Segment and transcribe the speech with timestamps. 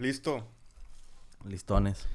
[0.00, 0.46] Listo.
[1.44, 2.06] Listones.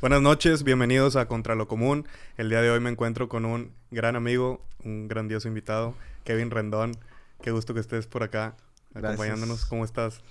[0.00, 2.06] Buenas noches, bienvenidos a Contra lo Común.
[2.38, 6.96] El día de hoy me encuentro con un gran amigo, un grandioso invitado, Kevin Rendón.
[7.42, 8.56] Qué gusto que estés por acá
[8.94, 9.12] Gracias.
[9.12, 9.66] acompañándonos.
[9.66, 10.22] ¿Cómo estás?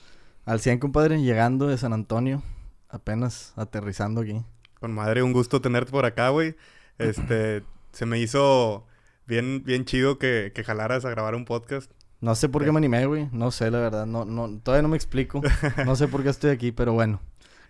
[0.43, 2.41] Al 100, compadre, llegando de San Antonio.
[2.89, 4.43] Apenas aterrizando aquí.
[4.79, 6.55] Con madre, un gusto tenerte por acá, güey.
[6.97, 7.61] Este,
[7.91, 8.88] se me hizo
[9.27, 11.91] bien, bien chido que, que jalaras a grabar un podcast.
[12.21, 13.29] No sé por qué me animé, güey.
[13.32, 14.05] No sé, la verdad.
[14.05, 15.41] No, no, todavía no me explico.
[15.86, 17.20] No sé por qué estoy aquí, pero bueno.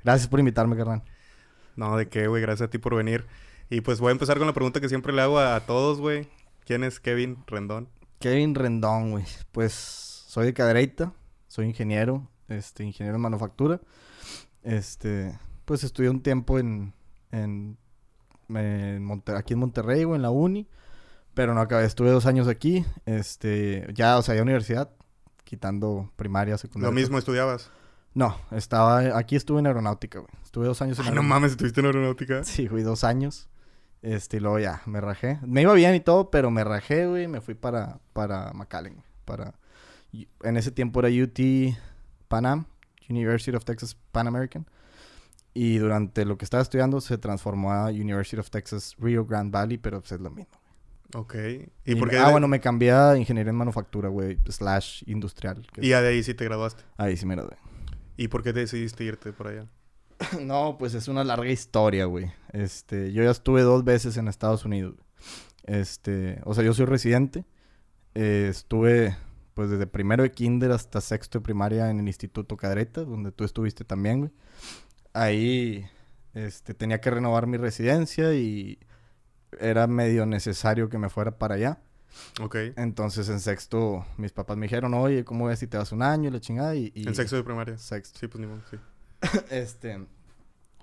[0.03, 1.03] Gracias por invitarme, carnal.
[1.75, 2.41] No, de qué, güey.
[2.41, 3.25] Gracias a ti por venir.
[3.69, 5.99] Y pues voy a empezar con la pregunta que siempre le hago a, a todos,
[5.99, 6.27] güey.
[6.65, 7.89] ¿Quién es Kevin Rendón?
[8.19, 9.25] Kevin Rendón, güey.
[9.51, 11.11] Pues soy de Cadereyta.
[11.47, 12.27] Soy ingeniero.
[12.47, 13.81] Este, ingeniero en manufactura.
[14.63, 16.93] Este, pues estudié un tiempo en,
[17.31, 17.77] en,
[19.35, 20.67] aquí en Monterrey, güey, en la uni.
[21.35, 21.85] Pero no acabé.
[21.85, 22.83] Estuve dos años aquí.
[23.05, 24.89] Este, ya, o sea, ya universidad.
[25.43, 26.89] Quitando primaria, secundaria.
[26.89, 27.69] Lo mismo estudiabas.
[28.15, 29.17] No, estaba...
[29.17, 30.31] Aquí estuve en aeronáutica, güey.
[30.43, 31.35] Estuve dos años en Ay, no aeronáutica.
[31.35, 32.43] mames, estuviste en aeronáutica.
[32.45, 33.49] Sí, güey, dos años.
[34.01, 35.39] Este, y luego ya, me rajé.
[35.45, 37.27] Me iba bien y todo, pero me rajé, güey.
[37.27, 39.03] Me fui para, para McAllen.
[39.25, 39.53] Para...
[40.43, 41.37] En ese tiempo era UT
[42.29, 42.65] Panam,
[43.09, 44.65] University of Texas Pan American.
[45.53, 49.77] Y durante lo que estaba estudiando se transformó a University of Texas Rio Grande Valley,
[49.77, 50.53] pero pues es lo mismo.
[51.13, 51.35] Ok.
[51.85, 52.17] ¿Y, por qué?
[52.17, 55.65] Ah, de- bueno, me cambié a ingeniería en manufactura, güey, slash industrial.
[55.71, 56.83] que Y de ahí sí te graduaste.
[56.97, 57.55] Ahí sí me gradué.
[58.17, 59.67] ¿Y por qué decidiste irte por allá?
[60.41, 62.31] No, pues es una larga historia, güey.
[62.53, 64.95] Este, yo ya estuve dos veces en Estados Unidos.
[65.63, 67.45] Este, o sea, yo soy residente.
[68.13, 69.15] Eh, estuve,
[69.53, 73.43] pues, desde primero de kinder hasta sexto de primaria en el Instituto Cadreta, donde tú
[73.43, 74.31] estuviste también, güey.
[75.13, 75.85] Ahí,
[76.33, 78.79] este, tenía que renovar mi residencia y
[79.59, 81.79] era medio necesario que me fuera para allá.
[82.41, 82.55] Ok.
[82.77, 86.29] Entonces, en sexto, mis papás me dijeron, oye, ¿cómo ves si te vas un año?
[86.29, 86.75] Y la chingada.
[86.75, 87.77] Y, y- En sexto de primaria.
[87.77, 88.19] Sexto.
[88.19, 88.77] Sí, pues ni modo, sí.
[89.49, 90.05] Este,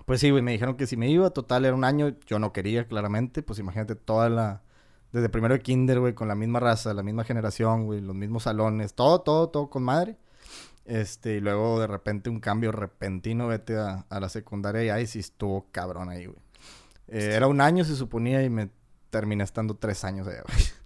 [0.05, 2.53] pues sí, güey, me dijeron que si me iba, total era un año, yo no
[2.53, 4.63] quería, claramente, pues imagínate toda la,
[5.13, 8.43] desde primero de kinder, güey, con la misma raza, la misma generación, güey, los mismos
[8.45, 10.17] salones, todo, todo, todo con madre.
[10.85, 15.07] Este, y luego de repente un cambio repentino, vete a, a la secundaria y ahí
[15.07, 16.39] sí estuvo cabrón ahí, güey.
[17.09, 18.71] Eh, era un año, se suponía, y me
[19.11, 20.59] terminé estando tres años allá, güey.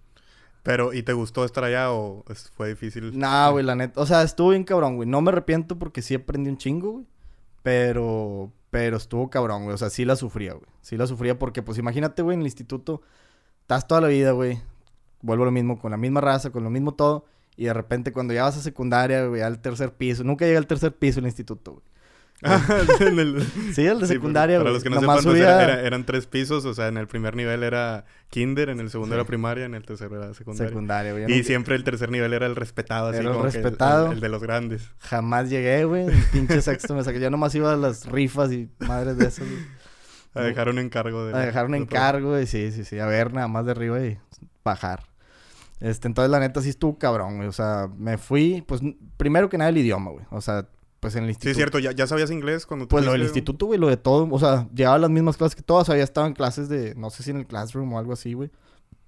[0.63, 3.17] Pero, ¿y te gustó estar allá o fue difícil?
[3.17, 4.01] No, güey, la neta.
[4.01, 5.07] O sea, estuvo bien cabrón, güey.
[5.07, 7.05] No me arrepiento porque sí aprendí un chingo, güey.
[7.63, 9.75] Pero, pero estuvo cabrón, güey.
[9.75, 10.65] O sea, sí la sufría, güey.
[10.81, 13.01] Sí la sufría porque, pues, imagínate, güey, en el instituto,
[13.61, 14.61] estás toda la vida, güey.
[15.21, 17.23] Vuelvo a lo mismo, con la misma raza, con lo mismo todo.
[17.55, 20.25] Y de repente, cuando ya vas a secundaria, güey, al tercer piso.
[20.25, 21.83] Nunca llegué al tercer piso en el instituto, güey.
[22.99, 23.41] En el-
[23.73, 24.73] Sí, al de Sí, secundaria, Para güey.
[24.75, 26.65] los que no sepan, pues, subía- era- era- eran tres pisos.
[26.65, 29.19] O sea, en el primer nivel era kinder, en el segundo Sí.
[29.19, 30.69] era primaria, en el tercero era secundaria.
[30.69, 31.27] secundaria, güey.
[31.27, 33.63] Yo Y siempre el tercer nivel era el respetado, así Era el como que el-
[33.63, 34.05] respetado.
[34.07, 34.91] el, el de los grandes.
[34.99, 36.05] Jamás llegué, güey.
[36.07, 37.19] El pinche sexto me saqué.
[37.19, 39.47] Yo nomás iba a las rifas y madres de esas.
[40.35, 41.33] A dejar un encargo de...
[41.33, 41.85] A dejar un de todo.
[41.85, 42.99] encargo y sí, sí, sí.
[42.99, 44.19] A ver, nada más de arriba y
[44.63, 45.03] bajar.
[45.79, 47.47] Este, entonces la neta sí estuvo cabrón, güey.
[47.47, 48.81] O sea, me fui, pues,
[49.17, 50.25] primero que nada el idioma, güey.
[50.29, 50.67] O sea,
[50.99, 51.51] pues en el Sí, instituto.
[51.51, 51.79] es cierto.
[51.79, 54.27] ¿Ya, ya sabías inglés cuando tú Pues lo del instituto, güey, lo de todo.
[54.31, 55.89] O sea, llevaba las mismas clases que todas.
[55.89, 58.49] Había estado en clases de, no sé si en el classroom o algo así, güey.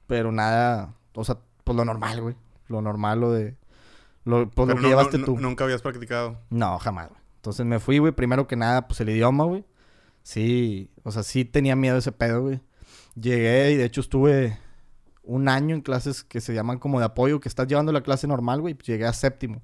[0.07, 2.35] Pero nada, o sea, pues lo normal, güey.
[2.67, 3.55] Lo normal, lo de,
[4.25, 5.37] lo, pues Pero lo que no- llevaste no- tú.
[5.39, 6.37] Nunca habías practicado.
[6.49, 7.19] No, jamás, güey.
[7.37, 8.11] Entonces me fui, güey.
[8.11, 9.65] Primero que nada, pues el idioma, güey.
[10.23, 12.59] Sí, o sea, sí tenía miedo ese pedo, güey.
[13.15, 14.59] Llegué y de hecho estuve
[15.29, 18.25] un año en clases que se llaman como de apoyo, que estás llevando la clase
[18.25, 18.73] normal, güey.
[18.73, 19.61] Pues llegué a séptimo.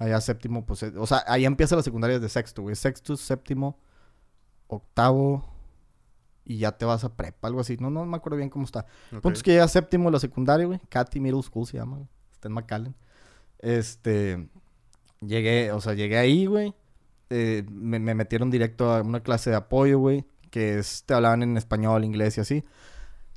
[0.00, 2.74] Allá a séptimo, pues, eh, o sea, ahí empieza la secundaria de sexto, güey.
[2.74, 3.78] Sexto, séptimo,
[4.66, 5.44] octavo
[6.44, 7.76] y ya te vas a prepa, algo así.
[7.78, 8.86] No, no me acuerdo bien cómo está.
[9.12, 9.22] Ok.
[9.22, 10.80] Punto es que llegué a séptimo de la secundaria, güey.
[10.88, 12.08] Cathy Middle School se llama, güey.
[12.32, 12.96] Está en McAllen.
[13.60, 14.48] Este.
[15.20, 16.74] Llegué, o sea, llegué ahí, güey.
[17.30, 20.24] Eh, me, me metieron directo a una clase de apoyo, güey.
[20.50, 22.64] Que es, te hablaban en español, inglés y así.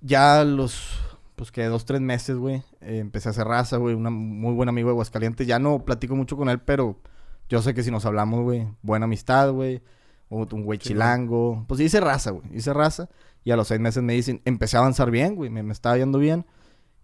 [0.02, 1.07] Ya los,
[1.38, 2.64] pues que dos, tres meses, güey.
[2.82, 3.96] eh, empecé a hacer raza, güey.
[3.96, 5.48] Un muy buen amigo de Aguascalientes.
[5.48, 7.00] Ya no platico mucho con él, pero
[7.48, 8.68] yo sé que si nos hablamos, güey.
[8.82, 9.82] Buena amistad, güey.
[10.30, 11.64] Un güey Sí, chilango.
[11.68, 12.46] Pues hice raza, güey.
[12.54, 13.08] Hice raza.
[13.46, 15.50] Y a los seis meses me dicen, empecé a avanzar bien, güey.
[15.50, 16.46] Me, me estaba yendo bien.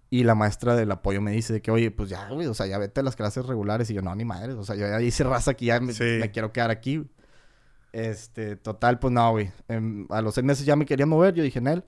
[0.09, 2.65] Y la maestra del apoyo me dice de que, oye, pues ya, güey, o sea,
[2.68, 3.89] ya vete a las clases regulares.
[3.89, 4.53] Y yo, no, ni madre.
[4.53, 6.03] O sea, yo ya hice raza aquí, ya me, Sí.
[6.19, 7.07] me quiero quedar aquí.
[7.91, 9.51] Este, total, pues no, güey.
[9.68, 11.83] Em, a los seis meses ya me quería mover, yo dije en él.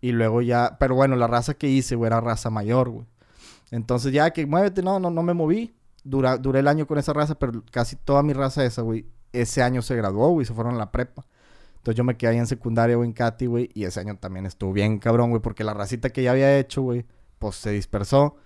[0.00, 3.06] Y luego ya, pero bueno, la raza que hice, güey, era raza mayor, güey.
[3.70, 5.74] Entonces ya que muévete, no, no, no me moví.
[6.02, 9.62] Dura, duré el año con esa raza, pero casi toda mi raza esa, güey, ese
[9.62, 11.26] año se graduó, güey, se fueron a la prepa.
[11.76, 14.46] Entonces yo me quedé ahí en secundaria, güey, en Katy, güey, y ese año también
[14.46, 17.04] estuvo bien cabrón, güey, porque la racita que ya había hecho, güey,
[17.38, 18.36] pues se dispersó.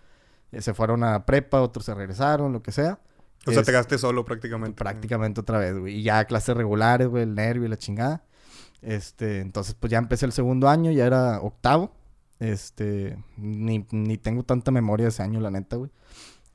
[0.53, 2.99] Eh, se fueron a prepa, otros se regresaron, lo que sea.
[3.47, 4.77] O sea, Es- te quedaste solo prácticamente.
[4.83, 5.97] Prácticamente otra vez, güey.
[5.99, 8.23] Y ya clases regulares, güey, el nervio y la chingada.
[8.85, 11.93] Este, entonces, pues ya empecé el segundo año, ya era octavo.
[12.39, 15.91] Este, ni, ni tengo tanta memoria de ese año, la neta, güey.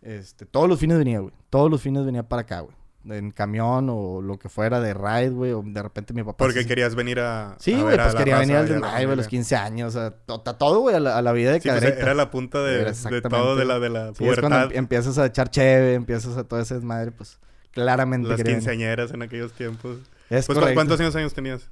[0.01, 1.33] Este, todos los fines venía, güey.
[1.49, 2.75] Todos los fines venía para acá, güey.
[3.05, 5.51] En camión o lo que fuera de ride, güey.
[5.53, 6.37] O de repente mi papá.
[6.37, 7.55] Porque queres venir a.
[7.59, 9.27] Sí, a güey, a pues quería raza venir al a güey, a los familia.
[9.29, 9.97] 15 años.
[10.25, 12.83] To- todo, güey, a la, a la vida de Sí, pues, era la punta de,
[12.85, 14.71] de todo de la, de la Sí, es cuando pubertad.
[14.73, 17.39] em- empiezas a echar cheve, empiezas a todo ese desmadre, pues
[17.71, 18.55] claramente las venir.
[18.55, 19.97] quinceañeras en aquellos tiempos.
[20.29, 20.75] Es Pues, ¿cu- correcto.
[20.75, 21.69] ¿cuántos años, años tenías?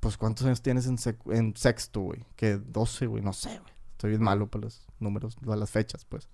[0.00, 2.24] Pues, ¿cuántos años tienes en, sexto, güey?
[2.36, 3.72] Que 12, güey, no sé, güey.
[3.92, 6.28] Estoy bien malo para los números, para las fechas, pues.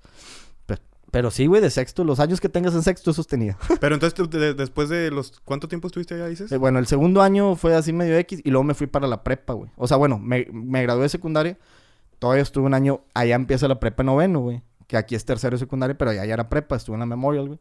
[0.67, 0.81] Pero,
[1.11, 3.59] pero sí, güey, de sexto, los años que tengas en sexto, esos tenía.
[3.81, 5.41] Pero entonces, tú, de- después de los...
[5.45, 6.51] ¿Cuánto tiempo estuviste allá, dices?
[6.53, 9.25] Eh, bueno, el segundo año fue así medio X y luego me fui para la
[9.25, 9.71] prepa, güey.
[9.77, 11.59] O sea, bueno, me, me gradué de secundaria.
[12.21, 14.63] Todavía estuve un año, allá empieza la prepa noveno, güey.
[14.87, 17.49] Que aquí es tercero de secundaria, pero allá ya era prepa, estuve en la Memorial,
[17.49, 17.59] güey.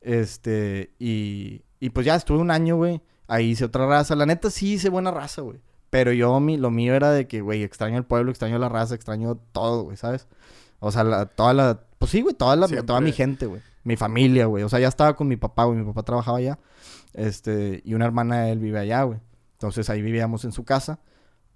[0.00, 3.02] Este, y, y pues ya estuve un año, güey.
[3.26, 4.14] Ahí hice otra raza.
[4.16, 5.60] La neta sí hice buena raza, güey.
[5.90, 8.94] Pero yo, mi, lo mío era de que, güey, extraño el pueblo, extraño la raza,
[8.94, 10.26] extraño todo, güey, ¿sabes?
[10.80, 11.80] O sea, la- toda la...
[11.98, 12.86] Pues sí, güey, toda, la, Siempre.
[12.86, 13.62] toda mi gente, güey.
[13.84, 14.64] Mi familia, güey.
[14.64, 15.78] O sea, ya estaba con mi papá, güey.
[15.78, 16.58] Mi papá trabajaba allá.
[17.12, 19.20] Este, y una hermana de él vive allá, güey.
[19.52, 20.98] Entonces ahí vivíamos en su casa.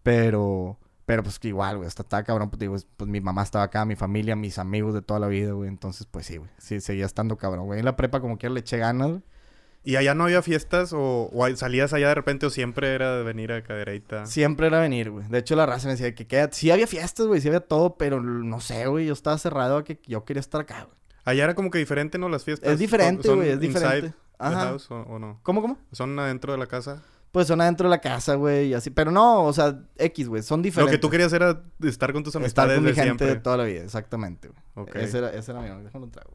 [0.02, 1.88] Pero, pero pues que igual, güey.
[1.88, 2.50] Hasta estaba cabrón.
[2.50, 5.52] Pues, digo, pues mi mamá estaba acá, mi familia, mis amigos de toda la vida,
[5.52, 5.68] güey.
[5.68, 6.50] Entonces, pues sí, güey.
[6.58, 7.80] Sí, seguía estando cabrón, güey.
[7.80, 9.22] En la prepa como quiera le eché ganas, güey.
[9.88, 13.52] ¿Y allá no había fiestas o, salías allá de repente o siempre era de venir
[13.52, 14.26] a Cadereita?
[14.26, 15.26] Siempre era venir, güey.
[15.28, 16.50] De hecho, la raza me decía que queda...
[16.52, 17.40] Sí había fiestas, güey.
[17.40, 19.06] Sí había todo, pero no sé, güey.
[19.06, 20.94] Yo estaba cerrado a que yo quería estar acá, güey.
[21.24, 22.28] Allá era como que diferente, ¿no?
[22.28, 22.70] Las fiestas.
[22.70, 23.48] Es diferente, ¿Son- güey.
[23.48, 24.08] Es diferente.
[24.10, 24.60] the Ajá.
[24.66, 25.40] house o, o no?
[25.42, 25.78] ¿Cómo, cómo?
[25.92, 27.02] ¿Son adentro de la casa?
[27.32, 28.90] Pues son adentro de la casa, güey, y así.
[28.90, 30.42] Pero no, o sea, X, güey.
[30.42, 30.96] Son Lo diferentes.
[30.96, 33.26] que tú querías era estar con tus Estar amistades con mi gente siempre.
[33.28, 34.60] de toda la vida, exactamente, güey.
[34.74, 34.96] Ok.
[34.96, 36.32] Ese era, ese era mi Déjame un trago.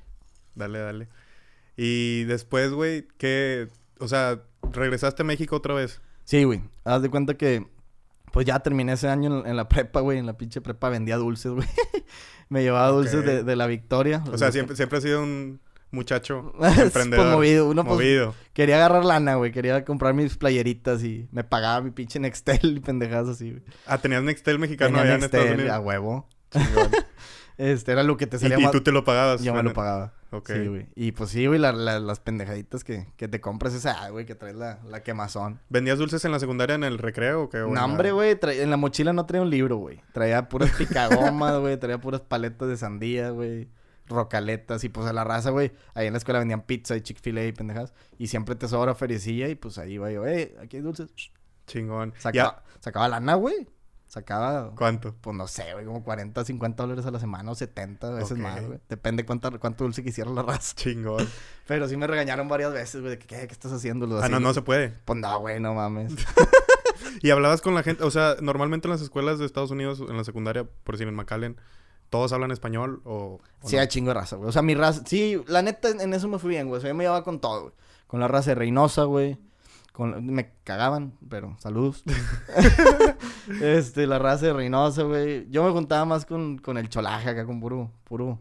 [0.56, 1.07] Dale, dale.
[1.77, 3.67] Y después, güey, ¿qué...?
[3.99, 4.41] O sea,
[4.71, 6.01] ¿regresaste a México otra vez?
[6.23, 6.61] Sí, güey.
[6.83, 7.65] Haz de cuenta que,
[8.31, 10.17] pues ya terminé ese año en, en la prepa, güey.
[10.17, 11.67] En la pinche prepa vendía dulces, güey.
[12.49, 14.23] Me llevaba dulces de, de la Victoria.
[14.31, 15.59] O sea, siempre, siempre has sido un
[15.91, 17.25] muchacho Es, emprendedor.
[17.25, 17.69] pues, movido.
[17.69, 18.35] Uno, pues, movido.
[18.53, 19.51] quería agarrar lana, güey.
[19.51, 23.63] Quería comprar mis playeritas y me pagaba mi pinche Nextel y pendejadas así, güey.
[23.85, 25.77] Ah, tenías Nextel mexicano Tenía allá en Estados Nextel, Unidos.
[25.77, 26.27] a huevo.
[26.51, 26.91] Chingón.
[27.57, 28.71] Este era lo que te y, salía y más...
[28.71, 29.44] tú te lo pagabas.
[29.44, 30.13] Yo me lo pagaba.
[30.31, 30.51] Ok.
[30.51, 30.88] Sí, güey.
[30.95, 34.25] Y pues sí, güey, la- la- las pendejaditas que, que te compras esa, ah, güey,
[34.25, 35.59] que traes la, la quemazón.
[35.69, 37.59] ¿Vendías dulces en la secundaria en el recreo o qué?
[37.59, 40.01] en No, hombre, güey, en la mochila no traía un libro, güey.
[40.11, 43.69] Traía puras picagomas, güey, traía puras paletas de sandía, güey.
[44.07, 45.71] Rocaletas y pues a la raza, güey.
[45.94, 47.94] Ahí en la escuela vendían pizza y Chick-fil-A y pendejas.
[48.17, 51.09] Y siempre te sobra feriecilla y pues ahí iba yo, eh, aquí hay dulces.
[51.67, 52.13] Chingón.
[52.17, 53.67] Sacaba, sacaba lana, güey.
[54.13, 54.75] Sacaba.
[54.75, 55.15] ¿Cuánto?
[55.19, 58.38] pues no sé, güey, como 40, 50 dólares a la semana o 70 a veces
[58.38, 58.77] más, güey.
[58.88, 60.75] Depende cuánto, cuánto dulce quisiera la raza.
[60.75, 61.27] Chingón.
[61.68, 64.06] Pero sí me regañaron varias veces, güey, de que, ¿qué, ¿Qué estás haciendo?
[64.21, 64.54] Ah, no, no güey.
[64.54, 64.89] se puede.
[65.04, 66.13] Pues no, güey, no mames.
[67.24, 70.16] Y hablabas con la gente, o sea, normalmente en las escuelas de Estados Unidos, en
[70.16, 71.57] la secundaria, por decir en McAllen,
[72.09, 73.81] ¿todos hablan español o, o Sí, no?
[73.81, 74.50] hay chingo de raza, güey.
[74.50, 75.01] O sea, mi raza...
[75.07, 76.77] Sí, la neta, en eso me fui bien, güey.
[76.77, 77.74] O sea, yo me llevaba con todo, güey.
[78.06, 79.39] Con la raza de Reynosa, güey.
[79.94, 80.25] Con...
[80.25, 82.04] Me cagaban, pero saludos.
[83.62, 85.48] este, la raza de Reynosa, güey.
[85.50, 88.40] Yo me juntaba más con, con el cholaje acá, con puro, puro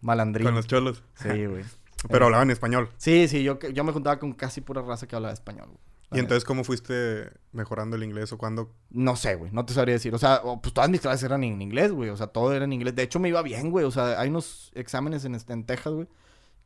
[0.00, 0.46] malandrín.
[0.46, 1.02] Con los cholos.
[1.14, 1.64] Sí, güey.
[2.08, 2.90] Pero hablaban español.
[2.96, 5.78] Sí, sí, yo, que- yo me juntaba con casi pura raza que hablaba español, güey.
[6.10, 8.72] ¿Y entonces cómo fuiste mejorando el inglés o cuándo?
[8.88, 9.50] No sé, güey.
[9.52, 10.14] No te sabría decir.
[10.14, 12.08] O sea, pues todas mis clases eran en inglés, güey.
[12.08, 12.94] O sea, todo era en inglés.
[12.94, 13.84] De hecho, me iba bien, güey.
[13.84, 16.08] O sea, hay unos exámenes en, este- en Texas, güey.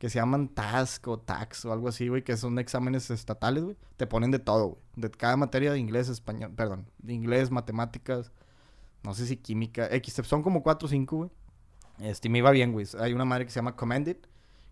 [0.03, 2.25] Que se llaman TASC o TAX o algo así, güey.
[2.25, 3.77] Que son exámenes estatales, güey.
[3.95, 4.81] Te ponen de todo, güey.
[4.97, 6.51] De cada materia de inglés, español.
[6.57, 6.89] Perdón.
[6.97, 8.33] De inglés, matemáticas.
[9.03, 9.87] No sé si química.
[9.95, 10.15] X.
[10.25, 11.29] Son como cuatro o cinco, güey.
[11.99, 12.85] Este, me iba bien, güey.
[12.99, 14.17] Hay una madre que se llama Commended.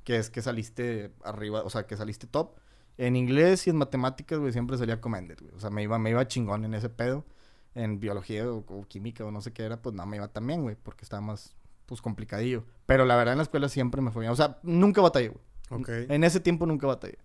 [0.03, 1.61] Que es que saliste arriba.
[1.63, 2.57] O sea, que saliste top.
[2.97, 5.53] En inglés y en matemáticas, güey, siempre salía commended, güey.
[5.55, 7.25] O sea, me iba, me iba chingón en ese pedo.
[7.73, 10.45] En biología o, o química o no sé qué era, pues no me iba tan
[10.45, 11.55] bien, güey, porque estaba más,
[11.91, 12.63] pues, complicadillo.
[12.85, 14.31] Pero la verdad en la escuela siempre me fue bien.
[14.31, 15.27] O sea, nunca batallé,
[15.69, 16.05] güey.
[16.09, 17.17] En ese tiempo nunca batallé.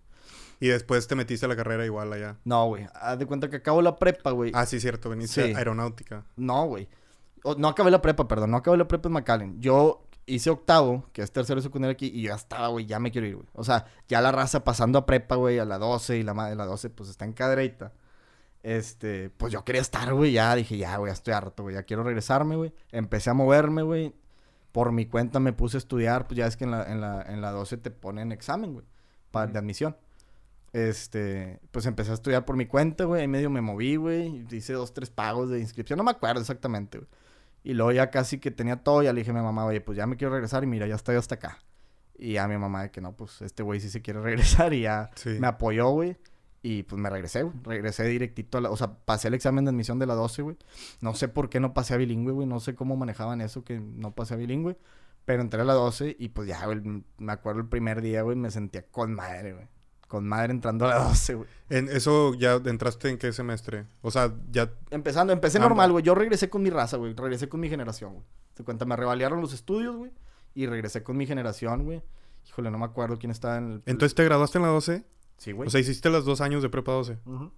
[0.59, 2.35] Y después te metiste a la carrera igual allá.
[2.43, 2.85] No, güey.
[2.93, 4.51] Haz de cuenta que acabo la prepa, güey.
[4.53, 5.09] Ah, sí, cierto.
[5.09, 5.53] Veniste Sí.
[5.53, 6.25] a aeronáutica.
[6.35, 6.89] No, güey.
[7.57, 8.51] No acabé la prepa, perdón.
[8.51, 9.61] No acabé la prepa en McAllen.
[9.61, 12.99] Yo hice octavo, que es tercero de secundaria aquí, y yo ya estaba, güey, ya
[12.99, 13.47] me quiero ir, güey.
[13.53, 16.49] O sea, ya la raza pasando a prepa, güey, a la 12, y la madre
[16.49, 17.93] de la 12, pues está en cadreita.
[18.63, 21.83] Este, pues yo quería estar, güey, ya dije, ya, güey, ya estoy harto, güey, ya
[21.83, 22.73] quiero regresarme, güey.
[22.91, 24.13] Empecé a moverme, güey.
[24.77, 27.23] Por mi cuenta me puse a estudiar, pues ya es que en la, en la,
[27.23, 28.85] en la 12 te ponen examen, güey,
[29.31, 29.97] para de admisión.
[30.71, 33.21] Este, pues empecé a estudiar por mi cuenta, güey.
[33.21, 34.45] Ahí medio me moví, güey.
[34.51, 35.97] Hice dos, tres pagos de inscripción.
[35.97, 37.09] No me acuerdo exactamente, güey.
[37.63, 39.01] Y luego ya casi que tenía todo.
[39.01, 40.63] Ya le dije a mi mamá, oye, pues ya me quiero regresar.
[40.63, 41.57] Y mira, ya estoy hasta acá.
[42.19, 44.81] Y a mi mamá de que no, pues este güey sí se quiere regresar y
[44.81, 45.37] ya Sí.
[45.39, 46.17] me apoyó, güey.
[46.61, 47.55] Y pues me regresé, güey.
[47.63, 48.71] Regresé directito a la...
[48.71, 50.57] O sea, pasé el examen de admisión de la 12, güey.
[51.01, 52.47] No sé por qué no pasé a bilingüe, güey.
[52.47, 54.77] No sé cómo manejaban eso que no pasé a bilingüe.
[55.25, 56.81] Pero entré a la 12 y pues ya, güey.
[57.17, 58.35] Me acuerdo el primer día, güey.
[58.35, 59.67] Me sentía con madre, güey.
[60.07, 61.49] Con madre entrando a la 12, güey.
[61.69, 63.85] En eso ya entraste en qué semestre?
[64.01, 66.03] O sea, ya Empezando, empecé normal, güey.
[66.03, 67.13] Yo regresé con mi raza, güey.
[67.13, 68.25] Regresé con mi generación, güey.
[68.53, 70.11] Te cuenta, me revaliaron los estudios, güey.
[70.55, 72.01] Y regresé con mi generación, güey.
[72.47, 73.83] Híjole, no me acuerdo quién estaba en el...
[73.85, 75.03] entonces te graduaste en la 12,
[75.37, 75.67] Sí, güey.
[75.67, 77.51] o sea, hiciste los dos años de prepa 12 Ujú.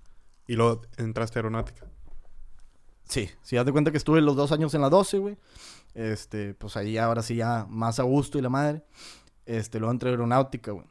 [0.48, 1.86] y luego entraste a aeronáutica.
[3.03, 5.38] Sí, sí, haz de cuenta que estuve los dos años en la 12, güey.
[5.95, 8.83] Este, pues ahí ahora sí ya más a gusto y la madre.
[9.45, 10.86] Este, luego entré a aeronáutica, güey.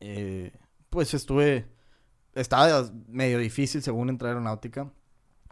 [0.00, 0.52] Eh,
[0.88, 1.66] pues estuve,
[2.34, 4.90] estaba medio difícil según entrar a aeronáutica.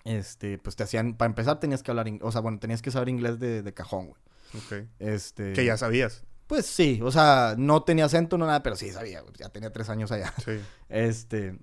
[0.05, 3.09] Este, pues te hacían, para empezar tenías que hablar, o sea, bueno, tenías que saber
[3.11, 4.21] inglés de, de cajón, güey.
[4.57, 4.89] Ok.
[5.01, 5.53] Este.
[5.53, 6.25] Que ya sabías.
[6.47, 9.33] Pues sí, o sea, no tenía acento, no nada, pero sí sabía, güey.
[9.39, 10.33] Ya tenía tres años allá.
[10.45, 10.53] Sí.
[10.89, 11.59] Este.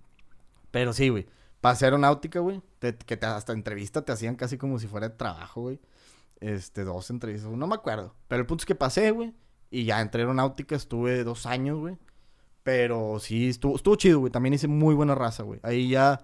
[0.71, 1.27] Pero sí, güey.
[1.61, 2.61] Pasé aeronáutica, güey.
[2.79, 5.79] te- que te, hasta entrevista te hacían casi como si fuera de trabajo, güey.
[6.39, 7.51] Este, dos entrevistas.
[7.51, 8.15] No me acuerdo.
[8.27, 9.33] Pero el punto es que pasé, güey.
[9.69, 11.97] Y ya entré a aeronáutica, estuve dos años, güey.
[12.63, 14.31] Pero sí, estuvo, estuvo chido, güey.
[14.31, 15.59] También hice muy buena raza, güey.
[15.63, 16.21] Ahí ya.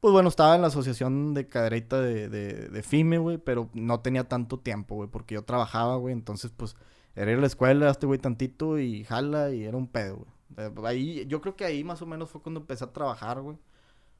[0.00, 3.38] Pues bueno, estaba en la asociación de cadereita de, de, de FIME, güey.
[3.38, 5.08] Pero no tenía tanto tiempo, güey.
[5.08, 6.12] Porque yo trabajaba, güey.
[6.12, 6.76] Entonces, pues,
[7.16, 10.30] era ir a la escuela, este güey tantito y jala y era un pedo, güey.
[10.58, 13.58] Eh, Ahí, yo creo que ahí más o menos fue cuando empecé a trabajar, güey.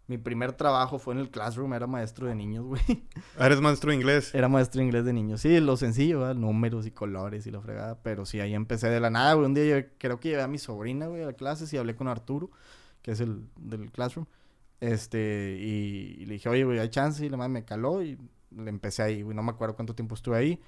[0.08, 2.80] Mi primer trabajo fue en el classroom, era maestro de niños, güey.
[3.40, 4.32] Eres maestro de inglés.
[4.34, 5.40] Era maestro de inglés de niños.
[5.40, 6.36] Sí, lo sencillo, ¿verdad?
[6.36, 8.00] Números y colores y la fregada.
[8.02, 9.46] Pero sí, ahí empecé de la nada, güey.
[9.46, 12.06] Un día yo creo que llevé a mi sobrina, güey, a clases y hablé con
[12.06, 12.50] Arturo,
[13.02, 14.26] que es el del classroom.
[14.80, 17.26] Este, y, y le dije, oye, güey, hay chance.
[17.26, 18.16] Y la madre me caló y
[18.56, 19.34] le empecé ahí, güey.
[19.34, 20.60] No me acuerdo cuánto tiempo estuve ahí.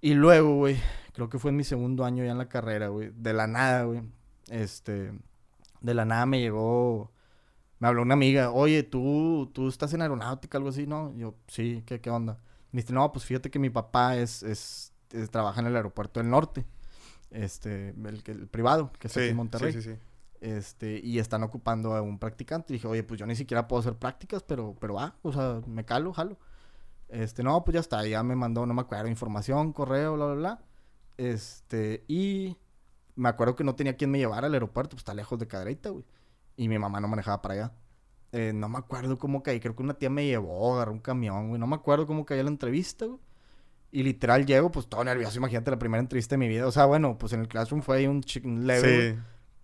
[0.00, 0.78] Y luego, güey,
[1.12, 3.10] creo que fue en mi segundo año ya en la carrera, güey.
[3.14, 4.02] De la nada, güey.
[4.48, 5.12] Este,
[5.80, 7.12] de la nada me llegó,
[7.78, 11.14] me habló una amiga, oye, ¿tú, tú estás en aeronáutica, algo así, ¿no?
[11.16, 12.38] Yo, sí, ¿qué, qué onda?
[12.72, 16.20] Me dice, no, pues fíjate que mi papá es, es, es- trabaja en el aeropuerto
[16.20, 16.64] del norte.
[17.30, 19.72] Este, el, el privado, que está aquí en Monterrey.
[19.72, 19.98] Sí, sí, sí.
[20.40, 22.72] Este, y están ocupando a un practicante.
[22.72, 25.60] Y dije, oye, pues yo ni siquiera puedo hacer prácticas, pero, pero va, o sea,
[25.66, 26.38] me calo, jalo.
[27.10, 30.34] Este, no, pues ya está, ya me mandó, no me acuerdo, información, correo, bla, bla,
[30.34, 30.64] bla.
[31.16, 32.56] Este, y
[33.16, 35.90] me acuerdo que no tenía quien me llevara al aeropuerto, pues está lejos de Cadereyta,
[35.90, 36.04] güey.
[36.56, 37.72] Y mi mamá no manejaba para allá.
[38.32, 41.48] Eh, no me acuerdo cómo caí, creo que una tía me llevó, agarró un camión,
[41.48, 41.60] güey.
[41.60, 43.18] No me acuerdo cómo caí a la entrevista, güey.
[43.92, 46.66] Y literal llego, pues todo nervioso, imagínate la primera entrevista de mi vida.
[46.66, 48.22] O sea, bueno, pues en el classroom fue ahí un
[48.66, 49.14] leve.
[49.14, 49.18] Sí.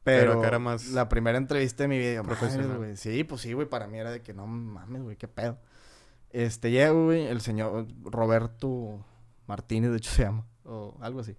[0.07, 2.97] Pero, Pero que era más la primera entrevista de mi vida, profesional.
[2.97, 5.59] Sí, pues sí, güey, para mí era de que no mames, güey, qué pedo.
[6.37, 9.05] Este, llego, güey, el señor Roberto
[9.47, 11.35] Martínez, de hecho se llama, o algo así.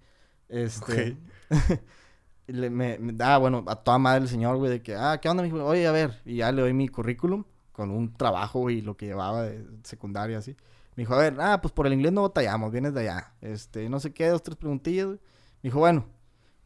[0.48, 1.16] Este,
[2.46, 5.28] le- me, me- ah, bueno, a toda madre el señor, güey, de que, ah, ¿qué
[5.28, 5.62] onda, mijo?
[5.64, 9.06] Oye, a ver, y ya le doy mi currículum con un trabajo y lo que
[9.06, 10.56] llevaba de secundaria, así.
[10.96, 13.34] Me dijo, a ver, ah, pues por el inglés no batallamos, vienes de allá.
[13.40, 15.18] Este, no sé qué, dos, tres preguntillas, güey.
[15.62, 16.06] Me dijo, bueno,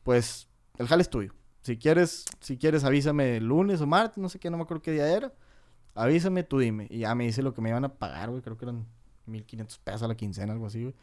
[0.04, 0.48] pues
[0.78, 1.34] el jale es tuyo.
[1.60, 4.82] Si quieres, si quieres, avísame el lunes o martes, no sé qué, no me acuerdo
[4.82, 5.32] qué día era.
[5.94, 6.86] Avísame, tú dime.
[6.90, 8.42] Y ya me dice lo que me iban a pagar, güey.
[8.42, 8.86] Creo que eran
[9.26, 10.94] 1500 pesos a la quincena, algo así, güey.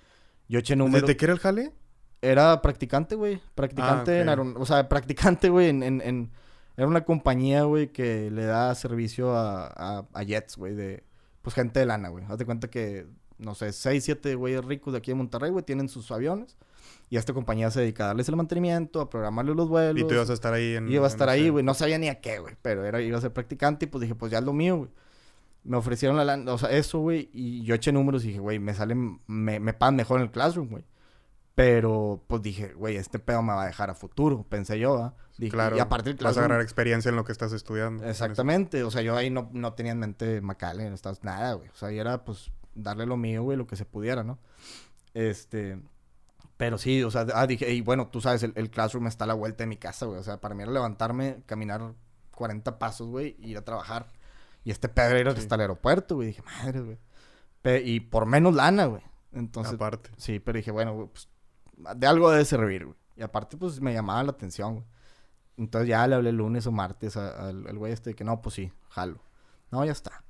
[0.47, 1.05] Yo eché número.
[1.05, 1.73] ¿Desde qué era el jale?
[2.21, 3.41] Era practicante, güey.
[3.55, 6.31] Practicante Ah, en aeron- O sea, practicante, güey, en, en, en-
[6.75, 11.03] Era una compañía, güey, que le da servicio a, a, a jets, güey, de...
[11.41, 12.25] Pues gente de lana, güey.
[12.27, 13.05] Haz de cuenta que,
[13.37, 16.57] no sé, seis, siete güeyes ricos de aquí de Monterrey, güey, tienen sus aviones.
[17.09, 19.99] Y esta compañía se dedica a darles el mantenimiento, a programarles los vuelos.
[19.99, 20.91] Y tú ibas a estar ahí en...
[20.91, 21.63] Iba a estar ahí, güey.
[21.63, 22.55] No sabía ni a qué, güey.
[22.61, 24.89] Pero era, iba a ser practicante y pues dije, pues ya es lo mío, güey.
[25.63, 27.29] Me ofrecieron la o sea, eso, güey.
[27.33, 30.31] Y yo eché números y dije, güey, me salen, me, me pagan mejor en el
[30.31, 30.83] classroom, güey.
[31.55, 35.13] Pero, pues dije, güey, este pedo me va a dejar a futuro, pensé yo, ¿ah?
[35.37, 35.75] Dije, Claro.
[35.75, 38.05] Y aparte del Vas a classroom- agarrar experiencia en lo que estás estudiando.
[38.05, 38.83] Exactamente.
[38.83, 41.67] O sea, yo ahí no, no tenía en mente McAllen, no nada, güey.
[41.67, 44.39] O sea, ahí era, pues, darle lo mío, güey, lo que se pudiera, ¿no?
[45.13, 45.79] Este...
[46.59, 49.27] Pero sí, o sea, ah, dije, y bueno, tú sabes, el, el classroom está a
[49.27, 50.19] la vuelta de mi casa, güey.
[50.19, 51.93] O sea, para mí era levantarme, caminar
[52.35, 54.07] 40 pasos, güey, e ir a trabajar.
[54.65, 55.39] Y este pedo era Sí.
[55.39, 56.27] hasta el aeropuerto, güey.
[56.27, 56.97] Dije, madre, güey.
[57.61, 59.01] Pe- y por menos lana, güey.
[59.31, 60.09] Entonces, Aparte.
[60.17, 61.29] Sí, pero dije, bueno, güey, pues
[61.95, 62.97] de algo debe servir, güey.
[63.15, 64.85] Y aparte, pues me llamaba la atención, güey.
[65.55, 68.41] Entonces ya le hablé el lunes o martes al al güey este de que no,
[68.41, 69.19] pues sí, jalo.
[69.71, 70.23] No, ya está.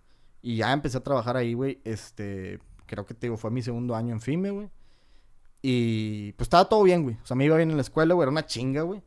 [0.43, 1.81] Y ya empecé a trabajar ahí, güey.
[1.85, 4.69] Este, creo que te digo, fue mi segundo año en FIME, güey.
[5.61, 7.17] Y pues estaba todo bien, güey.
[7.21, 8.23] O sea, me iba bien en la escuela, güey.
[8.23, 9.01] Era una chinga, güey.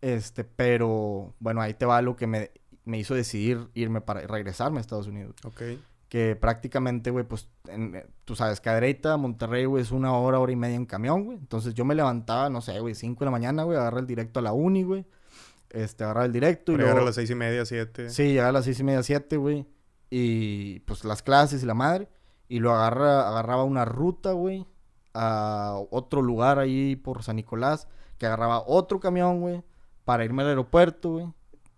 [0.00, 2.50] Este, pero bueno, ahí te va lo que me,
[2.84, 5.62] me hizo decidir irme para regresarme a Estados Unidos Ok.
[6.08, 10.56] que prácticamente, güey, pues, en, tú sabes, Cadereyta, Monterrey, güey, es una hora, hora y
[10.56, 11.38] media en camión, güey.
[11.38, 14.38] Entonces yo me levantaba, no sé, güey, 5 de la mañana, güey, agarré el directo
[14.38, 15.04] a la uni, güey.
[15.70, 17.06] Este, agarraba el directo y Para llegar luego...
[17.06, 18.08] a las seis y media, siete.
[18.10, 19.66] Sí, llegaba a las seis y media, siete, güey.
[20.08, 22.08] Y pues las clases y la madre.
[22.48, 24.64] Y lo agarra, agarraba una ruta, güey,
[25.16, 27.88] a otro lugar ahí por San Nicolás.
[28.18, 29.62] Que agarraba otro camión, güey,
[30.04, 31.26] para irme al aeropuerto, güey.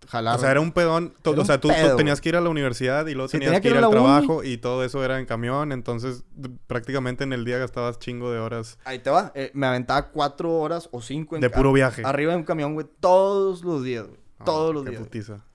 [0.07, 0.37] Jalar.
[0.37, 1.13] O sea, era un pedón.
[1.23, 3.61] Era o sea, un tú, tenías que ir a la universidad y luego tenías tenía
[3.61, 3.91] que ir al uni.
[3.91, 5.71] trabajo y todo eso era en camión.
[5.71, 6.23] Entonces,
[6.67, 9.31] prácticamente en el día gastabas chingo de horas Ahí te va.
[9.35, 12.01] Eh, me aventaba cuatro horas o cinco en de puro viaje.
[12.05, 14.19] Arriba de un camión, güey, todos los días, güey.
[14.39, 15.03] Ah, todos los qué días.
[15.03, 15.45] putiza.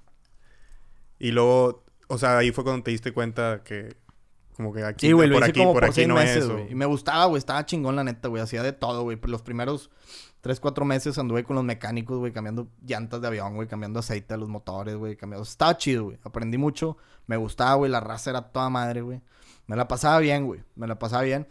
[1.19, 3.97] Y luego, o sea, ahí fue cuando te diste cuenta que
[4.57, 6.45] como que aquí, Sí, güey, lo por aquí, como por por, aquí no meses, es.
[6.45, 6.73] o- güey.
[6.73, 7.39] Y me gustaba, güey.
[7.39, 8.43] Estaba chingón, la neta, güey.
[8.43, 9.19] Hacía de todo, güey.
[9.25, 9.91] Los primeros
[10.41, 12.33] tres, cuatro meses anduve con los mecánicos, güey.
[12.33, 13.67] Cambiando llantas de avión, güey.
[13.69, 15.17] Cambiando aceite a los motores, güey.
[15.17, 15.43] Cambiando...
[15.43, 16.19] Estaba chido, güey.
[16.23, 16.97] Aprendí mucho.
[17.27, 17.91] Me gustaba, güey.
[17.91, 19.21] La raza era toda madre, güey.
[19.67, 20.63] Me la pasaba bien, güey.
[20.77, 21.49] Me la pasaba bien.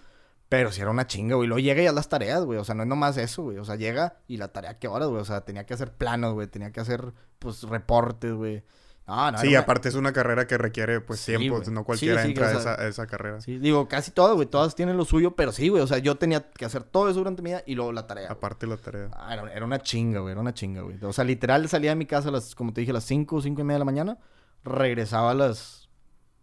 [0.50, 1.48] Pero sí era una chinga, güey.
[1.48, 2.60] Luego llega y haz las tareas, güey.
[2.60, 3.58] O sea, no es nomás eso, güey.
[3.58, 5.20] O sea, llega y la tarea, ¿qué horas, güey?
[5.20, 6.46] O sea, tenía que hacer planos, güey.
[6.48, 8.64] Tenía que hacer, pues, reportes, güey.
[9.06, 9.38] No.
[9.38, 11.62] Sí, una- aparte es una carrera que requiere pues Sí, tiempo.
[11.72, 13.42] No cualquiera Sí, sí, entra o a, esa, a esa carrera.
[13.42, 14.48] Sí, digo, casi todas, güey.
[14.48, 15.84] Todas tienen lo suyo, pero sí, güey.
[15.84, 18.32] O sea, yo tenía que hacer todo eso durante mi vida y luego la tarea.
[18.32, 19.10] Aparte la tarea.
[19.14, 20.32] Ah, era, era una chinga, güey.
[20.32, 20.98] Era una chinga, güey.
[21.04, 23.36] O sea, literal salía de mi casa a las, como te dije, a las 5
[23.36, 24.18] o 5 y media de la mañana.
[24.64, 25.90] Regresaba a las,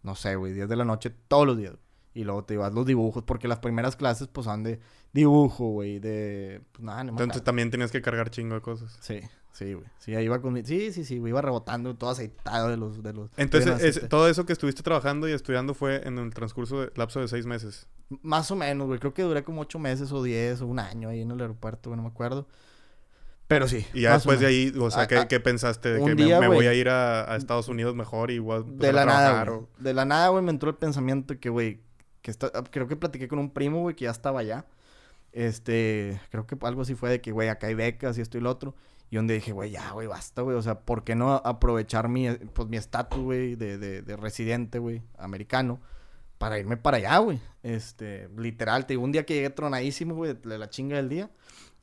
[0.03, 1.73] no sé, güey, 10 de la noche todos los días.
[2.13, 4.79] Y luego te ibas los dibujos, porque las primeras clases, pues, son de
[5.13, 6.61] dibujo, güey, de...
[6.73, 8.97] Pues, nada, no Entonces también tenías que cargar chingo de cosas.
[9.01, 9.21] Sí,
[9.53, 9.85] sí, güey.
[9.99, 10.63] Sí, ahí iba con mi...
[10.63, 11.31] Sí, sí, sí, güey.
[11.31, 13.01] Iba rebotando todo aceitado de los...
[13.03, 14.09] De los Entonces, de los es- aceites.
[14.09, 17.45] todo eso que estuviste trabajando y estudiando fue en el transcurso de lapso de seis
[17.45, 17.87] meses.
[18.21, 18.99] Más o menos, güey.
[18.99, 21.89] Creo que duré como ocho meses o diez o un año ahí en el aeropuerto,
[21.89, 21.97] güey.
[21.97, 22.47] No me acuerdo.
[23.47, 23.85] Pero sí.
[23.93, 25.91] Y ya después de ahí, o sea, Ah, ¿qué, ah, qué pensaste?
[25.93, 28.57] ¿De que me- día, me, voy a ir a, a Estados Unidos mejor y voy
[28.57, 29.49] a De la a nada, trabajar?
[29.49, 31.81] o- De la nada, güey, me entró el pensamiento que, güey,
[32.21, 32.49] que está...
[32.71, 34.65] creo que platiqué con un primo, güey, que ya estaba allá.
[35.33, 38.41] Este, creo que algo así fue de que, güey, acá hay becas y esto y
[38.41, 38.75] lo otro.
[39.11, 40.55] Y donde dije, güey, ya, güey, basta, güey.
[40.55, 44.79] O sea, ¿por qué no aprovechar mi, pues, mi estatus, güey, de, de, de residente,
[44.79, 45.81] güey, americano?
[46.37, 47.39] Para irme para allá, güey.
[47.61, 51.29] Este, literal, te digo, un día que llegué tronadísimo, güey, de la chinga del día.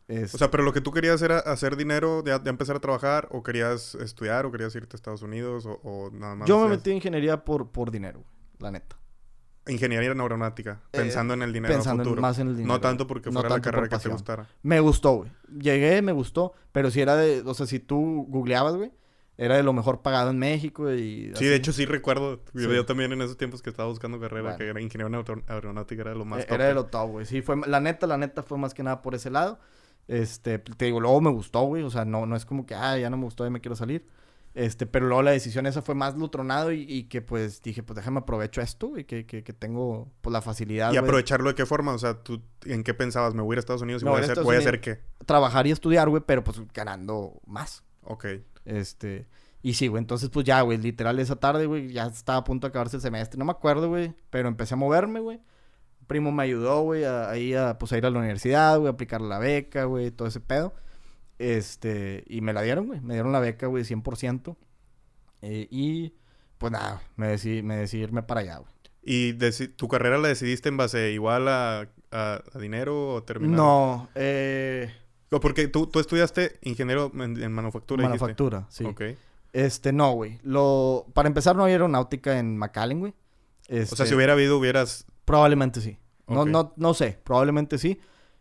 [0.09, 3.29] O sea, pero lo que tú querías era hacer dinero, ya, ya empezar a trabajar,
[3.31, 6.49] o querías estudiar, o querías irte a Estados Unidos, o, o nada más.
[6.49, 8.97] yo me hacías metí en ingeniería por, por dinero, güey, la neta.
[9.69, 12.23] Ingeniería aeronáutica, Eh, pensando en el dinero Pensando en- futuro.
[12.23, 12.75] más en el dinero.
[12.75, 14.47] no tanto porque No fuera la tanto por carrera que te gustara.
[14.63, 15.31] Me gustó, güey.
[15.61, 18.93] Llegué, me gustó, pero si era de, o sea, si tú googleabas, güey,
[19.37, 21.31] era de lo mejor pagado en México y...
[21.37, 22.41] Sí, de hecho sí recuerdo.
[22.55, 22.75] Yo, Sí.
[22.75, 24.59] yo también en esos tiempos que estaba buscando carrera, Bueno.
[24.59, 26.55] que era ingeniero en aer- aeronáutica, era lo más Eh, top.
[26.57, 27.25] Era de lo top, güey.
[27.27, 29.61] Sí, fue, la neta, la neta fue más que nada por ese lado.
[30.09, 31.83] Este, te digo, luego me gustó, güey.
[31.83, 33.77] O sea, no, no es como que, ah, ya no me gustó, ya me quiero
[33.77, 34.07] salir.
[34.59, 37.95] Este, pero luego la decisión esa fue más lutronado y, y que pues dije, pues
[37.95, 41.65] déjame aprovecho esto, güey, que, que, que tengo pues la facilidad, ¿Y aprovecharlo de qué
[41.65, 41.93] forma?
[41.95, 43.35] O sea, ¿tú en qué pensabas?
[43.35, 44.81] ¿Me voy a ir a Estados Unidos y Me voy a hacer, voy a hacer
[44.81, 44.99] qué?
[45.25, 47.85] Trabajar y estudiar, güey, pero pues ganando más.
[48.03, 48.27] Ok.
[48.65, 49.29] Este,
[49.63, 52.67] y sí, güey, entonces pues ya, güey, literal esa tarde, güey, ya estaba a punto
[52.67, 53.39] de acabarse el semestre.
[53.39, 55.41] No me acuerdo, güey, pero empecé a moverme, güey.
[56.09, 58.95] Primo me ayudó, güey, a, ahí a, pues a ir a la universidad, güey, a
[58.95, 60.75] aplicar la beca, güey, todo ese pedo.
[61.39, 64.57] Este, y me la dieron, güey, me dieron la beca, güey, 100%.
[65.43, 66.15] Eh, y
[66.59, 68.73] pues nada, me decidí, me decidí irme para allá, güey.
[69.03, 69.33] ¿Y
[69.77, 73.57] tu carrera la decidiste en base igual a, a- a dinero o terminar?
[73.57, 74.93] No, eh,
[75.31, 78.19] Porque tú, tú estudiaste ingeniero en, en manufactura, dijiste.
[78.21, 78.85] manufactura, sí.
[78.85, 79.03] Ok.
[79.53, 80.39] Este, no, güey.
[80.43, 83.13] Lo, para empezar, no había aeronáutica en McAllen, güey.
[83.13, 85.07] O sea, Este, si hubiera habido, hubieras...
[85.25, 85.97] Probablemente sí.
[86.27, 86.49] No, Ok.
[86.49, 87.99] no, no sé, probablemente sí.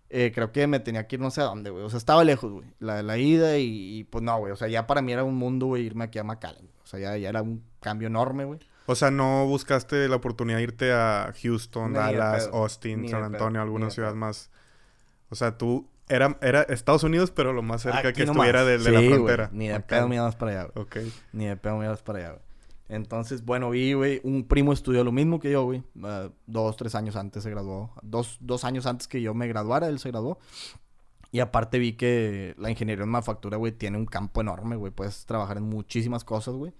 [0.10, 1.84] Eh, creo que me tenía que ir no sé a dónde, güey.
[1.84, 2.68] O sea, estaba lejos, güey.
[2.80, 4.54] La, la ida y, y, pues no, güey.
[4.54, 6.70] O sea, ya para mí era un mundo, güey, irme aquí a McAllen.
[6.84, 8.60] O sea, ya, ya era un cambio enorme, güey.
[8.86, 12.50] O sea, no buscaste la oportunidad de irte a Houston, Dallas.
[12.54, 13.24] Austin, Ni San.
[13.24, 14.50] Antonio, Ni alguna ciudad más.
[15.30, 15.90] O sea, tú...
[16.10, 18.48] Era, era Estados Unidos, pero lo más cerca Aquí que nomás.
[18.48, 19.50] estuviera de, de la Sí, frontera.
[19.52, 19.84] Ni de Ok.
[19.88, 20.86] pedo me ibas para allá, güey.
[20.86, 20.98] Ok.
[21.34, 22.42] Ni de pedo me ibas para allá, güey.
[22.90, 25.84] Entonces, bueno, vi, güey, un primo estudió lo mismo que yo, güey.
[26.04, 27.92] Ah, dos, tres años antes se graduó.
[28.02, 30.38] Dos, dos años antes que yo me graduara, él se graduó.
[31.32, 34.92] Y aparte vi que la ingeniería en manufactura, güey, tiene un campo enorme, güey.
[34.94, 36.74] Puedes trabajar en muchísimas cosas, güey.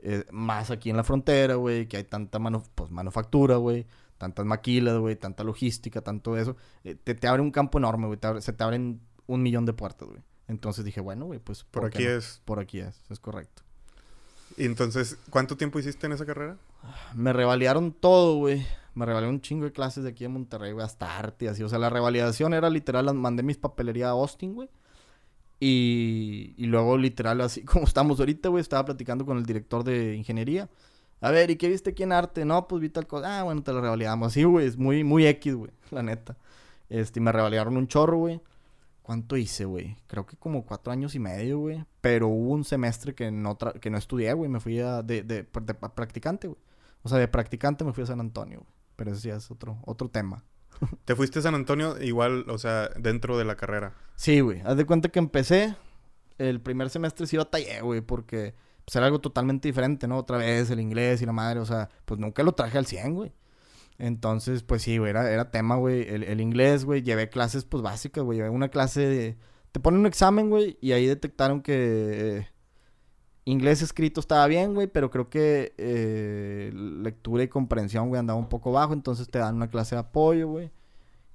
[0.00, 3.86] Eh, más aquí en la frontera, güey, que hay tanta manu- pues, manufactura, güey.
[4.18, 6.56] Tantas maquilas, güey, tanta logística, tanto eso.
[6.82, 8.18] Eh, te, te abre un campo enorme, güey.
[8.40, 10.22] se te abren un millón de puertas, güey.
[10.48, 11.64] Entonces dije, bueno, güey, pues...
[11.64, 12.10] Por aquí no?
[12.10, 12.42] es.
[12.44, 13.62] Por aquí es, es correcto.
[14.56, 16.56] Y entonces, ¿cuánto tiempo hiciste en esa carrera?
[17.14, 18.64] Me revalidaron todo, güey.
[18.94, 21.62] Me revalidaron un chingo de clases de aquí en Monterrey, güey, hasta arte así.
[21.62, 24.68] O sea, la revalidación era literal, mandé mis papelería a Austin, güey.
[25.60, 30.68] Y, luego, literal, así como estamos ahorita, güey, estaba platicando con el director de ingeniería
[31.20, 32.44] A ver, ¿y qué viste aquí en arte?
[32.44, 33.40] No, pues vi tal cosa.
[33.40, 34.32] Ah, bueno, te lo revalidamos.
[34.32, 36.36] Sí, güey, es muy, muy X, güey, la neta.
[36.88, 38.40] Este, y me revalidaron un chorro, güey.
[39.04, 39.98] ¿Cuánto hice, güey?
[40.06, 41.84] Creo que como cuatro años y medio, güey.
[42.00, 44.48] Pero hubo un semestre que no, tra- que no estudié, güey.
[44.48, 46.58] Me fui a de, de, de practicante, güey.
[47.02, 48.72] O sea, de practicante me fui a San Antonio, güey.
[48.96, 50.42] Pero eso ya es otro, otro tema.
[51.04, 53.92] ¿Te fuiste a San Antonio igual, o sea, dentro de la carrera?
[54.16, 54.62] Sí, güey.
[54.64, 55.76] Haz de cuenta que empecé.
[56.38, 58.54] El primer semestre sí batallé, güey, porque
[58.86, 60.16] pues, era algo totalmente diferente, ¿no?
[60.16, 63.14] Otra vez el inglés y la madre, o sea, pues nunca lo traje al 100,
[63.14, 63.32] güey.
[63.98, 66.02] Entonces, pues sí, güey, era, era tema, güey.
[66.08, 68.38] El, el inglés, güey, llevé clases, pues básicas, güey.
[68.38, 69.36] Llevé una clase de...
[69.72, 71.74] Te ponen un examen, güey, y ahí detectaron que
[72.40, 72.48] eh,
[73.44, 78.48] inglés escrito estaba bien, güey, pero creo que eh, lectura y comprensión, güey, andaba un
[78.48, 78.92] poco bajo.
[78.92, 80.70] Entonces te dan una clase de apoyo, güey.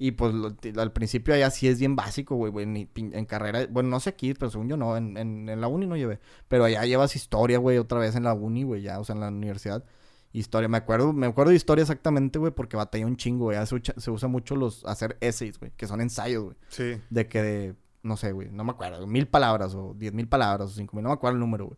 [0.02, 0.34] Y pues
[0.78, 2.65] al principio allá sí es bien básico, güey, güey.
[2.88, 5.67] pin- En carrera, bueno, no sé aquí, pero según yo no, en, en, en la
[5.67, 6.19] uni no llevé.
[6.48, 9.22] Pero allá llevas historia, güey, otra vez en la uni, güey, ya, o sea, en
[9.22, 9.84] la universidad.
[10.32, 13.58] Historia, me acuerdo, me acuerdo de historia exactamente, güey, porque batallé un chingo, güey.
[13.65, 16.58] Se, usa mucho los, hacer essays, güey, que son ensayos, güey.
[16.70, 17.02] Sí.
[17.10, 20.70] De que de, no sé, güey, no me acuerdo, mil palabras o diez mil palabras
[20.70, 21.78] o cinco mil, no me acuerdo el número, güey.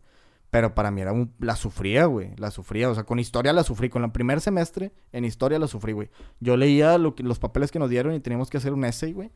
[0.52, 1.32] Pero para mí era un...
[1.38, 2.36] La sufría, güey.
[2.36, 2.90] La sufría.
[2.90, 3.88] O sea, con historia la sufrí.
[3.88, 6.10] Con el primer semestre, en historia la sufrí, güey.
[6.40, 9.14] Yo leía lo que, los papeles que nos dieron y teníamos que hacer un essay,
[9.14, 9.30] güey.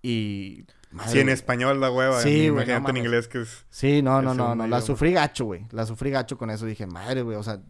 [0.00, 0.64] Y...
[0.90, 2.20] madre, Sí, en español la hueva.
[2.20, 3.64] Sí, güey, Imagínate no en inglés que es...
[3.70, 4.66] Sí, no, no, no, no.
[4.66, 5.66] La sufrí gacho, güey.
[5.70, 6.66] La sufrí gacho con eso.
[6.66, 7.36] Dije, madre, güey.
[7.36, 7.60] O sea,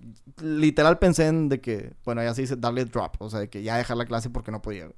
[0.42, 1.94] literal pensé en de que...
[2.04, 3.16] Bueno, ya se dice darle drop.
[3.18, 4.96] O sea, de que ya dejar la clase porque no podía, güey.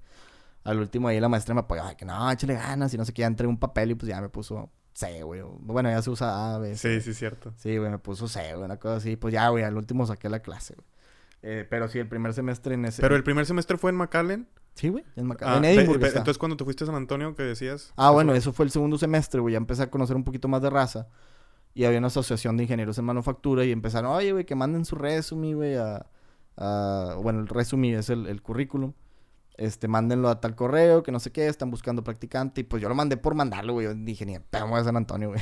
[0.65, 1.83] Al último ahí la maestra me apoyó.
[1.85, 2.95] Ay, que no, échale ganas.
[2.95, 3.23] Y no sé qué.
[3.23, 5.43] Ya entregué un papel y pues ya me puso C, güey.
[5.61, 7.01] Bueno, ya se usa A, B, C.
[7.01, 7.53] Sí, sí, cierto.
[7.57, 9.17] Sí, güey, me puso C, güey, una cosa así.
[9.17, 10.87] Pues ya, güey, al último saqué la clase, güey.
[11.43, 13.03] Eh, pero sí, el primer semestre en ese...
[13.03, 14.49] Pero el primer semestre fue en McAllen.
[14.75, 17.35] Sí, güey, en, Maca- Ah, en pe- pe- entonces cuando te fuiste a San Antonio,
[17.35, 17.93] que decías?
[17.97, 19.53] Ah, bueno, Eso- fue el segundo semestre, güey.
[19.53, 21.09] Ya empecé a conocer un poquito más de raza.
[21.75, 24.95] Y había una asociación de ingenieros en manufactura y empezaron, oye, güey, que manden su
[24.95, 26.07] resume, güey, a,
[26.57, 28.93] a- Bueno, el resume es el, el currículum.
[29.59, 32.63] Este, mándenlo a tal correo, que no sé qué, están buscando practicante.
[32.63, 33.89] Y pues yo lo mandé por mandarlo, güey.
[34.05, 35.41] Dije, ni vamos a San Antonio, güey.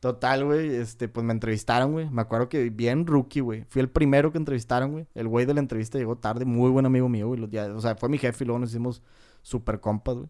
[0.00, 2.10] Total, güey, este, pues me entrevistaron, güey.
[2.10, 3.64] Me acuerdo que bien rookie, güey.
[3.68, 5.06] Fui el primero que entrevistaron, güey.
[5.14, 7.42] El güey de la entrevista llegó tarde, muy buen amigo mío, güey.
[7.42, 9.02] O sea, fue mi jefe y luego nos hicimos
[9.42, 10.28] super compas, güey.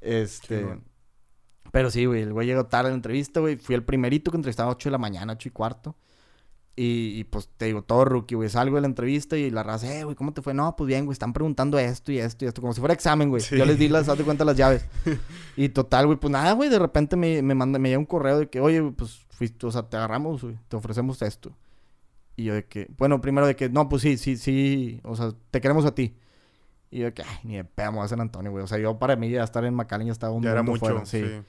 [0.00, 0.80] Este...
[1.72, 3.56] Pero sí, güey, el güey llegó tarde a la entrevista, güey.
[3.56, 5.96] Fui el primerito que entrevistaba a 8 de la mañana, 8 y cuarto.
[6.74, 8.48] Y, y, pues te digo, todo rookie, güey.
[8.48, 10.54] Salgo de la entrevista y la raza, eh, güey, ¿cómo te fue?
[10.54, 13.28] No, pues bien, güey, están preguntando esto y esto y esto, como si fuera examen,
[13.28, 13.42] güey.
[13.42, 13.58] Sí.
[13.58, 14.86] Yo les di las, de cuenta, las llaves.
[15.56, 18.38] y total, güey, pues nada, güey, de repente me, me manda, me llega un correo
[18.38, 21.54] de que, oye, güey, pues fuiste, o sea, te agarramos, güey, te ofrecemos esto.
[22.36, 25.32] Y yo de que, bueno, primero de que, no, pues sí, sí, sí, o sea,
[25.50, 26.16] te queremos a ti.
[26.90, 28.64] Y yo de que, ay, ni de pedo, me voy a San Antonio, güey.
[28.64, 30.80] O sea, yo para mí ya estar en McAllen ya estaba un Ya era mundo
[30.80, 31.42] mucho, fuera, sí.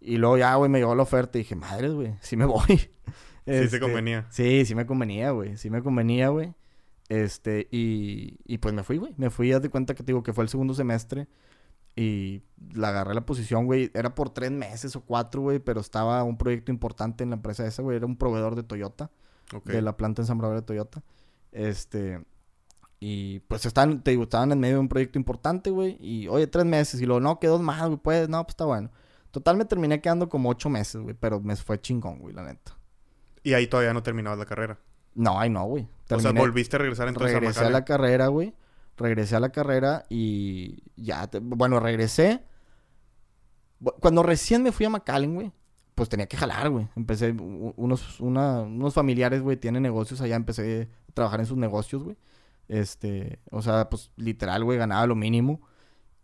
[0.00, 2.90] y luego ya, güey, me llegó la oferta y dije, madre, güey, sí me voy.
[3.44, 4.26] Sí, Este, se convenía.
[4.30, 5.56] Sí, sí me convenía, güey.
[5.56, 6.54] Sí me convenía, güey.
[7.08, 9.14] Este, y, y pues me fui, güey.
[9.16, 11.28] Me fui, haz de cuenta que te digo que fue el segundo semestre.
[11.94, 13.90] Y la agarré la posición, güey.
[13.94, 15.58] Era por tres meses o cuatro, güey.
[15.58, 17.96] Pero estaba un proyecto importante en la empresa esa, güey.
[17.96, 19.10] Era un proveedor de Toyota.
[19.64, 21.02] De la planta ensambladora de Toyota.
[21.50, 22.24] Este...
[23.04, 25.98] Y pues estaban, te digo, estaban en medio de un proyecto importante, güey.
[26.00, 27.00] Y oye, tres meses.
[27.00, 27.98] Y luego, no, que dos más, güey.
[27.98, 28.92] Pues, no, pues está bueno.
[29.32, 31.16] Total, me terminé quedando como ocho meses, güey.
[31.18, 32.78] Pero me fue chingón, güey, la neta.
[33.42, 34.78] Y ahí todavía no terminabas la carrera.
[35.14, 35.88] No, ay, no, güey.
[36.10, 38.54] O sea, volviste a regresar entonces regresé a la carrera, güey.
[38.96, 42.42] Regresé a la carrera y ya, te- bueno, regresé.
[44.00, 45.52] Cuando recién me fui a McAllen, güey,
[45.94, 46.88] pues tenía que jalar, güey.
[46.94, 52.02] Empecé, unos, una- unos familiares, güey, tienen negocios allá, empecé a trabajar en sus negocios,
[52.04, 52.16] güey.
[52.68, 55.60] Este, o sea, pues literal, güey, ganaba lo mínimo.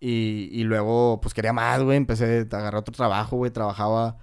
[0.01, 1.97] Y, y luego, pues quería más, güey.
[1.97, 3.51] Empecé a agarrar otro trabajo, güey.
[3.51, 4.19] Trabajaba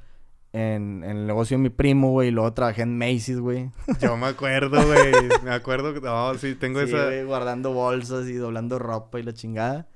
[0.56, 2.30] en, en el negocio de mi primo, güey.
[2.30, 3.72] Y luego trabajé en Macy's, güey.
[4.02, 5.12] Yo me acuerdo, güey.
[5.44, 5.94] me acuerdo.
[5.94, 7.06] que- No, sí, tengo Sí, esa...
[7.06, 9.88] güey, guardando bolsas y doblando ropa y la chingada.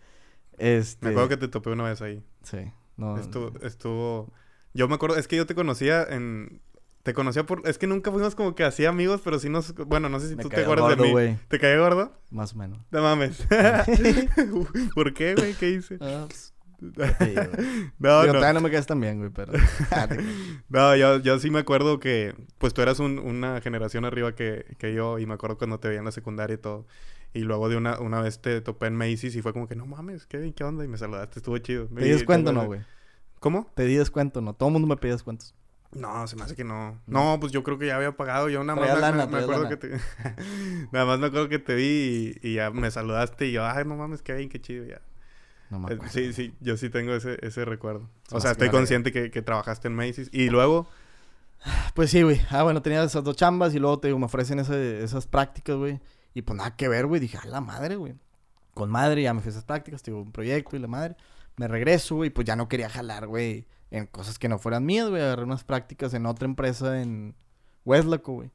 [0.57, 1.05] Este...
[1.05, 2.23] Me acuerdo que te topé una vez ahí.
[2.43, 2.57] Sí,
[2.97, 3.17] no...
[3.17, 4.33] Estuvo, estuvo...
[4.73, 5.15] Yo me acuerdo...
[5.17, 6.61] Es que yo te conocía en...
[7.03, 7.61] Te conocía por...
[7.65, 9.73] Es que nunca fuimos como que así amigos, pero sí nos...
[9.73, 11.11] Bueno, no sé si Me tú te acuerdas gordo, de mí.
[11.13, 11.37] güey.
[11.47, 12.11] ¿Te caí gordo?
[12.29, 12.79] Más o menos.
[12.91, 13.47] No mames.
[14.93, 15.53] ¿Por qué, güey?
[15.53, 15.97] ¿Qué hice?
[16.01, 17.35] Ah, pues, sí.
[17.99, 18.61] No, Digo, no.
[18.61, 19.53] me quedas tan bien, güey, pero...
[20.69, 24.65] No, yo, yo sí me acuerdo que, pues tú eras un- una generación arriba que,
[24.77, 26.85] que yo, y me acuerdo cuando te veía en la secundaria y todo.
[27.33, 29.85] Y luego de una, una vez te topé en Macy's y fue como que, no
[29.85, 30.83] mames, ¿qué, qué onda?
[30.83, 31.87] Y me saludaste, estuvo chido.
[31.87, 32.81] ¿Te di descuento no, güey?
[33.39, 33.71] ¿Cómo?
[33.75, 34.53] Te di descuento, ¿no?
[34.53, 35.53] Todo el mundo me pedía descuentos.
[35.91, 36.99] No, se me hace que no.
[37.07, 38.49] No, pues yo creo que ya había pagado.
[38.49, 39.89] Yo nada más lana, me- me acuerdo que te...
[40.91, 43.85] nada más me acuerdo que te vi y, y ya me saludaste y yo, ay,
[43.85, 45.01] no mames, qué bien, qué chido, ya.
[45.69, 46.11] No me Eh, acuerdo.
[46.13, 48.09] Sí, sí, yo sí tengo ese, ese recuerdo.
[48.27, 50.29] Se O sea, estoy consciente que, que trabajaste en Macy's.
[50.33, 50.87] Y luego,
[51.93, 52.39] Pues sí, güey.
[52.49, 55.75] Ah, bueno, tenía esas dos chambas y luego te digo, me ofrecen ese- esas prácticas,
[55.75, 55.99] güey.
[56.33, 57.19] Y pues nada que ver, güey.
[57.19, 58.15] Dije, a la madre, güey.
[58.73, 61.15] Con madre, ya me fui a esas prácticas, te digo, un proyecto y la madre.
[61.57, 65.09] Me regreso, güey, pues ya no quería jalar, güey, en cosas que no fueran mías,
[65.09, 65.21] güey.
[65.21, 67.35] Agarré unas prácticas en otra empresa en
[67.83, 68.51] Westlaco, güey.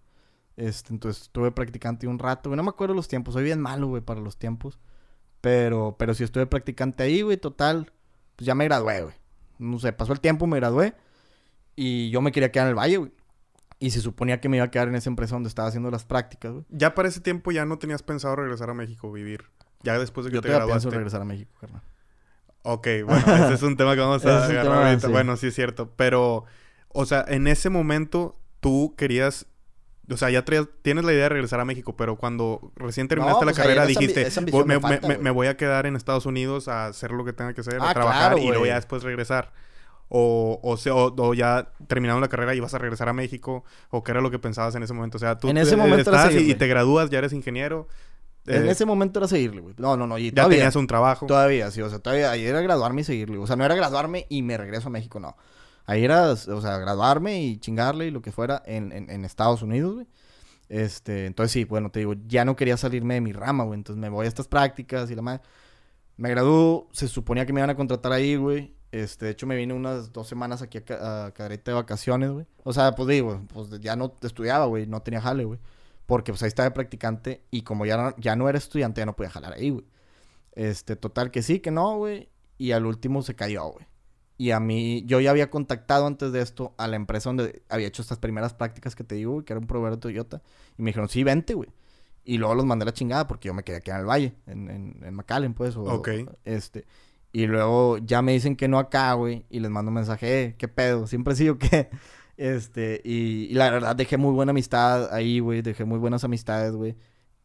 [0.57, 2.57] Este, entonces estuve practicante un rato, güey.
[2.57, 4.79] No me acuerdo los tiempos, soy bien malo, güey, para los tiempos.
[5.44, 7.92] Pero, pero sí estuve practicante ahí, güey, total.
[8.37, 9.14] Pues ya me gradué, güey.
[9.59, 10.94] No sé, pasó el tiempo, me gradué.
[11.76, 13.12] Y yo me quería quedar en el valle, güey.
[13.78, 16.04] Y se suponía que me iba a quedar en esa empresa donde estaba haciendo las
[16.07, 16.64] prácticas, güey.
[16.70, 19.44] Ya para ese tiempo ya no tenías pensado regresar a México, vivir.
[19.83, 20.96] Ya después de que Yo te todavía pienso graduaste.
[20.96, 21.83] regresar a México, carnal.
[22.62, 25.09] Ok, bueno, ese es un tema que vamos a agarrar ahorita.
[25.09, 25.12] sí.
[25.12, 25.92] Bueno, sí es cierto.
[25.96, 26.46] Pero,
[26.88, 29.46] o sea, en ese momento tú querías.
[30.10, 30.44] O sea, ya
[30.82, 33.86] tienes la idea de regresar a México, pero cuando recién terminaste No, la pues, carrera
[33.86, 35.24] dijiste, esa ambición "Voy- me, me falta, me- güey".
[35.24, 37.90] me voy a quedar en Estados Unidos a hacer lo que tenga que hacer, a
[37.90, 39.52] Ah, trabajar claro, y luego ya después regresar.
[40.08, 43.64] O, o, sea, o, o ya terminando la carrera y vas a regresar a México,
[43.90, 45.16] o qué era lo que pensabas en ese momento.
[45.16, 47.88] O sea, tú En ese momento estás y- te gradúas, ya eres ingeniero.
[48.46, 49.74] En eh, ese momento era seguirle, güey.
[49.78, 50.18] No, no, no.
[50.18, 51.24] Y ya todavía, tenías un trabajo.
[51.24, 51.80] Todavía, sí.
[51.80, 53.38] O sea, todavía era graduarme y seguirle.
[53.38, 55.34] O sea, no era graduarme y me regreso a México, no.
[55.86, 59.94] Ahí era, o sea, graduarme y chingarle y lo que fuera en, en, Estados Unidos,
[59.94, 60.06] güey.
[60.70, 63.78] Este, entonces sí, bueno, te digo, ya no quería salirme de mi rama, güey.
[63.78, 65.42] Entonces me voy a estas prácticas y la madre.
[66.16, 68.74] Me graduó, se suponía que me iban a contratar ahí, güey.
[68.92, 72.46] Este, de hecho, me vine unas dos semanas aquí a, a de vacaciones, güey.
[72.62, 75.58] O sea, pues digo, pues ya no estudiaba, güey, no tenía jale, güey.
[76.06, 79.16] Porque pues ahí estaba practicante y como ya no, ya no era estudiante, ya no
[79.16, 79.84] podía jalar ahí, güey.
[80.52, 82.28] Este, total que sí, que no, güey.
[82.58, 83.86] Y al último se cayó, güey.
[84.36, 87.86] Y a mí, yo ya había contactado antes de esto a la empresa donde había
[87.86, 90.42] hecho estas primeras prácticas que te digo, güey, que era un proveedor de Toyota.
[90.76, 91.70] Y me dijeron, sí, vente, güey.
[92.24, 94.34] Y luego los mandé a la chingada porque yo me quería quedar en el valle,
[94.46, 95.76] en, en, en McAllen, pues.
[95.76, 96.08] O, Ok.
[96.44, 96.86] Este.
[97.32, 99.44] Y luego ya me dicen que no acá, güey.
[99.50, 101.06] Y les mando un mensaje, eh, ¿qué pedo?
[101.06, 101.90] ¿Siempre sí o qué?
[102.36, 105.62] Este, y, y la verdad dejé muy buena amistad ahí, güey.
[105.62, 106.96] Dejé muy buenas amistades, güey.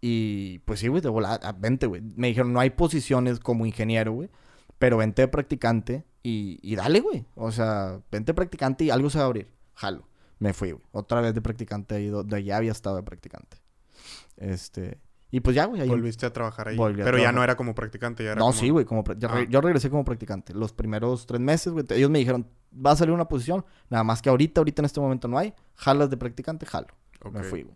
[0.02, 2.02] Y pues sí, güey, de volada, vente, güey.
[2.02, 4.30] Me dijeron, no hay posiciones como ingeniero, güey.
[4.78, 7.26] Pero vente de practicante y, y dale, güey.
[7.36, 9.52] O sea, vente de practicante y algo se va a abrir.
[9.76, 10.08] Jalo.
[10.40, 10.84] Me fui, güey.
[10.92, 13.58] Otra vez de practicante ahí donde ya había estado de practicante.
[14.38, 15.00] Este.
[15.32, 15.82] Y pues ya, güey.
[15.82, 16.76] ahí- Volviste a trabajar ahí.
[16.78, 18.86] Volví Pero ya no era como practicante, ya era no, como- sí, güey.
[18.86, 19.46] Como re- Ah.
[19.50, 20.54] yo regresé como practicante.
[20.54, 21.86] Los primeros tres meses, güey.
[21.90, 23.64] Ellos me dijeron, va a salir una posición.
[23.90, 25.54] Nada más que ahorita, ahorita en este momento no hay.
[25.76, 26.88] Jalas de practicante, jalo.
[27.32, 27.46] Me Ok.
[27.46, 27.76] fui, güey.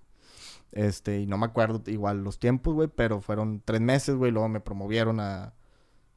[0.72, 2.88] Este, y no me acuerdo igual los tiempos, güey.
[2.88, 4.32] Pero fueron tres meses, güey.
[4.32, 5.54] Luego me promovieron a...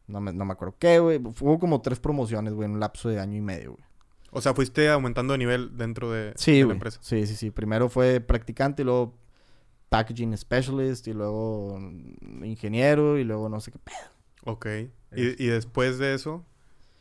[0.07, 1.19] No me, no me acuerdo qué, güey.
[1.19, 3.85] Hubo como tres promociones, güey, en un lapso de año y medio, güey.
[4.31, 6.99] O sea, fuiste aumentando de nivel dentro de, Sí, de la empresa.
[7.03, 7.51] Sí, sí, sí.
[7.51, 9.14] Primero fue practicante y luego
[9.88, 11.79] packaging specialist y luego
[12.42, 13.97] ingeniero y luego no sé qué pedo.
[14.45, 14.66] Ok.
[15.14, 16.45] Y, y después de eso,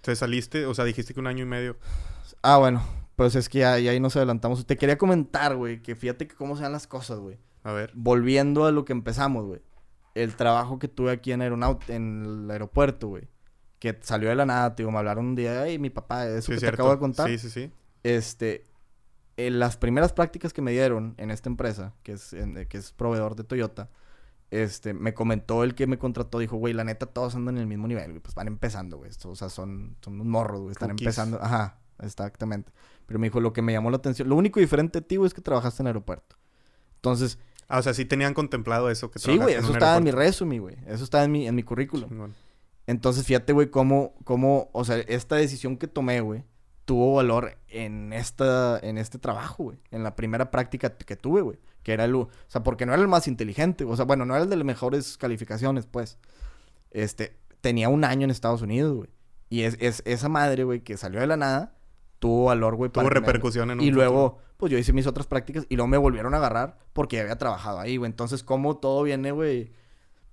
[0.02, 0.65] ¿te saliste?
[0.65, 1.78] O sea, dijiste que un año y medio.
[2.41, 2.84] Ah, bueno,
[3.15, 4.65] pues es que ya, ya ahí nos adelantamos.
[4.65, 7.38] Te quería comentar, güey, que fíjate que cómo se dan las cosas, güey.
[7.63, 7.91] A ver.
[7.96, 9.62] Volviendo a lo que empezamos, güey.
[10.15, 13.28] El trabajo que tuve aquí en, en el aeropuerto, güey.
[13.80, 14.89] Que salió de la nada, tío.
[14.89, 17.30] Me hablaron un día, ay, mi papá, eso Sí, que es te acabo de contar.
[17.30, 17.71] Sí, sí, sí.
[18.04, 18.65] Este,
[19.38, 22.91] en las primeras prácticas que me dieron en esta empresa, que es, en- que es
[22.93, 23.89] proveedor de Toyota,
[24.51, 27.67] este, me comentó el que me contrató, dijo, güey, la neta, todos andan en el
[27.67, 30.89] mismo nivel, güey, pues van empezando, güey, o sea, son, son unos morros, güey, están
[30.91, 31.08] Cookies.
[31.08, 32.71] empezando, ajá, exactamente.
[33.08, 35.41] Pero me dijo, lo que me llamó la atención, lo único diferente güey, es que
[35.41, 36.38] trabajaste en aeropuerto.
[36.95, 40.04] Entonces, Ah, o sea, sí tenían contemplado eso que sí, güey, eso un estaba en
[40.04, 42.32] mi resumen, güey, eso estaba en mi, en mi currículum.
[42.88, 46.43] Entonces, fíjate, güey, cómo, cómo, o sea, esta decisión que tomé, güey,
[46.86, 49.80] tuvo valor en esta, en este trabajo, güey.
[49.89, 51.58] En la primera práctica que tuve, güey.
[51.82, 54.36] Que era el, o sea, porque no era el más inteligente, o sea, bueno, no
[54.36, 56.19] era el de las mejores calificaciones, pues.
[56.91, 59.10] Este, tenía un año en Estados Unidos, güey.
[59.49, 61.73] Y es, es esa madre, güey, que salió de la nada,
[62.19, 62.91] tuvo valor, güey.
[62.91, 64.06] Tuvo para repercusión en un Y futuro.
[64.06, 67.24] luego, pues yo hice mis otras prácticas y luego me volvieron a agarrar porque ya
[67.24, 68.10] había trabajado ahí, güey.
[68.10, 69.72] Entonces, ¿cómo todo viene, güey?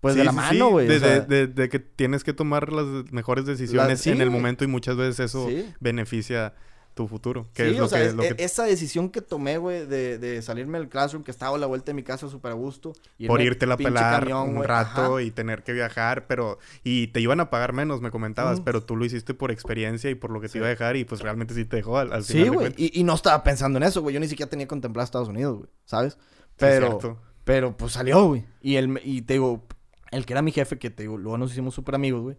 [0.01, 0.73] Pues Sí, de la sí, mano, sí.
[0.73, 0.87] güey.
[0.89, 4.31] De, o sea, de- de- de que tienes que tomar las mejores decisiones en el
[4.31, 5.49] momento y muchas veces eso
[5.81, 6.55] beneficia
[6.95, 7.47] tu futuro.
[7.55, 9.57] Que Sí, es lo o sea, que, es- lo e- que- esa decisión que tomé,
[9.59, 12.53] güey, de, de salirme del classroom, que estaba a la vuelta de mi casa súper
[12.53, 12.93] a gusto.
[13.27, 15.23] por irte a pelar camión, un rato ajá.
[15.23, 16.59] y tener que viajar, pero...
[16.85, 20.15] Y te iban a pagar menos, me comentabas, pero tú lo hiciste por experiencia y
[20.15, 20.53] por lo que Sí.
[20.53, 22.75] te iba a dejar y pues realmente sí te dejó al, al Sí, final güey.
[22.77, 24.13] Y, y no estaba pensando en eso, güey.
[24.15, 25.71] Yo ni siquiera tenía contemplado Estados Unidos, güey.
[25.85, 26.19] ¿Sabes?
[26.57, 28.45] Pero, pero pues salió, güey.
[28.61, 29.65] Y, él, me- y te digo,
[30.11, 32.37] el que era mi jefe, que te digo, luego nos hicimos súper amigos, güey.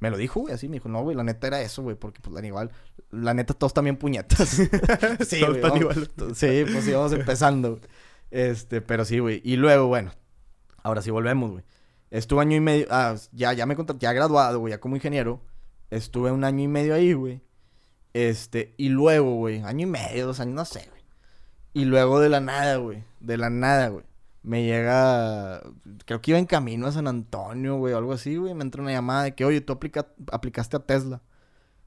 [0.00, 0.68] Me lo dijo, güey, así.
[0.68, 1.94] Me dijo, no, güey, la neta era eso, güey.
[1.94, 2.70] Porque, pues, la, igual,
[3.10, 4.48] la neta, todos también puñetas.
[5.28, 6.10] sí, Todos igual.
[6.34, 7.76] Sí, pues íbamos empezando.
[7.76, 7.82] güey.
[8.30, 9.40] Este, pero sí, güey.
[9.44, 10.12] Y luego, bueno,
[10.82, 11.64] ahora sí volvemos, güey.
[12.10, 15.40] Estuve año y medio, ah, ya, ya me contraté, ya graduado, güey, ya como ingeniero.
[15.90, 17.42] Estuve un año y medio ahí, güey.
[18.12, 21.02] Este, y luego, güey, año y medio, dos años, no sé, güey.
[21.72, 23.04] Y luego de la nada, güey.
[23.20, 24.04] De la nada, güey.
[24.42, 25.62] Me llega.
[26.06, 28.54] Creo que iba en camino a San Antonio, güey, o algo así, güey.
[28.54, 31.20] Me entra una llamada de que, oye, tú aplica- aplicaste a Tesla.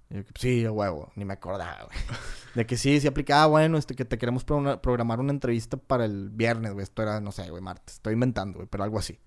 [0.09, 1.97] Y yo, sí, huevo, ni me acordaba, güey.
[2.53, 6.05] De que sí, sí aplicaba, bueno, este, que te queremos pro- programar una entrevista para
[6.05, 6.83] el viernes, güey.
[6.83, 7.95] Esto era, no sé, güey, martes.
[7.95, 9.19] Estoy inventando, güey, pero algo así.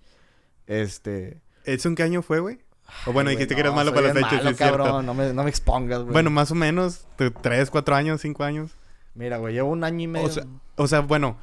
[0.66, 1.40] Este.
[1.64, 2.60] ¿Eso en qué año fue, güey?
[3.06, 5.42] O bueno, dijiste que eras no, malo para las fechas, malo, cabrón, no me, no
[5.42, 6.12] me expongas, güey.
[6.12, 7.08] Bueno, más o menos,
[7.42, 8.76] tres, cuatro años, cinco años.
[9.14, 10.28] Mira, güey, llevo un año y medio.
[10.30, 10.44] sea,
[10.76, 11.36] O sea, bueno,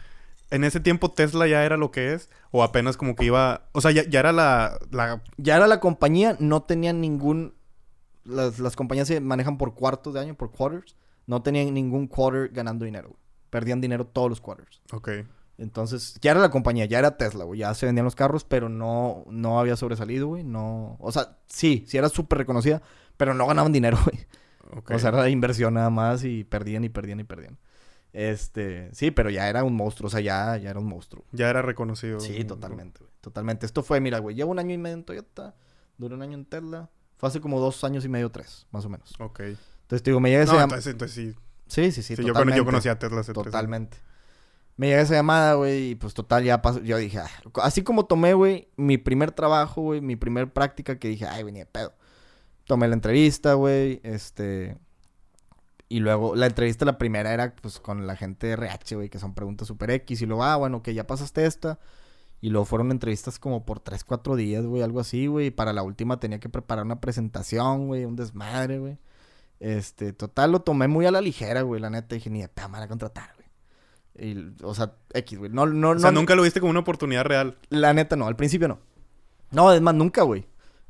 [0.53, 3.81] en ese tiempo Tesla ya era lo que es, o apenas como que iba, o
[3.81, 7.55] sea, ya, ya era la, la, Ya era la compañía, no tenían ningún.
[8.23, 10.95] Las, las compañías se manejan por cuartos de año, por quarters.
[11.25, 13.19] No tenían ningún quarter ganando dinero, güey.
[13.49, 14.81] Perdían dinero todos los quarters.
[14.91, 15.09] ok,
[15.57, 17.61] Entonces, ya era la compañía, ya era Tesla, güey.
[17.61, 20.43] Ya se vendían los carros, pero no, no había sobresalido, güey.
[20.43, 20.97] No.
[20.99, 22.83] O sea, sí, sí era súper reconocida,
[23.17, 24.27] pero no ganaban dinero, güey.
[24.95, 27.57] O sea, era inversión nada más y perdían y perdían y perdían.
[28.13, 31.25] Este, sí, pero ya era un monstruo, o sea, ya, ya era un monstruo.
[31.31, 32.19] ya era reconocido.
[32.19, 33.11] Sí, totalmente, güey.
[33.21, 33.65] Totalmente.
[33.65, 35.55] Esto fue, mira, güey, llevo un año y medio en Toyota,
[35.97, 36.89] duré un año en Tesla.
[37.17, 39.13] Fue hace como dos años y medio, tres, más o menos.
[39.19, 39.39] Ok.
[39.41, 40.79] Entonces, digo, me llega esa No, llamada.
[40.79, 41.35] entonces, entonces sí.
[41.67, 43.45] Sí, sí, sí, Sí, yo, yo conocía a Tesla hace tres.
[43.45, 43.97] Totalmente.
[44.75, 46.81] Me llega esa llamada, güey, y pues total, ya pasó.
[46.81, 47.29] Yo dije, ah,
[47.61, 51.65] así como tomé, güey, mi primer trabajo, güey, mi primer práctica, que dije, ay, venía
[51.65, 51.93] pedo.
[52.65, 54.77] Tomé la entrevista, güey, este.
[55.89, 59.19] Y luego, la entrevista, la primera era, pues, con la gente de RH, güey, que
[59.19, 60.21] son preguntas super X.
[60.21, 61.79] Y luego, ah, bueno, que ya pasaste esta.
[62.41, 65.47] Y luego fueron entrevistas como por 3, 4 días, güey, algo así, güey.
[65.47, 68.97] Y para la última tenía que preparar una presentación, güey, un desmadre, güey.
[69.59, 72.15] Este, total, lo tomé muy a la ligera, güey, la neta.
[72.15, 73.47] Dije, ni de me van a contratar, güey.
[74.29, 75.51] Y, o sea, X, güey.
[75.51, 76.19] No, no, O sea, no.
[76.19, 77.57] nunca lo viste como una oportunidad real.
[77.69, 78.79] La neta no, al principio no.
[79.51, 80.45] No, es más, nunca, güey.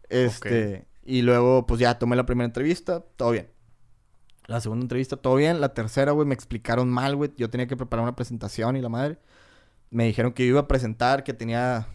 [0.09, 3.47] Este, y luego, pues ya tomé la primera entrevista, todo bien.
[4.47, 5.61] La segunda entrevista, todo bien.
[5.61, 7.31] La tercera, güey, me explicaron mal, güey.
[7.37, 9.17] Yo tenía que preparar una presentación y la madre.
[9.89, 11.87] Me dijeron que yo iba a presentar, que tenía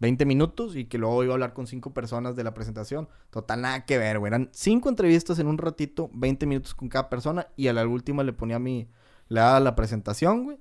[0.00, 3.08] 20 minutos y que luego iba a hablar con cinco personas de la presentación.
[3.30, 4.30] Total, nada que ver, güey.
[4.30, 8.22] Eran cinco entrevistas en un ratito, 20 minutos con cada persona y a la última
[8.22, 8.88] le ponía mi...
[9.28, 10.58] Le daba la presentación, güey.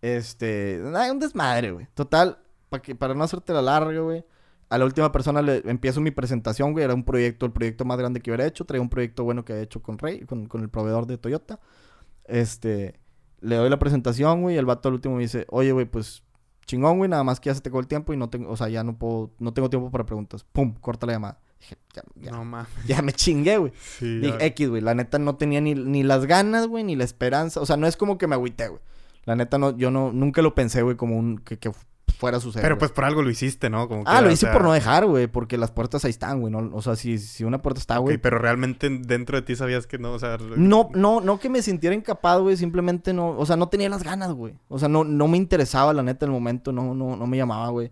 [0.00, 0.80] Este...
[0.82, 1.86] Nada, un desmadre, güey.
[1.94, 4.24] Total, para que para no hacerte la larga, güey.
[4.72, 6.84] A la última persona le empiezo mi presentación, güey.
[6.84, 8.64] Era un proyecto, el proyecto más grande que hubiera hecho.
[8.64, 11.60] Traía un proyecto bueno que había hecho con Rey, con, con el proveedor de Toyota.
[12.24, 12.98] Este,
[13.42, 14.54] le doy la presentación, güey.
[14.54, 16.22] Y el vato al último me dice, oye, güey, pues
[16.64, 17.10] chingón, güey.
[17.10, 18.82] Nada más que ya se te acabó el tiempo y no tengo, o sea, ya
[18.82, 20.42] no puedo, no tengo tiempo para preguntas.
[20.44, 21.38] Pum, corta la llamada.
[21.60, 22.68] Dije, ya, ya, No mames.
[22.86, 23.72] ya me chingué, güey.
[23.78, 24.46] Sí, Dije.
[24.46, 24.80] X, güey.
[24.80, 27.60] La neta no tenía ni, ni las ganas, güey, ni la esperanza.
[27.60, 28.80] O sea, no es como que me agüité, güey.
[29.26, 31.70] La neta no, yo no, nunca lo pensé, güey, como un, que, que
[32.18, 32.62] fuera a suceder.
[32.62, 32.78] Pero güey.
[32.80, 33.88] pues por algo lo hiciste, ¿no?
[33.88, 36.40] Como Ah, que, lo hice sea, por no dejar, güey, porque las puertas ahí están,
[36.40, 36.52] güey.
[36.52, 38.18] No, o sea, si, si una puerta está, güey.
[38.18, 40.36] pero realmente dentro de ti sabías que no, o sea...
[40.56, 42.56] No, no, no que me sintiera incapaz, güey.
[42.56, 44.54] Simplemente no, o sea, no tenía las ganas, güey.
[44.68, 46.72] O sea, no, no me interesaba, la neta, el momento.
[46.72, 47.90] No, no, no me llamaba, güey.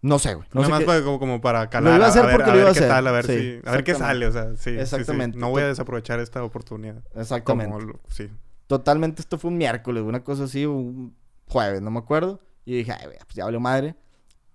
[0.00, 0.46] No sé, güey.
[0.52, 1.96] No Nada sé más para- como, como para calar.
[1.96, 2.88] iba a hacer ver, porque a lo iba a qué hacer.
[2.88, 3.32] tal, a ver Sí,
[3.62, 3.68] si...
[3.68, 4.78] A ver qué sale, o sea, sí, sí, sí.
[4.78, 5.36] Exactamente.
[5.38, 7.02] No voy a desaprovechar esta oportunidad.
[7.16, 7.72] Exactamente.
[7.72, 8.28] Como lo- sí.
[8.68, 11.16] Totalmente, esto fue un miércoles, una cosa así, un
[11.48, 12.40] jueves, no me acuerdo.
[12.70, 13.96] Y dije, ay, pues ya valió madre.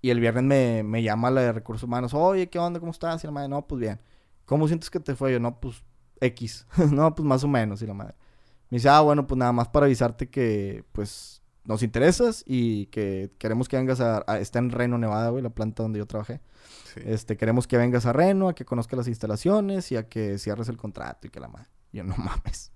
[0.01, 2.79] Y el viernes me, me llama la de recursos humanos, oye, ¿qué onda?
[2.79, 3.23] ¿Cómo estás?
[3.23, 3.99] Y la madre, no, pues bien.
[4.45, 5.31] ¿Cómo sientes que te fue?
[5.31, 5.83] Yo, no, pues
[6.21, 6.67] X.
[6.91, 7.81] no, pues más o menos.
[7.81, 8.13] Y la madre.
[8.69, 13.31] Me dice, ah, bueno, pues nada más para avisarte que, pues, nos interesas y que
[13.39, 14.23] queremos que vengas a...
[14.27, 16.41] a- está en Reno, Nevada, güey, la planta donde yo trabajé.
[16.93, 17.01] sí.
[17.05, 20.69] Este, queremos que vengas a Reno, a que conozcas las instalaciones y a que cierres
[20.69, 21.69] el contrato y que la madre.
[21.91, 22.71] Yo, no mames.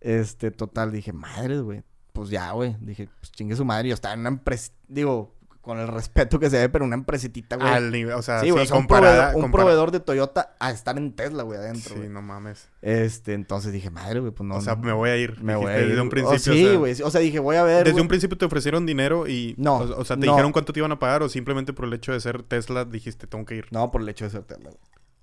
[0.00, 1.82] Este, total, dije, madre, güey.
[2.18, 2.76] Pues ya, güey.
[2.80, 3.88] Dije, pues chingue su madre.
[3.88, 7.56] Yo estaba en una empresa, digo, con el respeto que se ve, pero una empresita,
[7.56, 7.68] güey.
[7.68, 8.64] Al nivel, o sea, sí, sí, güey.
[8.64, 11.90] o sea, un, proveedor, un compara- proveedor de Toyota a estar en Tesla, güey, adentro,
[11.90, 12.08] Sí, güey.
[12.08, 12.68] no mames.
[12.80, 14.56] Este, entonces dije, madre, güey, pues no.
[14.56, 15.42] o sea, me voy a ir.
[15.42, 15.88] me voy a ir.
[15.88, 17.02] Desde un Oh, principio, sí, o sea, güey.
[17.02, 17.78] O sea, dije, voy a ver.
[17.84, 18.02] Desde güey.
[18.02, 19.54] un principio te ofrecieron dinero y...
[19.58, 20.32] No, O, o sea, te no.
[20.32, 23.26] dijeron cuánto te iban a pagar o simplemente por el hecho de ser Tesla dijiste,
[23.26, 23.66] tengo que ir.
[23.70, 24.80] No, por el hecho de ser Tesla, güey.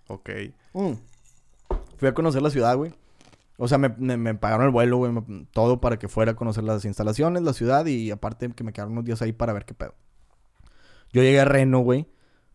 [0.07, 0.29] Ok.
[0.73, 0.93] Mm.
[1.97, 2.93] Fui a conocer la ciudad, güey.
[3.57, 5.11] O sea, me, me- me pagaron el vuelo, güey.
[5.11, 8.73] me- Todo para que fuera a conocer las instalaciones, la ciudad y aparte que me
[8.73, 9.95] quedaron unos días ahí para ver qué pedo.
[11.13, 12.07] Yo llegué a Reno, güey.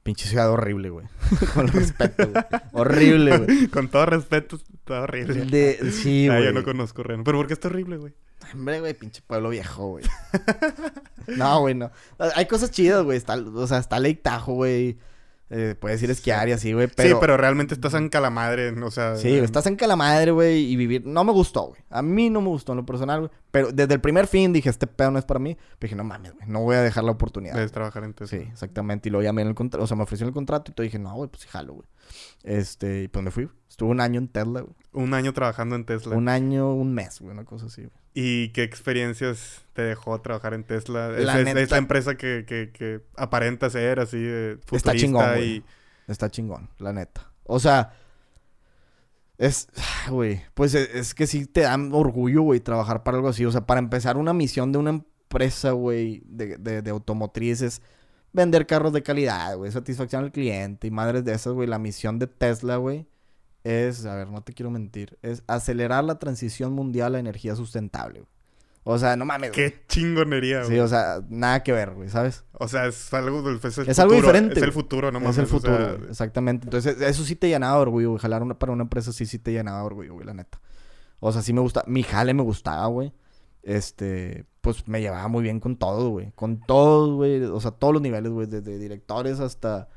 [0.02, 1.06] Pinche ciudad horrible, güey.
[1.54, 2.44] Con respeto, güey.
[2.72, 3.66] Horrible, güey.
[3.70, 5.44] Con todo respeto, está horrible.
[5.46, 5.90] De...
[5.92, 6.44] Sí, Ah, güey.
[6.46, 7.22] yo no conozco Reno.
[7.24, 8.14] ¿Pero por qué está horrible, güey?
[8.54, 10.04] Hombre, güey, pinche pueblo viejo, güey.
[11.28, 11.90] no, güey, no.
[12.34, 13.16] Hay cosas chidas, güey.
[13.18, 14.98] Está, o sea, está Lake Tahoe, güey.
[15.52, 16.88] Eh, puedes ir a esquiar y así, güey.
[16.94, 17.08] Pero...
[17.08, 19.16] Sí, pero realmente estás en calamadre, o sea...
[19.16, 21.04] Sí, estás en Calamadre, güey, y vivir...
[21.04, 21.80] No me gustó, güey.
[21.90, 23.30] A mí no me gustó en lo personal, güey.
[23.50, 25.56] Pero desde el primer fin dije, este pedo no es para mí.
[25.56, 27.54] Pero dije, no mames, güey, no voy a dejar la oportunidad.
[27.54, 28.38] Debes trabajar en Tesla.
[28.38, 29.08] Sí, exactamente.
[29.08, 31.00] Y luego llamé en el contrato, o sea, me ofrecieron el contrato y todo dije,
[31.00, 31.88] no, güey, pues sí, jalo, güey.
[32.44, 33.44] Este, y pues me fui.
[33.44, 33.59] güey.
[33.86, 34.74] Un año en Tesla, güey.
[34.92, 36.16] Un año trabajando en Tesla.
[36.16, 37.92] Un año, un mes, güey, una cosa así, güey.
[38.12, 41.08] ¿Y qué experiencias te dejó trabajar en Tesla?
[41.10, 45.00] La es, es neta- la empresa que, que, que aparenta ser así eh, futurista Está
[45.00, 45.48] chingón, güey.
[45.56, 45.64] y...
[46.08, 47.30] Está chingón, la neta.
[47.44, 47.92] O sea,
[49.38, 49.68] es,
[50.10, 53.44] güey, pues es, es que sí te dan orgullo, güey, trabajar para algo así.
[53.44, 57.82] O sea, para empezar una misión de una empresa, güey, de, de, de automotriz es
[58.32, 61.68] vender carros de calidad, güey, satisfacción al cliente y madres de esas, güey.
[61.68, 63.06] La misión de Tesla, güey,
[63.64, 68.20] es, a ver, no te quiero mentir, es acelerar la transición mundial a energía sustentable,
[68.20, 68.30] güey.
[68.82, 69.70] O sea, no mames, güey.
[69.70, 70.80] ¡Qué chingonería, Sí, güey!
[70.80, 72.44] o sea, nada que ver, güey, ¿sabes?
[72.52, 73.42] O sea, es algo...
[73.42, 75.38] del- Es, el Es algo diferente, Es el futuro, no es mames.
[75.38, 76.66] el o futuro, sea, güey, exactamente.
[76.66, 78.20] Entonces, eso sí te llenaba de orgullo, güey.
[78.22, 80.60] Jalar una, para una empresa sí, sí te llenaba de orgullo, güey, la neta.
[81.20, 81.84] O sea, sí me gusta.
[81.86, 83.12] Mi jale me gustaba, güey.
[83.62, 86.32] Este, pues me llevaba muy bien con todo, güey.
[86.34, 87.42] Con todos, güey.
[87.44, 88.46] O sea, todos los niveles, güey.
[88.46, 89.88] Desde directores hasta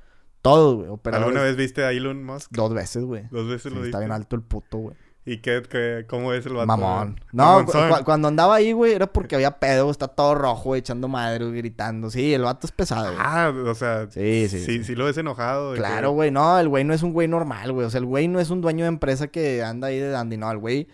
[0.43, 1.15] todos, güey.
[1.15, 2.51] ¿Alguna vez viste a Elon Musk?
[2.51, 3.23] Dos veces, güey.
[3.31, 3.99] Dos veces Sí, lo está viste.
[3.99, 4.95] bien alto el puto, güey.
[5.25, 6.67] ¿Y qué, qué, cómo es el vato?
[6.67, 7.15] Mamón.
[7.31, 7.89] No, cu- Mamonzón.
[7.99, 11.45] cu- cuando andaba ahí, güey, era porque había pedo, está todo rojo, güey, echando madre,
[11.45, 12.09] güey, gritando.
[12.09, 13.17] Sí, el vato es pesado, güey.
[13.19, 14.11] Ah, o sea...
[14.11, 14.83] Sí, sí, Sí, sí.
[14.83, 15.75] sí lo ves enojado.
[15.75, 17.87] Claro, que- güey, no, el güey no es un güey normal, güey.
[17.87, 20.35] O sea, el güey no es un dueño de empresa que anda ahí de dandy,
[20.35, 20.89] no, el güey,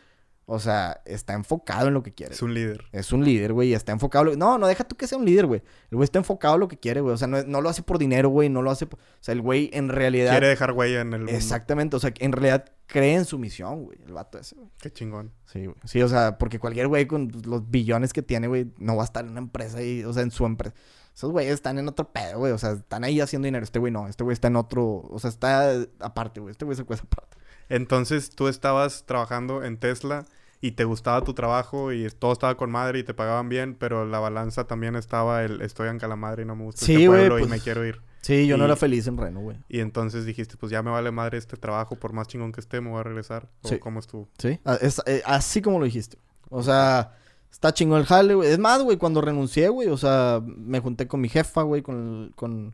[0.51, 2.33] o sea, está enfocado en lo que quiere.
[2.33, 2.85] Es un líder.
[2.91, 4.25] Es un líder, güey, y está enfocado.
[4.25, 5.61] en lo- No, no, deja tú que sea un líder, güey.
[5.91, 7.13] El güey está enfocado en lo que quiere, güey.
[7.13, 8.87] O sea, no, lo hace por dinero, güey, no lo hace.
[8.87, 10.31] por- O sea, el güey en realidad.
[10.31, 11.33] Quiere dejar huella en el mundo.
[11.33, 14.69] Exactamente, o sea, en realidad cree en su misión, güey, el vato ese, güey.
[14.81, 15.31] Qué chingón.
[15.45, 15.77] Sí, güey.
[15.85, 19.05] Sí, o sea, porque cualquier güey con los billones que tiene, güey, no va a
[19.05, 20.75] estar en una empresa ahí, o sea, en su empresa.
[21.15, 22.53] Esos güeyes están en otro pedo, güey.
[22.53, 23.63] O sea, están ahí haciendo dinero.
[23.63, 24.07] Este güey no.
[24.07, 25.01] Este güey está en otro.
[25.09, 26.51] O sea, está aparte, güey.
[26.51, 27.35] Este güey se cuesta aparte.
[27.67, 30.25] Entonces tú estabas trabajando en Tesla
[30.61, 34.05] y te gustaba tu trabajo y todo estaba con madre y te pagaban bien, pero
[34.05, 37.37] la balanza también estaba el estoy en calamadre y no me gusta Sí, este pueblo
[37.37, 38.01] y pues- me quiero ir.
[38.21, 39.57] Sí, yo no era feliz en Reno, güey.
[39.69, 42.81] Y entonces dijiste, pues ya me vale madre este trabajo, por más chingón que esté,
[42.81, 43.47] me voy a regresar.
[43.63, 43.79] ¿O Sí.
[43.79, 44.27] cómo estuvo?
[44.37, 44.59] Sí.
[44.81, 46.17] es- eh, así como lo dijiste.
[46.49, 47.15] O sea,
[47.49, 48.49] está chingón el jale, güey.
[48.51, 51.95] Es más, güey, cuando renuncié, güey, o sea, me junté con mi jefa, güey, con
[52.25, 52.73] el, con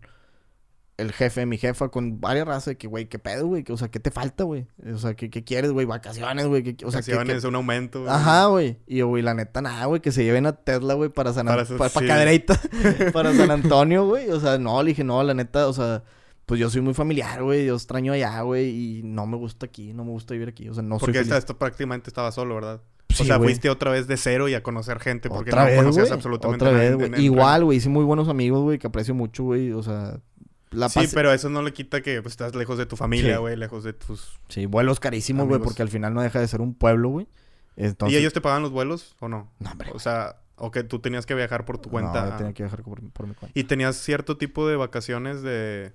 [0.98, 3.64] el jefe mi jefa, con varias razas de que, güey, ¿qué pedo, güey?
[3.64, 4.66] Que, O sea, ¿qué te falta, güey?
[4.94, 5.86] O sea, ¿qué, qué quieres, güey?
[5.86, 6.64] Vacaciones, güey.
[6.64, 8.02] ¿Qué- O sea, ¿qué- qué- Vacaciones, un aumento.
[8.02, 8.14] güey.
[8.14, 8.78] Ajá, güey.
[8.88, 11.48] Y yo, güey, la neta, nada, güey, que se lleven a Tesla, güey, para San
[11.48, 11.78] Para Antonio.
[11.78, 12.08] Para, sí.
[12.08, 12.60] Cadereyta.
[13.14, 14.30] para San Antonio, güey.
[14.32, 16.04] O sea, no, le dije, no, la neta, o sea,
[16.46, 17.66] pues yo soy muy familiar, güey.
[17.66, 18.70] Yo extraño allá, güey.
[18.70, 20.70] Y no me gusta aquí, no me gusta vivir aquí.
[20.70, 22.82] O sea, no Porque soy esta, esto prácticamente estaba solo, ¿verdad?
[23.10, 25.68] Sí, o sea, fuiste otra vez de cero y a conocer gente porque Otra no
[25.68, 27.24] vez, conocías absolutamente Otra vez, güey.
[27.24, 27.78] Igual, güey.
[27.78, 29.72] Hice muy buenos amigos, güey, que aprecio mucho, güey.
[29.72, 30.20] O sea,
[30.72, 33.40] la Sí, pero eso no le quita que pues, estás lejos de tu familia, Sí.
[33.42, 34.40] güey, lejos de tus...
[34.50, 37.28] Sí, vuelos carísimos, güey, porque al final no deja de ser un pueblo, güey.
[37.76, 38.16] Entonces...
[38.16, 39.52] ¿Y ellos te pagaban los vuelos o no?
[39.60, 39.92] No, hombre.
[39.94, 42.30] O sea, o que tú tenías que viajar por tu No, cuenta.
[42.32, 43.58] yo tenía que viajar por, por mi cuenta.
[43.58, 45.94] Y tenías cierto tipo de vacaciones de,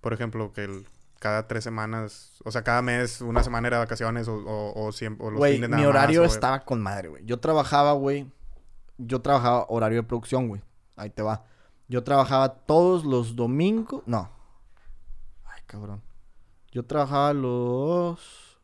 [0.00, 0.86] por ejemplo, que el-
[1.20, 5.26] cada tres semanas, o sea, cada mes, una semana era vacaciones o, o, o siempre,
[5.26, 7.24] o los Güey, fines mi nada más, horario estaba con madre, güey.
[7.24, 8.26] Yo trabajaba, güey.
[8.98, 10.60] Yo trabajaba horario de producción, güey.
[10.96, 11.44] Ahí te va.
[11.94, 14.02] Yo trabajaba todos los domingos.
[14.04, 14.28] No.
[15.44, 16.02] Ay, cabrón.
[16.72, 18.58] Yo trabajaba los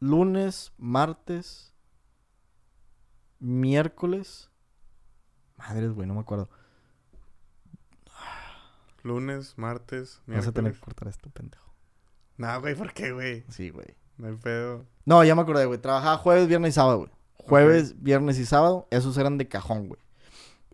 [0.00, 1.72] lunes, martes,
[3.38, 4.50] miércoles.
[5.56, 6.50] Madres, güey, no me acuerdo.
[9.04, 10.78] Lunes, martes, Vas a tener miércoles.
[10.80, 11.72] que cortar esto, pendejo.
[12.36, 13.44] No, güey, ¿por qué, güey?
[13.48, 13.94] Sí, güey.
[14.16, 14.86] No hay pedo.
[15.04, 15.80] No, ya me acordé, güey.
[15.80, 17.10] Trabajaba jueves, viernes y sábado, güey.
[17.34, 18.88] Jueves, viernes y sábado.
[18.90, 20.00] Esos eran de cajón, güey.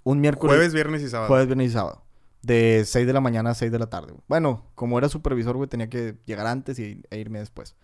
[0.04, 0.56] Un miércoles.
[0.56, 1.28] Jueves, viernes y sábado.
[1.28, 2.04] Jueves, viernes y sábado.
[2.42, 4.24] De 6 de la mañana a 6 de la tarde, güey.
[4.26, 7.76] Bueno, como era supervisor, güey, tenía que llegar antes y, e irme después.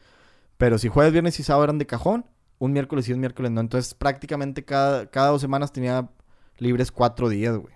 [0.56, 2.24] Pero si jueves, viernes y sábado eran de cajón,
[2.58, 3.60] un miércoles y un miércoles no.
[3.60, 6.08] Entonces, prácticamente cada, cada dos semanas tenía
[6.58, 7.74] libres cuatro días, güey.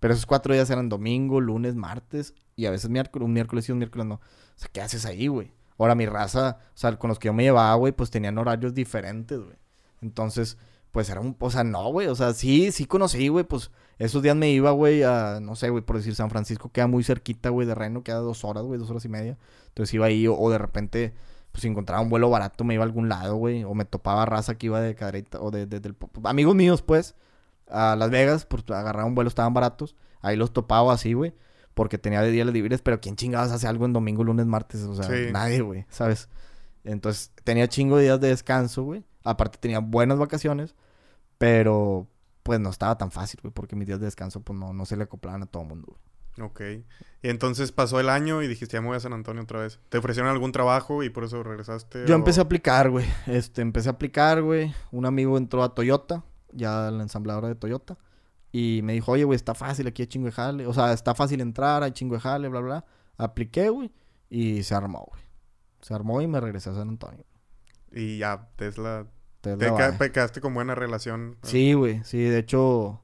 [0.00, 3.72] Pero esos cuatro días eran domingo, lunes, martes y a veces miércoles, un miércoles y
[3.72, 4.14] un miércoles no.
[4.16, 4.20] O
[4.56, 5.52] sea, ¿qué haces ahí, güey?
[5.78, 8.74] Ahora mi raza, o sea, con los que yo me llevaba, güey, pues tenían horarios
[8.74, 9.56] diferentes, güey.
[10.02, 10.58] Entonces,
[10.94, 14.22] pues era un, o sea, no, güey, o sea, sí, sí conocí, güey, pues esos
[14.22, 17.48] días me iba, güey, a, no sé, güey, por decir San Francisco, queda muy cerquita,
[17.48, 19.36] güey, de Reno, queda dos horas, güey, dos horas y media.
[19.70, 21.12] Entonces iba ahí, o, o de repente,
[21.50, 24.24] pues si encontraba un vuelo barato, me iba a algún lado, güey, o me topaba
[24.24, 27.16] raza que iba de caderita, o de, de- del, amigos míos, pues,
[27.68, 31.34] a Las Vegas, pues agarraba un vuelo, estaban baratos, ahí los topaba así, güey,
[31.74, 34.82] porque tenía de días libres, pero ¿quién chingados hace algo en domingo, lunes, martes?
[34.84, 35.32] O sea, Sí.
[35.32, 36.28] nadie, güey, ¿sabes?
[36.84, 39.04] Entonces, tenía chingo de días de descanso, güey.
[39.24, 40.74] Aparte, tenía buenas vacaciones,
[41.44, 42.08] pero
[42.42, 44.96] pues no estaba tan fácil, güey, porque mis días de descanso, pues no, no se
[44.96, 46.46] le acoplaban a todo el mundo, güey.
[46.48, 46.60] Ok.
[47.22, 49.78] Y entonces pasó el año y dijiste, ya me voy a San Antonio otra vez.
[49.88, 52.06] ¿Te ofrecieron algún trabajo y por eso regresaste?
[52.06, 53.06] Yo o- empecé a aplicar, güey.
[53.26, 54.74] Este, empecé a aplicar, güey.
[54.90, 57.96] Un amigo entró a Toyota, ya la ensambladora de Toyota.
[58.50, 60.66] Y me dijo, oye, güey, está fácil, aquí hay chingo de jale.
[60.66, 62.84] O sea, está fácil entrar, hay chingo de jale, bla, bla.
[63.16, 63.92] Apliqué, güey.
[64.28, 65.22] Y se armó, güey.
[65.82, 67.24] Se armó y me regresé a San Antonio.
[67.92, 69.06] Y ya, Tesla...
[69.56, 71.36] Te, ca- te quedaste con buena relación.
[71.42, 72.02] Sí, güey.
[72.04, 73.00] Sí, de hecho,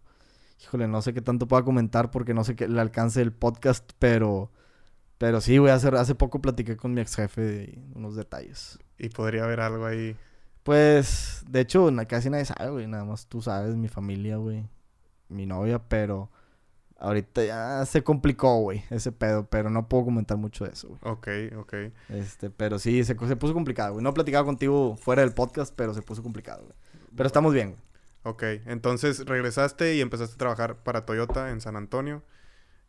[0.63, 3.91] híjole, no sé qué tanto pueda comentar porque no sé qué le alcance el podcast,
[3.99, 4.51] pero,
[5.19, 8.79] pero sí, güey, hace, hace poco platiqué con mi ex jefe de unos detalles.
[8.99, 10.17] Y podría haber algo ahí.
[10.63, 12.87] Pues, de hecho, casi nadie sabe, güey.
[12.87, 14.67] Nada más tú sabes, mi familia, güey.
[15.29, 16.31] Mi novia, pero
[17.01, 19.47] ahorita ya se complicó, güey, ese pedo.
[19.49, 21.01] Pero no puedo comentar mucho de eso, güey.
[21.03, 21.29] Ok,
[21.59, 21.75] ok.
[22.11, 24.03] Este, pero sí, se, se puso complicado, güey.
[24.05, 26.75] No he platicado contigo fuera del podcast, pero se puso complicado, güey.
[27.17, 27.83] Pero estamos bien, güey.
[28.23, 32.23] Ok, entonces regresaste y empezaste a trabajar para Toyota en San Antonio.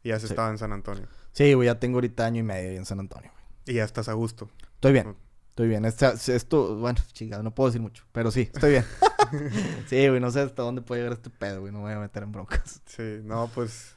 [0.03, 0.27] Y ya has Sí.
[0.29, 1.07] estado en San Antonio.
[1.31, 3.43] Sí, güey, ya tengo ahorita año y medio en San Antonio, güey.
[3.67, 4.49] Y ya estás a gusto.
[4.75, 5.15] Estoy bien.
[5.51, 5.85] Estoy bien.
[5.85, 8.03] Este- esto, bueno, chingada, no puedo decir mucho.
[8.11, 8.85] Pero sí, estoy bien.
[9.87, 11.71] sí, güey, no sé hasta dónde puede llegar este pedo, güey.
[11.71, 12.81] No me voy a meter en broncas.
[12.85, 13.95] Sí, no, pues...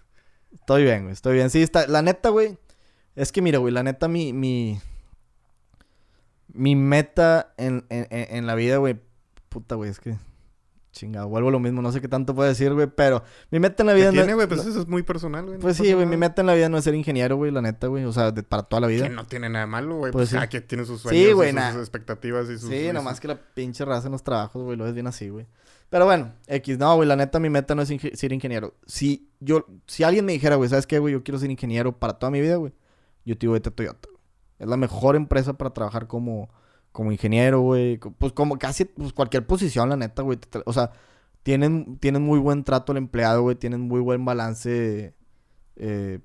[0.54, 1.12] Estoy bien, güey.
[1.12, 1.50] Estoy bien.
[1.50, 1.86] Sí, está.
[1.86, 2.56] La neta, güey.
[3.16, 4.32] Es que mira, güey, la neta, mi.
[4.32, 4.80] Mi,
[6.52, 9.00] mi meta en, en, en- la vida, güey.
[9.48, 10.16] Puta, güey, es que.
[10.92, 11.82] Chingado, vuelvo a lo mismo.
[11.82, 12.86] No sé qué tanto puedo decir, güey.
[12.86, 14.46] Pero mi meta en la ¿Qué vida no tiene, güey?
[14.46, 15.56] Pues no- eso es muy personal, güey.
[15.56, 16.06] no Pues sí, güey.
[16.06, 18.04] Mi meta en la vida no es ser ingeniero, güey, la neta, güey.
[18.04, 19.08] O sea, de- para toda la vida.
[19.08, 20.12] Que no tiene nada malo, güey.
[20.12, 20.36] Pues Pues, sí.
[20.38, 22.70] ah, que tiene sus Sí, sueños güey, y sus expectativas y sus...
[22.70, 25.08] y Sí, sus- nomás que la pinche raza en los trabajos, güey, lo es bien
[25.08, 25.46] así, güey.
[25.90, 28.74] Pero bueno, X, no, güey, la neta mi meta no es inge- ser ingeniero.
[28.86, 31.12] Si yo, si alguien me dijera, güey, ¿sabes qué, güey?
[31.12, 32.72] Yo quiero ser ingeniero para toda mi vida, güey.
[33.24, 34.08] Yo te digo, vete a Toyota.
[34.58, 36.48] Es la mejor empresa para trabajar como,
[36.92, 37.98] como ingeniero, güey.
[37.98, 40.38] Pues como casi, pues cualquier posición, la neta, güey.
[40.66, 40.90] O sea,
[41.44, 43.54] tienen, tienen muy buen trato al empleado, güey.
[43.56, 45.14] Tienen muy buen balance,
[45.76, 46.18] eh,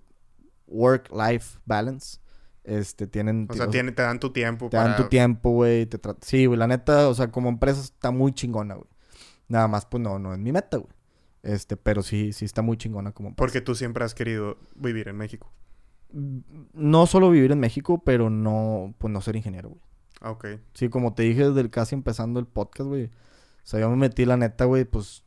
[0.68, 2.20] work-life balance.
[2.64, 3.48] Este, tienen...
[3.50, 4.90] O sea, o- tiene, te dan tu tiempo te para...
[4.90, 5.88] dan tu tiempo, güey.
[6.22, 8.88] Sí, güey, la neta, o sea, como empresa está muy chingona, güey.
[9.50, 10.92] Nada más, pues no, no es mi meta, güey.
[11.44, 13.36] Este, pero sí, sí está muy chingona como.
[13.36, 15.52] Porque tú siempre has querido vivir en México.
[16.12, 16.40] Mm,
[16.74, 19.82] No solo vivir en México, pero no, pues no ser ingeniero, güey.
[20.22, 20.46] Ah, ok.
[20.74, 23.06] Sí, como te dije desde el casi empezando el podcast, güey.
[23.06, 23.10] O
[23.64, 25.24] sea, yo me metí, la neta, güey, pues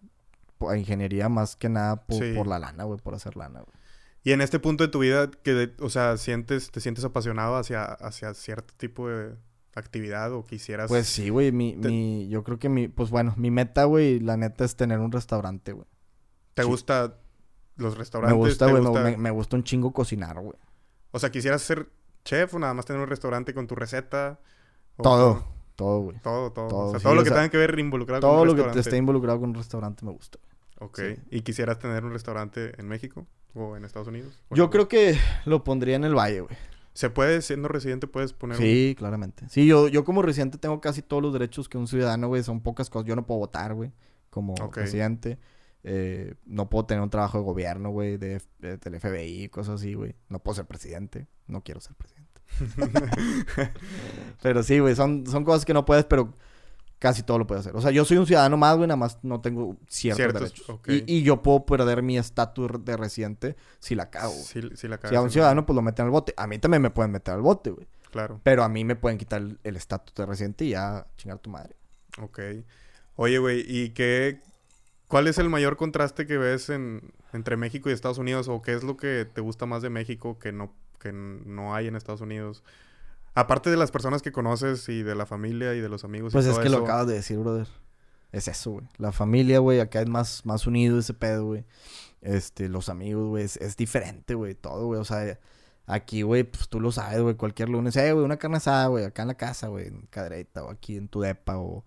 [0.68, 2.32] a ingeniería más que nada por, Sí.
[2.36, 3.76] por la lana, güey, por hacer lana, güey.
[4.24, 7.56] Y en este punto de tu vida, que, de- o sea, sientes, te sientes apasionado
[7.56, 9.34] hacia, hacia cierto tipo de
[9.74, 10.88] actividad o quisieras...
[10.88, 14.20] Pues sí, güey, mi, Te- mi, yo creo que mi, pues bueno, mi meta, güey,
[14.20, 15.86] la neta es tener un restaurante, güey.
[16.54, 16.68] ¿Te sí.
[16.68, 17.16] gusta
[17.76, 18.36] los restaurantes?
[18.38, 20.56] Me gusta, ¿Te güey, me- gusta- me, me gusta un chingo cocinar, güey.
[21.10, 21.88] O sea, ¿quisieras ser
[22.24, 24.38] chef o nada más tener un restaurante con tu receta?
[24.96, 25.44] O Todo,
[25.76, 26.18] todo, güey.
[26.22, 26.68] Todo, todo.
[26.68, 28.48] Todo, o sea, sí, todo lo que sea, tenga que ver involucrado con Todo un
[28.48, 28.80] lo que restaurante.
[28.88, 30.38] esté involucrado con un restaurante me gusta.
[30.38, 30.88] güey.
[30.90, 30.98] Ok.
[31.16, 31.22] sí.
[31.30, 34.38] ¿Y quisieras tener un restaurante en México o en Estados Unidos?
[34.50, 36.56] Yo creo que lo pondría en el valle, güey.
[36.94, 39.46] ¿Se puede, siendo residente, puedes poner un- Sí, claramente.
[39.48, 42.42] Sí, yo, yo como residente tengo casi todos los derechos que un ciudadano, güey.
[42.42, 43.06] Son pocas cosas.
[43.08, 43.92] Yo no puedo votar, güey,
[44.30, 44.76] como Ok.
[44.76, 45.38] residente.
[45.84, 49.94] Eh, no puedo tener un trabajo de gobierno, güey, de, de- del FBI, cosas así,
[49.94, 50.14] güey.
[50.28, 51.26] No puedo ser presidente.
[51.46, 52.40] No quiero ser presidente.
[54.42, 56.34] pero sí, güey, son, son cosas que no puedes, pero
[57.02, 57.74] casi todo lo puedo hacer.
[57.74, 60.70] O sea, yo soy un ciudadano más, güey, nada más no tengo ciertos, Ciertos, derechos.
[60.70, 60.88] ok.
[60.88, 65.16] Y, y yo puedo perder mi estatus de residente si la cago, sí la Si
[65.16, 66.32] a un sí, ciudadano, pues lo meten al bote.
[66.36, 67.88] A mí también me pueden meter al bote, güey.
[68.12, 68.40] Claro.
[68.44, 71.50] Pero a mí me pueden quitar el- el estatus de residente y ya chingar tu
[71.50, 71.74] madre.
[72.20, 72.38] Ok.
[73.16, 74.40] Oye, güey, ¿y qué...
[75.08, 78.46] ¿Cuál es el mayor contraste que ves en, entre México y Estados Unidos?
[78.48, 81.88] ¿O qué es lo que te gusta más de México que no, que no hay
[81.88, 82.62] en Estados Unidos?
[83.34, 86.34] Aparte de las personas que conoces y de la familia y de los amigos y
[86.34, 86.84] Pues es todo que lo eso.
[86.84, 87.66] acabas de decir, brother.
[88.30, 88.86] Es eso, güey.
[88.98, 91.64] La familia, güey, acá es más, más unido ese pedo, güey.
[92.20, 95.00] Este, los amigos, güey, es, es diferente, güey, todo, güey.
[95.00, 95.38] O sea,
[95.86, 99.04] aquí, güey, pues tú lo sabes, güey, cualquier lunes, eh, güey, una carne asada, güey,
[99.04, 101.84] acá en la casa, güey, en Cadreita o aquí en tu depa o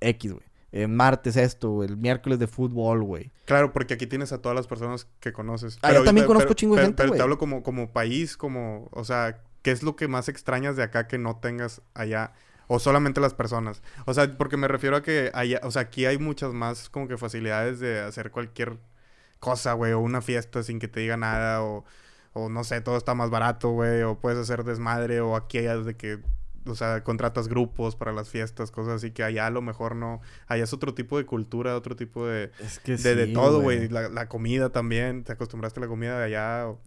[0.00, 0.44] X, güey.
[0.72, 3.32] El martes esto, güey, el miércoles de fútbol, güey.
[3.44, 5.78] Claro, porque aquí tienes a todas las personas que conoces.
[5.82, 7.90] Ah, yo también pero- conozco pero- chingo de pero- gente, Pero te hablo como, como
[7.92, 8.88] país, como...
[8.92, 12.32] O sea, ¿qué es lo que más extrañas de acá que no tengas allá?
[12.72, 13.82] O solamente las personas.
[14.06, 15.60] O sea, porque me refiero a que allá...
[15.64, 18.78] O sea, aquí hay muchas más como que facilidades de hacer cualquier
[19.40, 19.92] cosa, güey.
[19.92, 21.62] O una fiesta sin que te diga nada.
[21.64, 21.84] O,
[22.32, 24.02] o no sé, todo está más barato, güey.
[24.02, 25.20] O puedes hacer desmadre.
[25.20, 26.20] O aquí hay de que...
[26.66, 30.20] O sea, contratas grupos para las fiestas, cosas así que allá a lo mejor no...
[30.46, 32.52] Allá es otro tipo de cultura, otro tipo de...
[32.60, 33.88] Es que De, de sí, todo, güey.
[33.88, 35.24] La, la comida también.
[35.24, 36.68] ¿Te acostumbraste a la comida de allá?
[36.68, 36.80] o-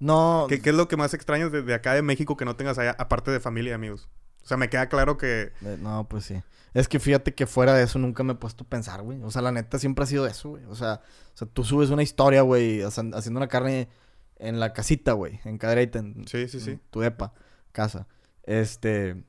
[0.00, 2.56] No, ¿Qué, qué es lo que más extrañas de, de acá de México que no
[2.56, 4.08] tengas allá, aparte de familia y amigos?
[4.42, 5.52] O sea, me queda claro que...
[5.64, 6.42] Eh, No, pues sí.
[6.74, 9.20] Es que fíjate que fuera de eso nunca me he puesto a pensar, güey.
[9.22, 10.64] O sea, la neta siempre ha sido eso, güey.
[10.66, 11.00] O sea,
[11.34, 13.88] o sea tú subes una historia, güey, haci- haciendo una carne
[14.36, 16.70] en la casita, güey, en Cadereyta, en, Sí, sí, sí.
[16.72, 17.32] en tu depa,
[17.72, 18.06] casa.
[18.44, 19.24] Este,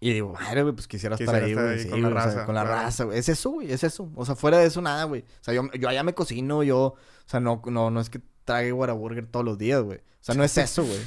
[0.00, 2.26] y digo, madre, güey, pues quisiera, estar ahí, güey, sí, con la güey, o sea,
[2.32, 2.82] raza, con la claro.
[2.82, 3.18] raza, güey.
[3.18, 4.10] Es eso, güey, es eso.
[4.16, 5.20] O sea, fuera de eso, nada, güey.
[5.22, 6.96] O sea, yo, yo allá me cocino, yo, o
[7.26, 9.98] sea, no, no, no es que trague Whataburger todos los días, güey.
[9.98, 10.98] O sea, no es eso, güey.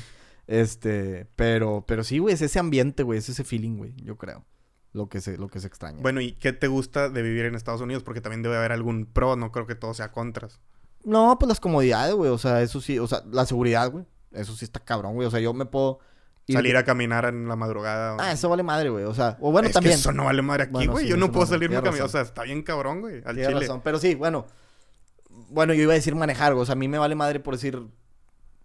[0.48, 4.46] Este, pero, pero sí, güey, es ese ambiente, güey, es ese feeling, güey, yo creo.
[4.92, 6.00] Lo que se, lo que se extraña.
[6.02, 8.04] Bueno, ¿y qué te gusta de vivir en Estados Unidos?
[8.04, 10.60] Porque también debe haber algún pro, no creo que todo sea contras.
[11.04, 12.30] No, pues las comodidades, güey.
[12.30, 14.06] O sea, eso sí, o sea, la seguridad, güey.
[14.34, 15.28] Eso sí está cabrón, güey.
[15.28, 16.00] O sea, yo me puedo
[16.46, 18.16] ir- Salir a caminar en la madrugada.
[18.16, 19.06] o- Ah, eso vale madre, güey.
[19.06, 19.96] O sea, o bueno, es también.
[19.96, 21.06] que eso no vale madre aquí, Bueno, güey.
[21.06, 22.06] sí, Yo no puedo salirme a caminar.
[22.06, 23.16] O sea, está bien cabrón, güey.
[23.26, 23.60] Al Tienes chile.
[23.62, 23.82] razón.
[23.84, 24.46] Pero sí, bueno.
[25.54, 26.64] Bueno, yo iba a decir manejar, güey.
[26.64, 27.82] O sea, a mí me vale madre por decir.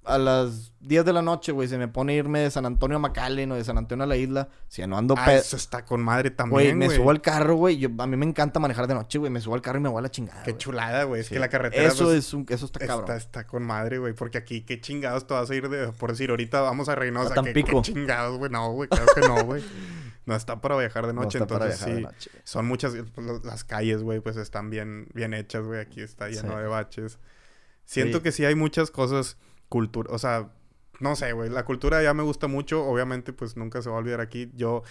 [0.05, 2.99] A las 10 de la noche, güey, se me pone irme de San Antonio a
[2.99, 4.49] McAllen o de San Antonio a la isla.
[4.67, 6.97] Si no ando Ah, eso está con madre Güey, también, me güey.
[6.97, 7.77] subo al carro, güey.
[7.77, 9.31] Yo, a mí me encanta manejar de noche, güey.
[9.31, 10.43] Me subo al carro y me voy a la chingada.
[10.45, 11.21] Qué chulada, güey.
[11.21, 11.87] Es que la carretera...
[11.89, 13.15] Eso pues, es un, eso está cabrón.
[13.19, 14.15] está con madre, güey.
[14.15, 15.89] Porque aquí, qué chingados te vas a ir de...
[15.93, 17.39] Por decir, ahorita vamos a Reynosa.
[17.39, 17.83] A ¿Qué, qué Tampico.
[17.83, 18.51] chingados, güey.
[18.51, 18.89] No, güey.
[18.89, 19.63] Claro que no, güey.
[20.29, 21.39] No está para viajar de No noche.
[21.41, 22.03] para entonces, de sí.
[22.03, 22.31] noche.
[22.45, 22.95] Son muchas...
[23.15, 25.81] pues, Las calles, güey, pues están bien, bien hechas, güey.
[25.81, 26.59] Aquí está lleno Sí.
[26.63, 27.19] de baches.
[27.87, 28.23] Siento Sí.
[28.25, 29.39] que sí hay muchas cosas...
[29.71, 30.13] Cultura...
[30.13, 30.51] O sea...
[31.01, 31.49] No sé, güey.
[31.49, 32.85] La cultura ya me gusta mucho.
[32.85, 34.51] Obviamente, pues nunca se va a olvidar aquí.
[34.55, 34.83] Yo...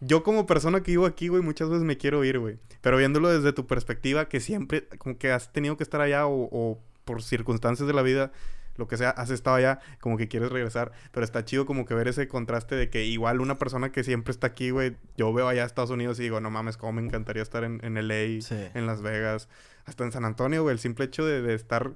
[0.00, 2.58] Yo como persona que vivo aquí, güey, muchas veces me quiero ir, güey.
[2.80, 6.48] Pero viéndolo desde tu perspectiva, que siempre, como que has tenido que estar allá o,
[6.52, 8.30] o por circunstancias de la vida,
[8.76, 10.92] lo que sea, has estado allá, como que quieres regresar.
[11.12, 14.30] Pero está chido como que ver ese contraste de que igual una persona que siempre
[14.32, 17.02] está aquí, güey, yo veo allá a Estados Unidos y digo, no mames, cómo me
[17.02, 18.56] encantaría estar en, en LA, Sí.
[18.74, 19.48] en Las Vegas,
[19.84, 21.92] hasta en San Antonio, güey, el simple hecho de, de estar...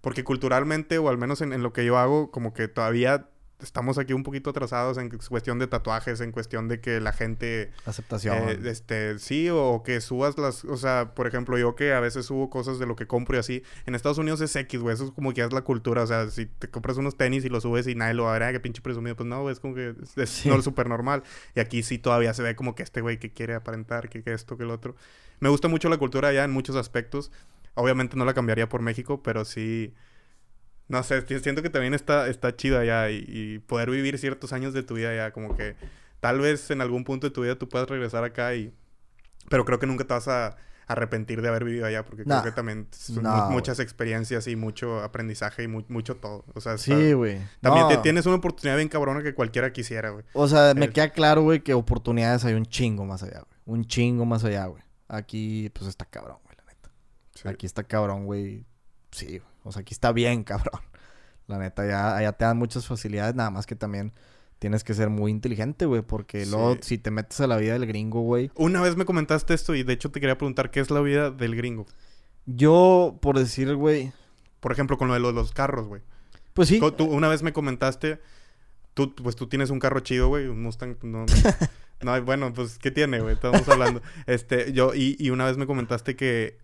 [0.00, 3.28] Porque culturalmente, o al menos en, en lo que yo hago, como que todavía
[3.60, 7.72] estamos aquí un poquito atrasados en cuestión de tatuajes, en cuestión de que la gente...
[7.86, 8.36] Aceptación.
[8.48, 12.26] Eh, este, sí, o que subas las, o sea, por ejemplo, yo que a veces
[12.26, 15.06] subo cosas de lo que compro y así, en Estados Unidos es X, güey, eso
[15.06, 17.64] es como que es la cultura, o sea, si te compras unos tenis y los
[17.64, 19.74] subes y nadie lo va a ver, "Ay, qué pinche presumido, pues no, es como
[19.74, 20.48] que es, es Sí.
[20.48, 21.24] no, súper normal,
[21.56, 24.32] y aquí sí todavía se ve como que este güey que quiere aparentar, que, que
[24.32, 24.94] esto, que el otro.
[25.40, 27.32] Me gusta mucho la cultura allá en muchos aspectos,
[27.74, 29.92] obviamente no la cambiaría por México, pero sí...
[30.88, 34.52] No sé, si- siento que también está, está chido allá y, y poder vivir ciertos
[34.52, 35.76] años de tu vida allá, como que
[36.20, 38.72] tal vez en algún punto de tu vida tú puedas regresar acá y...
[39.50, 42.40] Pero creo que nunca te vas a arrepentir de haber vivido allá porque Nah.
[42.40, 43.22] creo que también son
[43.52, 46.44] muchas experiencias y mucho aprendizaje y mu- mucho todo.
[46.54, 47.38] O sea, Sí, güey.
[47.60, 48.00] también No.
[48.00, 50.24] tienes una oportunidad bien cabrona que cualquiera quisiera, güey.
[50.32, 53.60] O sea, me queda claro, güey, que oportunidades hay un chingo más allá, güey.
[53.66, 54.82] Un chingo más allá, güey.
[55.08, 56.90] Aquí, pues, está cabrón, güey, la neta.
[57.34, 57.46] Sí.
[57.48, 58.64] Aquí está cabrón, güey.
[59.10, 59.47] Sí, güey.
[59.64, 60.80] O sea, aquí está bien, cabrón.
[61.46, 64.12] La neta, ya, allá te dan muchas facilidades, nada más que también
[64.58, 66.02] tienes que ser muy inteligente, güey.
[66.02, 66.80] Porque luego, Sí.
[66.82, 68.50] si te metes a la vida del gringo, güey.
[68.54, 71.30] Una vez me comentaste esto y de hecho te quería preguntar qué es la vida
[71.30, 71.86] del gringo.
[72.46, 74.12] Yo, por decir, güey.
[74.60, 76.02] Por ejemplo, con lo de los, los carros, güey.
[76.54, 76.80] Pues sí.
[76.96, 78.20] Tú- una vez me comentaste,
[78.94, 81.24] tú, pues tú tienes un carro chido, güey, un Mustang, no,
[82.02, 83.34] no, bueno, pues, ¿qué tiene, güey?
[83.34, 84.02] Estamos hablando.
[84.26, 86.58] Este, yo, y, y una vez me comentaste que,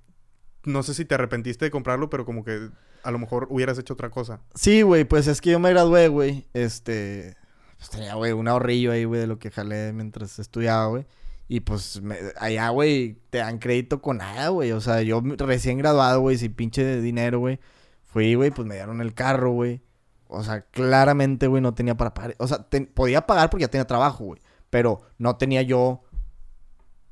[0.65, 2.71] no sé si te arrepentiste de comprarlo, pero como que
[3.03, 4.41] a lo mejor hubieras hecho otra cosa.
[4.55, 6.47] Sí, güey, pues es que yo me gradué, güey.
[6.55, 7.37] Este.
[7.77, 11.07] Pues tenía, güey, un ahorrillo ahí, güey, de lo que jalé mientras estudiaba, güey.
[11.47, 12.01] Y pues
[12.39, 14.73] allá, güey, te dan crédito con nada, güey.
[14.73, 17.61] O sea, yo recién graduado, güey, sin pinche dinero, güey.
[18.05, 19.83] Fui, güey, pues me dieron el carro, güey.
[20.29, 22.35] O sea, claramente, güey, no tenía para pagar.
[22.39, 24.41] O sea, podía pagar porque ya tenía trabajo, güey.
[24.71, 26.03] Pero no tenía yo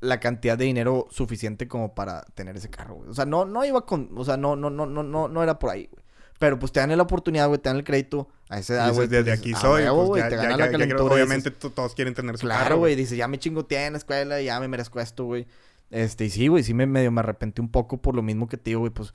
[0.03, 3.09] la cantidad de dinero suficiente como para tener ese carro, güey.
[3.09, 5.57] O sea, no, no iba con, o sea, no, no, no, no, no, no era
[5.59, 6.03] por ahí, güey.
[6.39, 9.07] Pero pues te dan la oportunidad, güey, te dan el crédito a esa edad, güey.
[9.07, 10.67] desde pues, aquí a soy, huevo, pues, güey, ya- te ya- gana ya- la ya
[10.67, 13.27] creo- calentura y dices, obviamente to- todos quieren tener su Claro, carro, güey, dice, ya
[13.27, 15.47] me chingoteé en la escuela, ya me merezco esto, güey.
[15.89, 18.57] Este, y sí, güey, sí me medio me arrepentí un poco por lo mismo que
[18.57, 19.13] te digo, güey, pues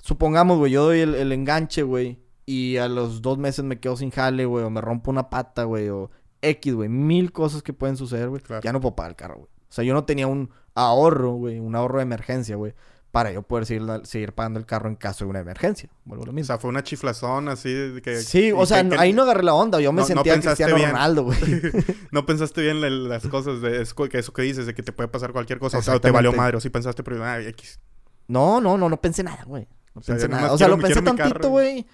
[0.00, 3.96] supongamos, güey, yo doy el, el enganche, güey, y a los dos meses me quedo
[3.96, 6.10] sin jale, güey, o me rompo una pata, güey, o
[6.42, 8.40] X, güey, mil cosas que pueden suceder, güey.
[8.40, 8.62] Claro.
[8.62, 9.48] Ya no puedo pagar el carro, güey.
[9.68, 12.74] O sea, yo no tenía un ahorro, güey, un ahorro de emergencia, güey,
[13.10, 15.88] para yo poder seguir, seguir pagando el carro en caso de una emergencia.
[16.04, 16.46] Vuelvo a lo O mismo.
[16.46, 18.16] sea, fue una chiflazón así de que...
[18.20, 19.80] Sí, o sea, que- ahí no agarré la onda.
[19.80, 20.90] Yo me no- no sentía pensaste Cristiano bien.
[20.90, 21.38] Ronaldo, güey.
[22.12, 24.82] no pensaste bien la- las cosas de es co- que eso que dices, de que
[24.82, 25.78] te puede pasar cualquier cosa.
[25.78, 27.80] O sea, o te valió madre, o sí pensaste, pero ah, X.
[28.28, 29.66] No, no, no, no pensé nada, güey.
[29.94, 30.52] No O sea, pensé nada.
[30.52, 31.86] O sea, quiero- lo pensé tantito, güey.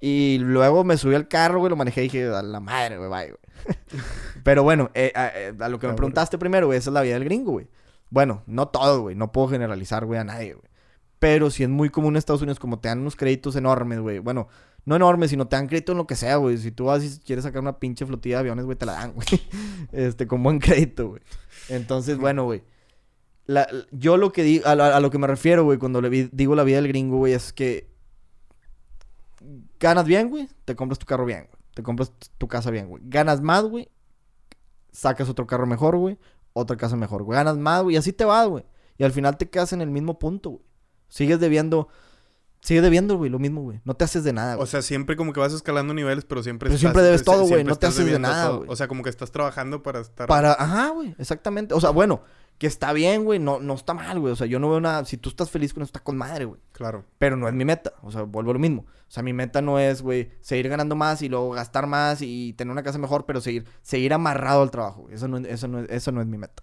[0.00, 3.08] Y luego me subí al carro, güey, lo manejé y dije, a la madre, güey,
[3.10, 3.38] bye, güey.
[4.42, 7.02] Pero bueno, eh, a, eh, a lo que me preguntaste primero, güey, esa es la
[7.02, 7.68] vida del gringo, güey.
[8.10, 9.14] Bueno, no todo, güey.
[9.16, 10.66] No puedo generalizar, güey, a nadie, güey.
[11.18, 14.18] Pero sí es muy común en Estados Unidos, como te dan unos créditos enormes, güey.
[14.18, 14.48] Bueno,
[14.84, 16.58] no enormes, sino te dan crédito en lo que sea, güey.
[16.58, 19.12] Si tú vas y quieres sacar una pinche flotilla de aviones, güey, te la dan,
[19.12, 19.26] güey.
[19.92, 21.22] Este, con buen crédito, güey.
[21.68, 22.64] Entonces, bueno, güey.
[23.46, 26.54] La- yo lo que digo, a, lo que me refiero, güey, cuando le vi- digo
[26.56, 27.90] la vida del gringo, güey, es que
[29.80, 31.61] Ganas bien, güey, te compras tu carro bien, güey.
[31.74, 33.02] Te compras tu casa bien, güey.
[33.06, 33.88] Ganas más, güey,
[34.92, 36.18] sacas otro carro mejor, güey.
[36.52, 37.36] Otra casa mejor, güey.
[37.36, 37.94] Ganas más, güey.
[37.94, 38.64] Y así te vas, güey.
[38.98, 40.62] Y al final te quedas en el mismo punto, güey.
[41.08, 41.88] Sigues debiendo...
[42.60, 43.80] Sigues debiendo, güey, lo mismo, güey.
[43.84, 44.62] No te haces de nada, güey.
[44.62, 47.64] O sea, siempre como que vas escalando niveles, pero siempre Pero siempre debes todo, güey,
[47.64, 48.70] no te haces de nada, güey.
[48.70, 50.28] O sea, como que estás trabajando para estar...
[50.28, 51.74] Para, ajá, güey, exactamente.
[51.74, 52.22] O sea, bueno,
[52.62, 54.32] que está bien, güey, no, no está mal, güey.
[54.32, 55.04] O sea, yo no veo nada.
[55.04, 56.60] Si tú estás feliz con eso, está con madre, güey.
[56.70, 57.04] Claro.
[57.18, 57.92] Pero no es mi meta.
[58.02, 58.82] O sea, vuelvo a lo mismo.
[58.82, 62.52] O sea, mi meta no es, güey, seguir ganando más y luego gastar más y
[62.52, 65.08] tener una casa mejor, pero seguir, seguir amarrado al trabajo.
[65.10, 66.62] Eso no, es- eso no, es- eso no es mi meta.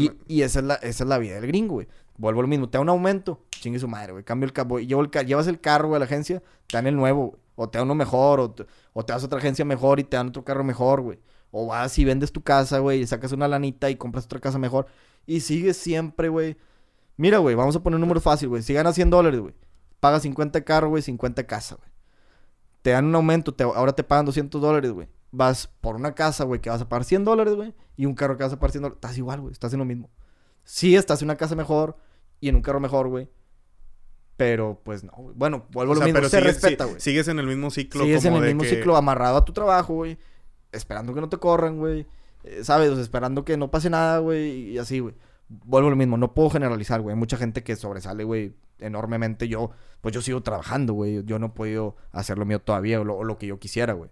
[0.00, 1.86] Y, y esa, es la, esa es la vida del gringo, güey.
[2.18, 2.68] Vuelvo a lo mismo.
[2.68, 4.24] Te da un aumento, chingue su madre, güey.
[4.24, 4.80] Cambio el carro.
[4.80, 7.40] Llevas el carro, güey, a la agencia, te dan el nuevo, güey.
[7.54, 10.04] O te dan uno mejor, o te, o te vas a otra agencia mejor y
[10.04, 11.20] te dan otro carro mejor, güey.
[11.52, 14.58] O vas y vendes tu casa, güey, y sacas una lanita y compras otra casa
[14.58, 14.86] mejor.
[15.26, 16.56] Y sigues siempre, güey.
[17.16, 18.62] Mira, güey, vamos a poner un número fácil, güey.
[18.62, 19.54] Si ganas 100 dólares, güey.
[20.00, 21.90] Pagas 50 de carro, güey, 50 de casa, güey.
[22.82, 25.08] Te dan un aumento, te- ahora te pagan 200 dólares, güey.
[25.32, 27.74] Vas por una casa, güey, que vas a pagar 100 dólares, güey.
[27.96, 28.96] Y un carro que vas a pagar 100 dólares.
[28.96, 29.52] Estás igual, güey.
[29.52, 30.10] Estás en lo mismo.
[30.64, 31.96] Sí, estás en una casa mejor
[32.40, 33.28] y en un carro mejor, güey.
[34.36, 35.34] Pero, pues, no, güey.
[35.36, 36.14] Bueno, vuelvo o a lo mismo.
[36.16, 37.00] pero Se sigues, respeta, güey.
[37.00, 39.52] sigues en el mismo ciclo Sigues en el de mismo que- ciclo amarrado a tu
[39.52, 40.18] trabajo, güey.
[40.72, 42.06] Esperando que no te corran, güey.
[42.44, 42.90] Eh, ¿Sabes?
[42.90, 44.70] O sea, esperando que no pase nada, güey.
[44.70, 45.14] Y así, güey.
[45.48, 46.16] Vuelvo a lo mismo.
[46.16, 47.14] No puedo generalizar, güey.
[47.14, 49.48] Hay mucha gente que sobresale, güey, enormemente.
[49.48, 49.70] Yo,
[50.00, 51.24] pues yo sigo trabajando, güey.
[51.24, 53.92] Yo no he podido hacer lo mío todavía o lo, o lo que yo quisiera,
[53.92, 54.10] güey.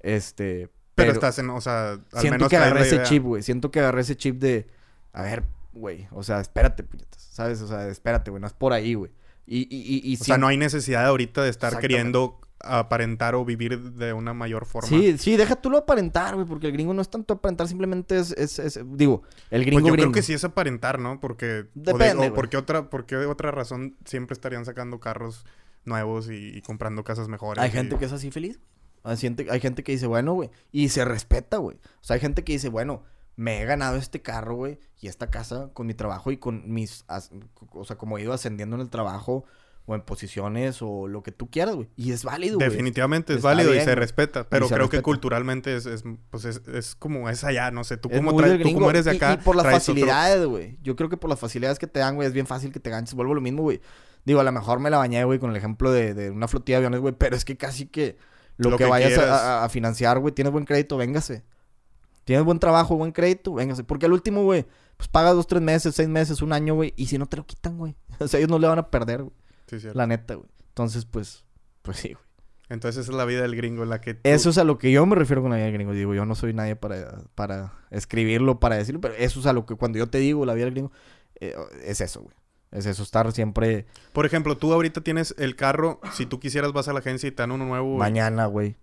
[0.00, 0.70] Este.
[0.94, 1.50] Pero, estás en...
[1.50, 3.42] O sea, al Siento menos que agarré ese chip, güey.
[3.42, 4.68] Siento que agarré ese chip de.
[5.12, 6.06] A ver, güey.
[6.12, 7.20] O sea, espérate, puñetas.
[7.20, 7.60] ¿Sabes?
[7.62, 8.40] O sea, espérate, güey.
[8.40, 9.10] No es por ahí, güey.
[9.46, 13.44] Y, y, y, y O sea, no hay necesidad ahorita de estar queriendo aparentar o
[13.44, 14.88] vivir de una mayor forma.
[14.88, 18.18] Sí, sí, deja tú lo aparentar, güey, porque el gringo no es tanto aparentar, simplemente
[18.18, 20.10] es, es, es- digo, el gringo Pues yo gringo.
[20.10, 21.20] creo que sí es aparentar, ¿no?
[21.20, 21.66] Porque...
[21.74, 25.44] o de- Depende, o porque otra, porque de otra razón siempre estarían sacando carros
[25.84, 27.62] nuevos y, y comprando casas mejores.
[27.62, 28.58] Hay y- gente que es así feliz.
[29.02, 31.76] Hay gente, hay gente que dice, bueno, güey, y se respeta, güey.
[31.76, 33.02] O sea, hay gente que dice, bueno,
[33.36, 37.04] me he ganado este carro, güey, y esta casa con mi trabajo y con mis,
[37.08, 37.30] as-
[37.72, 39.44] o sea, como he ido ascendiendo en el trabajo
[39.86, 41.88] o en posiciones o lo que tú quieras, güey.
[41.96, 42.68] Y es válido, güey.
[42.70, 43.94] Definitivamente es Está válido y se güey.
[43.96, 47.70] respeta, pero Y se creo que culturalmente es, es, pues es, es como es allá,
[47.70, 49.34] no sé, tú Es como, traes- tú como eres de Y- acá.
[49.34, 50.78] Y, por las otro- facilidades, güey.
[50.82, 52.88] Yo creo que por las facilidades que te dan, güey, es bien fácil que te
[52.90, 53.14] ganches.
[53.14, 53.80] Vuelvo a lo mismo, güey.
[54.24, 56.78] Digo, a lo mejor me la bañé, güey, con el ejemplo de, de una flotilla
[56.80, 57.14] de aviones, güey.
[57.18, 58.16] Pero es que casi que
[58.56, 61.44] lo, Lo que, que vayas a financiar, güey, tienes buen crédito, véngase.
[62.24, 63.84] Tienes buen trabajo, buen crédito, véngase.
[63.84, 64.64] Porque al último, güey,
[64.96, 66.94] pues pagas dos, tres meses, seis meses, un año, güey.
[66.96, 67.94] Y si no te lo quitan, güey.
[68.18, 69.34] O sea, ellos no le van a perder, güey.
[69.66, 69.98] Sí, cierto.
[69.98, 70.48] La neta, güey.
[70.68, 71.44] Entonces, pues,
[71.82, 72.24] pues sí, güey.
[72.70, 74.90] Entonces esa es la vida del gringo, la que tú- Eso es a lo que
[74.90, 75.92] yo me refiero con la vida del gringo.
[75.92, 79.66] Digo, yo no soy nadie para, para escribirlo, para decirlo, pero eso es a lo
[79.66, 80.92] que cuando yo te digo la vida del gringo,
[81.40, 81.54] eh,
[81.84, 82.34] es eso, güey.
[82.72, 86.88] Es eso, estar siempre Por ejemplo, tú ahorita tienes el carro, si tú quisieras vas
[86.88, 87.96] a la agencia y te dan uno nuevo.
[87.98, 88.76] mañana, güey.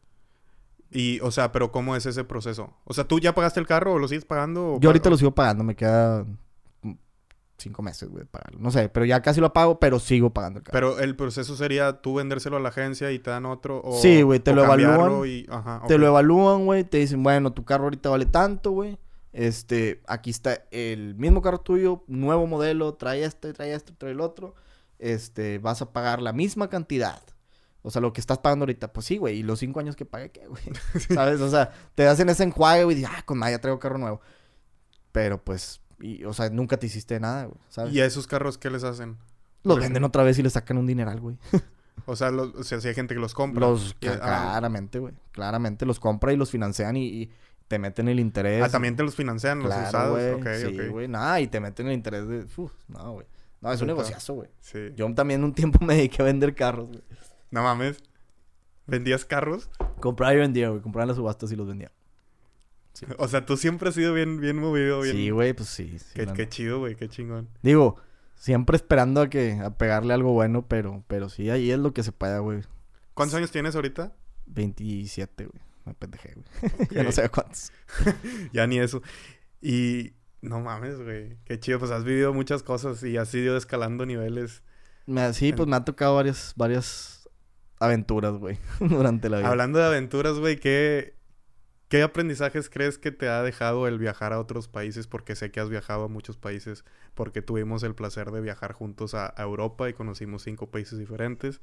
[0.92, 2.74] Y, o sea, pero ¿cómo es ese proceso?
[2.86, 4.76] O sea, ¿tú ya pagaste el carro o lo sigues pagando?
[4.76, 6.26] o Yo ahorita lo sigo pagando, me queda
[7.62, 8.60] cinco meses, güey, de pagarlo.
[8.60, 10.74] No sé, pero ya casi lo pago, pero sigo pagando el carro.
[10.74, 14.00] Pero el proceso sería tú vendérselo a la agencia y te dan otro o...
[14.02, 15.22] Sí, güey, te lo evalúan,
[15.88, 18.98] Te lo evalúan, güey, te dicen, bueno, tu carro ahorita vale tanto, güey.
[19.34, 24.22] Este, aquí está el mismo carro tuyo, nuevo modelo, trae este, trae este, trae el
[24.22, 24.56] otro.
[25.00, 27.22] Este, vas a pagar la misma cantidad.
[27.84, 29.40] O sea, lo que estás pagando ahorita, pues sí, güey.
[29.40, 30.62] Y los cinco años que pagué, ¿qué, güey?
[31.14, 31.42] ¿Sabes?
[31.42, 33.00] O sea, te hacen ese enjuague, güey.
[33.00, 34.22] Y ah, con nada, ya traigo carro nuevo.
[35.12, 37.58] Pero pues, y, o sea, nunca te hiciste nada, güey.
[37.70, 37.94] ¿Sabes?
[37.94, 39.18] ¿Y a esos carros qué les hacen?
[39.64, 41.38] Los por venden otra vez y le sacan un dineral, güey.
[42.08, 43.60] O sea, los- o sea, si hay gente que los compra.
[43.68, 45.14] Los, Y- ah, claramente, güey.
[45.34, 47.32] Claramente los compra y los financian y, y
[47.68, 48.64] te meten el interés.
[48.64, 50.12] Ah, también te los financian los usados.
[50.18, 50.32] güey.
[50.34, 51.08] Ok, sí, güey.
[51.08, 52.48] Nada, y te meten el interés de...
[52.58, 53.28] Uf, no, güey.
[53.60, 54.50] No, es un negociazo, güey.
[54.62, 54.80] Sí.
[54.96, 57.04] Yo también un tiempo me dediqué a vender carros, güey.
[57.52, 57.98] No mames.
[58.88, 59.70] ¿Vendías carros?
[60.00, 60.82] Compraba y vendía, güey.
[60.82, 61.92] Compraba en las subastas y los vendía.
[63.18, 65.16] O sea, tú siempre has sido bien, bien movido, bien...
[65.16, 65.98] Sí, güey, pues sí.
[66.00, 67.50] sí, Qué, qué chido, güey, qué chingón.
[67.62, 67.98] Digo,
[68.36, 69.60] siempre esperando a que...
[69.64, 71.04] A pegarle algo bueno, pero...
[71.08, 72.62] Pero sí, ahí es lo que se pueda, güey.
[73.14, 74.14] ¿Cuántos años tienes ahorita?
[74.48, 75.62] 27, güey.
[75.86, 76.88] Me pendejé, güey.
[76.92, 77.72] ya no sé cuántos.
[78.54, 79.02] Ya ni eso.
[79.62, 81.38] Y no mames, güey.
[81.46, 84.64] Qué chido, pues has vivido muchas cosas y has ido escalando niveles.
[85.06, 86.54] Me, sí, pues me ha tocado varias...
[86.56, 87.30] Varias
[87.80, 88.60] aventuras, güey.
[88.80, 89.50] durante la vida.
[89.50, 91.16] Hablando de aventuras, güey, ¿qué,
[91.92, 95.08] ¿qué aprendizajes crees que te ha dejado el viajar a otros países?
[95.08, 96.86] Porque sé que has viajado a muchos países,
[97.16, 101.60] porque tuvimos el placer de viajar juntos a, a Europa y conocimos cinco países diferentes,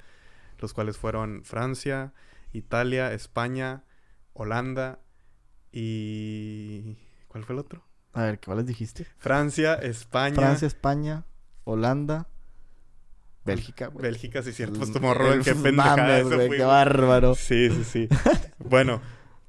[0.58, 2.12] los cuales fueron Francia,
[2.52, 3.84] Italia, España,
[4.34, 4.98] Holanda
[5.72, 6.98] y...
[7.28, 7.82] ¿Cuál fue el otro?
[8.12, 9.06] A ver, ¿qué les dijiste?
[9.16, 10.34] Francia, España.
[10.34, 11.24] Francia, España,
[11.64, 12.28] Holanda.
[13.46, 14.02] Bélgica, güey.
[14.02, 14.78] Bélgica, sí, cierto.
[14.78, 17.34] Pues tu morro, qué mames, pendejada eso güey, fue, qué bárbaro.
[17.34, 18.08] Sí, sí, sí.
[18.58, 19.00] bueno,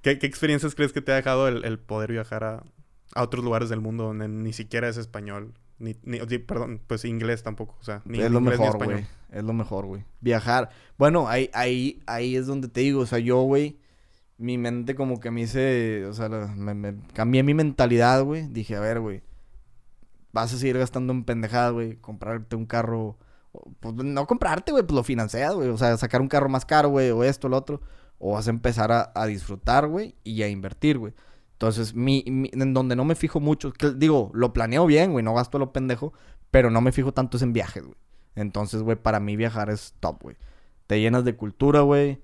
[0.02, 2.64] ¿qué, qué experiencias crees que te ha dejado el, el poder viajar a,
[3.16, 5.54] a otros lugares del mundo donde ni siquiera es español?
[5.78, 7.78] Ni, ni- perdón, pues inglés tampoco.
[7.80, 8.94] O sea, ni es lo inglés ni mejor, español.
[9.02, 9.08] güey.
[9.40, 10.04] Es lo mejor, güey.
[10.22, 10.70] Viajar.
[10.98, 13.80] Bueno, ahí, ahí, ahí es donde te digo, o sea, yo, güey,
[14.38, 18.48] mi mente como que me hice, o sea, me, me- cambié mi mentalidad, güey.
[18.48, 19.22] Dije, a ver, güey,
[20.32, 23.18] vas a seguir gastando en pendejadas, güey, comprarte un carro,
[23.80, 26.90] pues no comprarte, güey, pues lo financias, güey, o sea, sacar un carro más caro,
[26.90, 27.82] güey, o esto, lo otro,
[28.20, 31.14] o vas a empezar a, a disfrutar, güey, y a invertir, güey.
[31.54, 35.34] Entonces, mi, en donde no me fijo mucho, que, digo, lo planeo bien, güey, no
[35.34, 36.14] gasto lo pendejo,
[36.52, 37.98] pero no me fijo tanto es en viajes, güey.
[38.36, 40.38] Entonces, güey, para mí viajar es top, güey.
[40.88, 42.22] Te llenas de cultura, güey.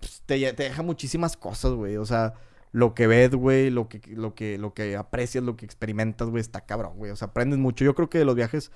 [0.00, 1.96] Pues, Te, te deja muchísimas cosas, güey.
[1.96, 2.34] O sea,
[2.72, 6.40] lo que ves, güey, lo que, lo, que, lo que aprecias, lo que experimentas, güey,
[6.40, 7.12] está cabrón, güey.
[7.12, 7.84] O sea, aprendes mucho.
[7.84, 8.72] Yo creo que de los viajes,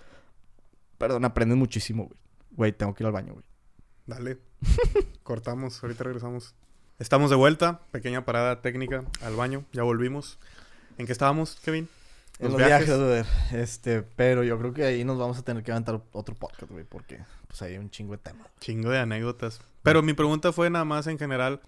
[0.98, 2.18] perdón, aprendes muchísimo, güey.
[2.53, 3.44] Güey, tengo que ir al baño, güey.
[4.11, 4.38] Dale.
[5.22, 6.52] Cortamos, ahorita regresamos.
[6.98, 10.40] Estamos de vuelta, pequeña parada técnica al baño, ya volvimos.
[10.98, 11.88] ¿En qué estábamos, Kevin?
[12.40, 12.90] En los viajes.
[13.52, 16.82] Este, pero yo creo que ahí nos vamos a tener que aventar otro podcast, güey,
[16.82, 18.48] porque pues hay un chingo de temas.
[18.58, 19.61] Chingo de anécdotas.
[19.84, 21.61] Pero mi pregunta fue nada más en general,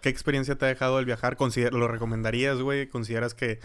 [0.00, 1.36] ¿qué experiencia te ha dejado el viajar?
[1.70, 2.88] ¿Lo recomendarías, güey?
[2.88, 3.60] ¿Consideras que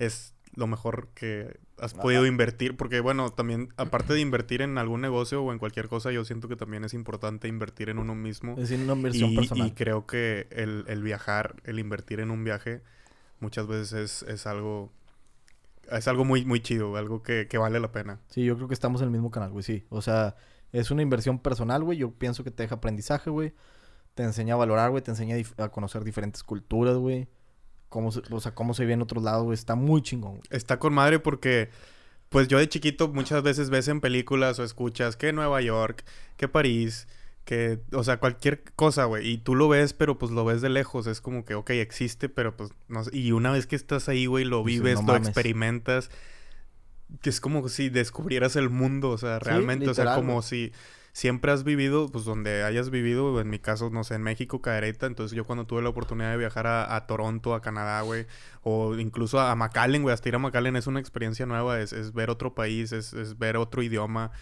[0.00, 2.76] es lo mejor que has podido invertir?
[2.76, 6.48] Porque, bueno, también, aparte de invertir en algún negocio o en cualquier cosa, yo siento
[6.48, 8.52] que también es importante invertir en uno mismo.
[8.58, 9.66] Es decir, una inversión Y, personal.
[9.68, 12.82] y creo que el, el viajar, el invertir en un viaje,
[13.40, 14.92] muchas veces es, es algo...
[15.90, 18.20] Es algo muy, muy chido, algo que, que vale la pena.
[18.28, 19.86] Sí, yo creo que estamos en el mismo canal, güey, sí.
[19.88, 20.36] O sea,
[20.70, 21.98] es una inversión personal, güey.
[21.98, 23.54] Yo pienso que te deja aprendizaje, güey.
[24.14, 25.02] Te enseña a valorar, güey.
[25.02, 27.26] Te enseña a, dif- a conocer diferentes culturas, güey.
[27.90, 29.54] Cómo se, o sea, cómo se vive en otros lados, güey.
[29.54, 30.42] Está muy chingón, güey.
[30.48, 31.68] Está con madre porque,
[32.30, 36.04] pues yo de chiquito muchas veces ves en películas o escuchas que Nueva York,
[36.38, 37.06] que París,
[37.44, 39.28] que, o sea, cualquier cosa, güey.
[39.28, 41.06] Y tú lo ves, pero pues lo ves de lejos.
[41.08, 43.16] Es como que, ok, existe, pero pues no sé.
[43.16, 45.28] Y una vez que estás ahí, güey, lo vives, "No lo mames".
[45.28, 46.10] experimentas.
[47.22, 50.44] Que es como si descubrieras el mundo, o sea, realmente, o sea, como güey.
[50.44, 50.72] si
[51.20, 55.04] siempre has vivido, pues donde hayas vivido, en mi caso, no sé, en México, Cadereyta,
[55.04, 58.26] entonces yo cuando tuve la oportunidad de viajar a, a Toronto, a Canadá, güey,
[58.62, 62.14] o incluso a McAllen, güey, hasta ir a McAllen es una experiencia nueva, es, es
[62.14, 64.32] ver otro país, es, es ver otro idioma,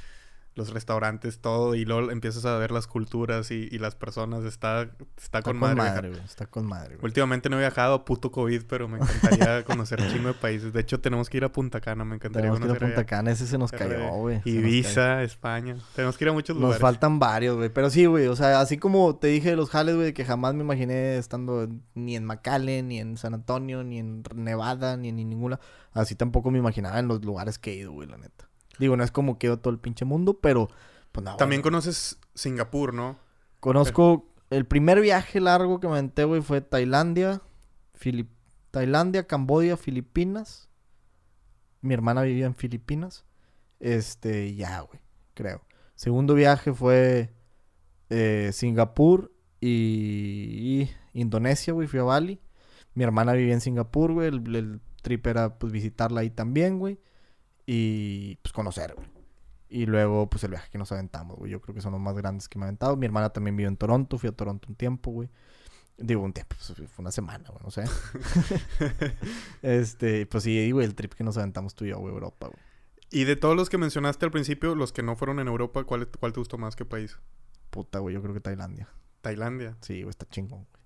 [0.58, 4.82] los restaurantes, todo, y luego empiezas a ver las culturas y, y las personas, está,
[4.82, 5.76] está, Está con, con madre.
[5.76, 6.20] madre, güey.
[6.24, 7.04] Está con madre, güey.
[7.04, 10.72] Últimamente no he viajado, puto COVID, pero me encantaría conocer un chingo de países.
[10.72, 12.94] De hecho, tenemos que ir a Punta Cana, me encantaría Tenemos que ir a conocer
[12.96, 13.06] Punta.
[13.06, 13.30] Cana.
[13.30, 14.36] Ese se nos cayó, güey.
[14.36, 14.46] Nos.
[14.46, 15.76] Ibiza, España.
[15.94, 16.80] Tenemos que ir a muchos Nos lugares.
[16.82, 17.68] faltan varios, güey.
[17.68, 18.26] Pero sí, güey.
[18.26, 21.68] O sea, así como te dije de los jales, güey, que jamás me imaginé estando
[21.94, 25.60] ni en McAllen, ni en San Antonio, ni en Nevada, ni en ninguna.
[25.92, 28.47] Así tampoco me imaginaba en los lugares que he ido, güey, la neta.
[28.78, 30.68] Digo, no es como que he ido a todo el pinche mundo, pero
[31.12, 31.36] pues nada.
[31.36, 33.18] También conoces Singapur, ¿no?
[33.60, 37.42] Conozco el primer viaje largo que me aventé, güey, fue Tailandia,
[37.98, 38.28] Filip-
[38.70, 40.68] Tailandia, Camboya, Filipinas.
[41.80, 43.24] Mi hermana vivía en Filipinas.
[43.80, 45.00] Este, ya, güey,
[45.34, 45.62] creo.
[45.94, 47.32] Segundo viaje fue
[48.10, 52.40] eh, Singapur y, y Indonesia, güey, fui a Bali.
[52.94, 54.28] Mi hermana vivía en Singapur, güey.
[54.28, 56.98] El, el trip era, pues, visitarla ahí también, güey.
[57.70, 59.06] Y, pues, conocer, güey.
[59.68, 61.52] Y luego, pues, el viaje que nos aventamos, güey.
[61.52, 62.96] Yo creo que son los más grandes que me he aventado.
[62.96, 64.16] Mi hermana también vive en Toronto.
[64.16, 65.28] Fui a Toronto un tiempo, güey.
[65.98, 66.56] Digo, un tiempo.
[66.56, 67.62] pues, fue una semana, güey.
[67.62, 67.84] No sé.
[69.62, 70.86] este, pues sí, güey.
[70.86, 72.14] El trip que nos aventamos tú y yo, güey.
[72.14, 72.58] Europa, güey.
[73.10, 76.08] Y de todos los que mencionaste al principio, los que no fueron en Europa, ¿cuál,
[76.08, 76.74] cuál te gustó más?
[76.74, 77.18] ¿Qué país?
[77.68, 78.14] Puta, güey.
[78.14, 78.88] Yo creo que Tailandia.
[79.20, 79.76] Tailandia.
[79.82, 80.08] Sí, güey.
[80.08, 80.77] Está chingón, güey.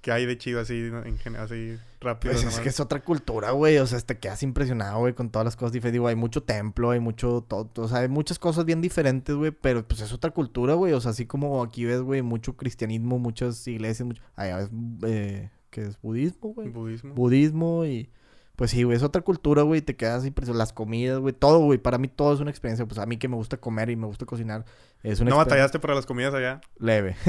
[0.00, 2.32] ¿Qué hay de chido así, en así rápido?
[2.32, 3.76] Pues es que es otra cultura, güey.
[3.78, 5.94] O sea, te quedas impresionado, güey, con todas las cosas diferentes.
[5.94, 7.44] Digo, hay mucho templo, hay mucho...
[7.46, 9.50] todo- o sea, hay muchas cosas bien diferentes, güey.
[9.50, 10.94] Pero, pues, es otra cultura, güey.
[10.94, 14.22] O sea, así como aquí ves, güey, mucho cristianismo, muchas iglesias, mucho...
[14.36, 14.70] Allá ves,
[15.02, 16.00] eh, ¿qué es?
[16.00, 16.68] Budismo, güey.
[16.70, 17.14] Budismo.
[17.14, 18.08] Budismo y...
[18.60, 19.80] Pues sí, güey, es otra cultura, güey.
[19.80, 20.58] Te quedas impresionado.
[20.58, 21.32] Las comidas, güey.
[21.32, 21.78] Todo, güey.
[21.78, 22.84] Para mí todo es una experiencia.
[22.84, 24.66] Pues a mí que me gusta comer y me gusta cocinar.
[25.02, 26.60] Es una ¿No batallaste para las comidas allá?
[26.78, 27.16] leve.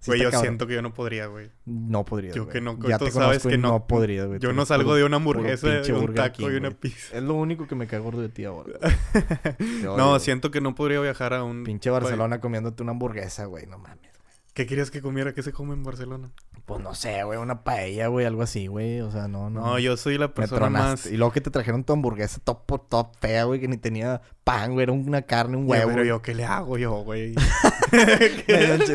[0.00, 0.40] Sí Güey, yo cabrón.
[0.40, 1.50] siento que yo no podría, güey.
[1.66, 2.54] No podría, Yo güey.
[2.54, 3.68] que no, Ya tú te sabes que no.
[3.68, 4.40] no podría, güey.
[4.40, 6.80] Yo Tú no salgo puro- de una hamburguesa, de un taco King, y una güey.
[6.80, 7.18] pizza.
[7.18, 8.72] Es lo único que me cae gordo de ti ahora.
[9.60, 11.64] odio, No, siento que no podría viajar a un...
[11.64, 13.66] Pinche Barcelona comiéndote una hamburguesa, güey.
[13.66, 14.10] No mames.
[14.54, 15.32] ¿Qué querías que comiera?
[15.32, 16.30] ¿Qué se come en Barcelona?
[16.66, 17.38] Pues no sé, güey.
[17.38, 18.26] Una paella, güey.
[18.26, 19.00] Algo así, güey.
[19.00, 19.62] O sea, no, no.
[19.62, 21.06] No, yo soy la persona más...
[21.06, 23.60] Y luego que te trajeron tu hamburguesa top por top fea, güey.
[23.60, 24.82] Que ni tenía pan, güey.
[24.82, 25.90] Era una carne, un huevo.
[25.90, 27.34] Pero yo, ¿qué le hago yo, güey?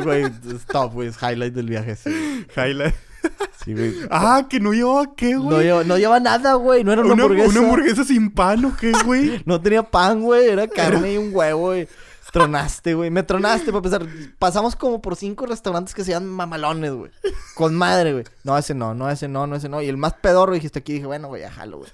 [0.03, 0.23] Güey.
[0.23, 1.09] Es top, güey.
[1.09, 2.45] Es highlight del viaje, sí.
[2.55, 2.95] Highlight.
[3.63, 3.95] Sí, güey.
[4.09, 5.49] Ah, que no llevaba qué, güey.
[5.49, 6.83] No lleva, no lleva nada, güey.
[6.83, 7.49] No era una, hamburguesa.
[7.49, 9.41] una hamburguesa sin pan o qué, güey.
[9.45, 10.49] No tenía pan, güey.
[10.49, 11.87] Era carne y un huevo, güey.
[12.37, 13.09] Tronaste, güey.
[13.09, 14.05] Me tronaste, para empezar.
[14.39, 17.11] Pasamos como por cinco restaurantes que se llaman mamalones, güey.
[17.55, 18.25] Con madre, güey.
[18.43, 19.81] No, ese no, no, ese no, no, ese no.
[19.81, 21.91] Y el más pedorro dijiste aquí, dije, bueno, güey, jalo, güey.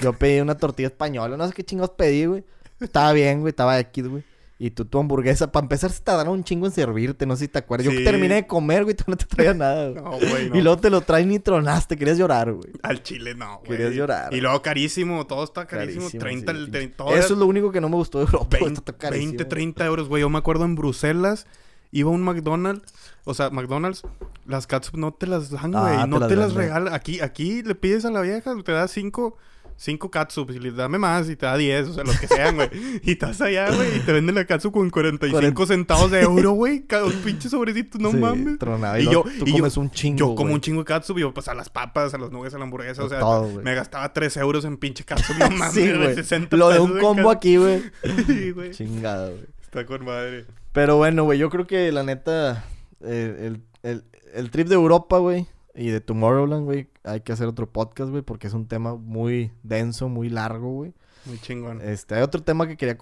[0.00, 2.44] Yo pedí una tortilla española, no sé qué chingos pedí, güey.
[2.80, 4.24] Estaba bien, güey, estaba X, güey.
[4.62, 7.48] Y tú tu hamburguesa, para empezar, se tardaron un chingo en servirte, no sé si
[7.48, 7.86] te acuerdas.
[7.90, 10.02] Yo terminé de comer, güey, tú no te traías nada, güey.
[10.04, 10.56] No, güey, no.
[10.56, 12.70] Y luego te lo traen y tronaste, querías llorar, güey.
[12.82, 13.70] Al chile no, güey.
[13.78, 14.34] Querías llorar.
[14.34, 16.02] Y luego carísimo, todo está carísimo.
[16.02, 16.88] Carísimo, 30, sí, el- pinche.
[16.94, 18.58] todo Eso es lo único que no me gustó de Europa.
[18.58, 19.48] güey, 20, está carísimo, 20, güey.
[19.48, 20.20] 30 euros, güey.
[20.20, 21.46] Yo me acuerdo en Bruselas,
[21.90, 22.92] iba a un McDonald's,
[23.24, 24.02] o sea, McDonald's,
[24.44, 26.00] las catsup no te las dan, Ah, güey.
[26.02, 26.92] te no las te las regalan.
[26.92, 29.38] Aquí, aquí le pides a la vieja, te da cinco,
[29.82, 32.54] cinco catsup y le dame más y te da 10, o sea, los que sean,
[32.56, 32.68] güey.
[33.02, 35.66] y estás allá, güey, y te venden la catsup con 45 Cuarenta.
[35.66, 36.84] centavos de euro, güey.
[37.02, 38.58] Un pinche sobrecito, no Sí, mames.
[38.58, 38.98] tronado.
[38.98, 41.16] Y, Y yo- tú y yo- comes un chingo, Yo como un chingo de catsup
[41.16, 43.62] y yo, pues a las papas, a los nuggets, a la hamburguesa, o sea, Todo,
[43.62, 46.14] me gastaba 3 euros en pinche catsup, no mames, Sí, de güey.
[46.14, 47.82] 60 Lo de un combo aquí, güey.
[48.26, 48.72] Sí, güey.
[48.72, 49.46] Chingado, güey.
[49.62, 50.44] Está con madre.
[50.72, 52.64] Pero bueno, güey, yo creo que la neta,
[53.02, 54.04] eh, el, el,
[54.34, 58.22] el trip de Europa, güey, y de Tomorrowland, güey, hay que hacer otro podcast, güey,
[58.22, 60.92] porque es un tema muy denso, muy largo, güey.
[61.26, 61.80] Muy chingón.
[61.82, 62.96] Este, hay otro tema que quería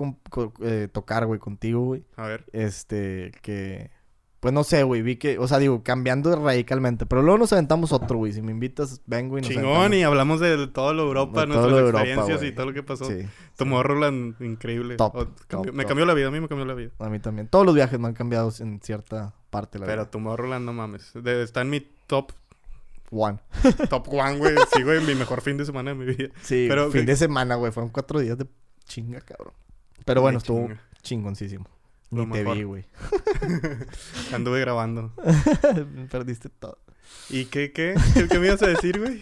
[0.60, 2.04] eh, tocar, güey, contigo, güey.
[2.16, 2.44] A ver.
[2.52, 3.90] Este, que,
[4.40, 7.92] pues no sé, güey, vi que, o sea, digo, cambiando radicalmente, pero luego nos aventamos
[7.92, 8.32] otro, güey.
[8.32, 9.96] Si me invitas, vengo y nos Chingón, aventamos.
[9.98, 12.50] y hablamos de todo lo Europa, De nuestras lo Europa, experiencias güey.
[12.50, 13.04] y todo lo que pasó.
[13.06, 14.96] Sí, Tomorrowland, increíble.
[14.96, 15.86] Top, me top.
[15.86, 16.90] cambió la vida, a mí me cambió la vida.
[16.98, 17.48] a mí también.
[17.48, 20.10] Todos los viajes me han cambiado en cierta parte, la Pero verdad.
[20.10, 21.12] Tomorrowland, no mames.
[21.14, 22.32] De- está en mi top,
[23.10, 23.38] One.
[23.90, 24.54] top one, güey.
[24.74, 26.28] Sí, güey, mi mejor fin de semana de mi vida.
[26.42, 27.72] Sí, Pero, fin de semana, güey.
[27.72, 28.46] Fueron cuatro días de
[28.84, 29.54] chinga, cabrón.
[30.04, 30.82] Pero Ay, bueno, estuvo chinga.
[31.02, 31.66] chingoncísimo.
[32.10, 32.56] Lo Ni te mejor.
[32.56, 32.84] vi, güey.
[34.32, 35.12] Anduve grabando.
[36.10, 36.78] Perdiste todo.
[37.30, 37.94] ¿Y qué, qué?
[38.14, 39.20] ¿Qué, qué me ibas a decir, güey?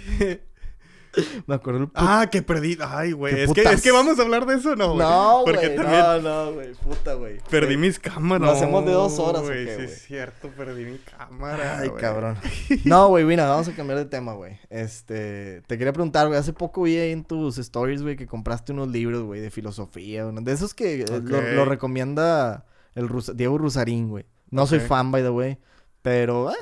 [1.47, 1.91] Me acuerdo el...
[1.95, 2.77] ah, que perdí.
[2.81, 3.41] Ay, güey.
[3.41, 4.99] Es que, es que vamos a hablar de eso, ¿no, güey?
[4.99, 5.77] no, güey.
[5.77, 6.75] No, no, güey.
[6.75, 7.39] Puta, güey.
[7.51, 8.47] perdí mis cámaras.
[8.47, 9.64] ¿Lo hacemos de dos horas güey.
[9.67, 11.79] Sí, es cierto, perdí mi cámara.
[11.81, 12.37] Ay, cabrón.
[12.85, 14.59] No, güey, mira, vamos a cambiar de tema, güey.
[14.71, 18.73] Este, te quería preguntar, güey, hace poco vi ahí en tus stories, güey, que compraste
[18.73, 23.59] unos libros, güey, de filosofía, uno de esos que eh, lo, recomienda el Rus- Diego
[23.59, 24.27] Rusarín, güey.
[24.51, 25.59] No soy fan, by the way,
[26.03, 26.55] pero, eh,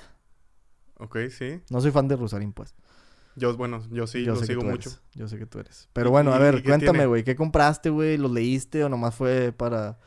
[0.98, 1.60] Ok, sí.
[1.70, 2.74] no soy fan de Rusarín, pues.
[3.36, 4.90] Yo, bueno, yo sí, yo lo sigo mucho.
[4.90, 5.88] eres, yo sé que tú eres.
[5.92, 8.16] Pero bueno, a ver, cuéntame, güey, ¿qué compraste, güey?
[8.16, 9.98] ¿Los leíste o nomás fue para...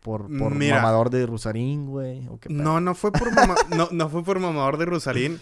[0.00, 0.76] Por, por Mira.
[0.76, 2.26] mamador de Rusarín, güey?
[2.48, 5.40] No, no fue por mama- no, no fue por mamador de Rosarín.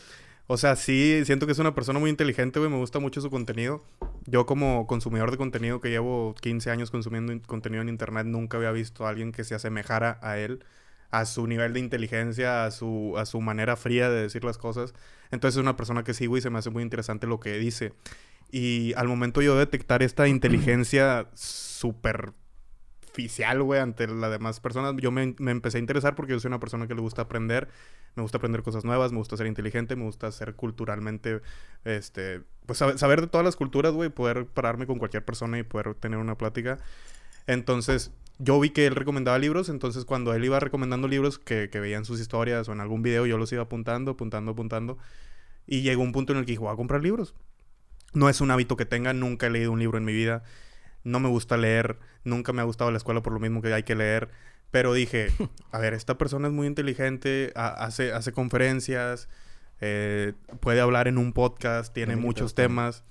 [0.49, 2.70] O sea, sí, siento que es una persona muy inteligente, güey.
[2.70, 3.84] Me gusta mucho su contenido.
[4.24, 8.72] Yo como consumidor de contenido que llevo 15 años consumiendo contenido en internet, nunca había
[8.72, 10.64] visto a alguien que se asemejara a él,
[11.11, 14.95] a su nivel de inteligencia, a su, a su manera fría de decir las cosas.
[15.31, 17.93] Entonces es una persona que sí, güey, se me hace muy interesante lo que dice.
[18.51, 22.33] Y al momento yo de detectar esta inteligencia súper
[23.11, 26.49] oficial, güey, ante las demás personas, yo me, me empecé a interesar porque yo soy
[26.49, 27.69] una persona que le gusta aprender,
[28.15, 31.41] me gusta aprender cosas nuevas, me gusta ser inteligente, me gusta ser culturalmente,
[31.85, 35.63] este, pues saber, saber de todas las culturas, güey, poder pararme con cualquier persona y
[35.63, 36.79] poder tener una plática.
[37.47, 41.80] Entonces, yo vi que él recomendaba libros, entonces cuando él iba recomendando libros que, que
[41.80, 44.99] veían sus historias o en algún video, yo los iba apuntando, apuntando, apuntando.
[45.66, 47.34] Y llegó un punto en el que dije, voy a comprar libros.
[48.12, 50.43] No es un hábito que tenga, nunca he leído un libro en mi vida.
[51.03, 53.82] No me gusta leer, nunca me ha gustado la escuela por lo mismo que hay
[53.82, 54.28] que leer.
[54.70, 55.28] Pero dije,
[55.72, 59.28] a ver, esta persona es muy inteligente, ha- hace, hace conferencias,
[59.80, 63.05] eh, puede hablar en un podcast, tiene muchos temas.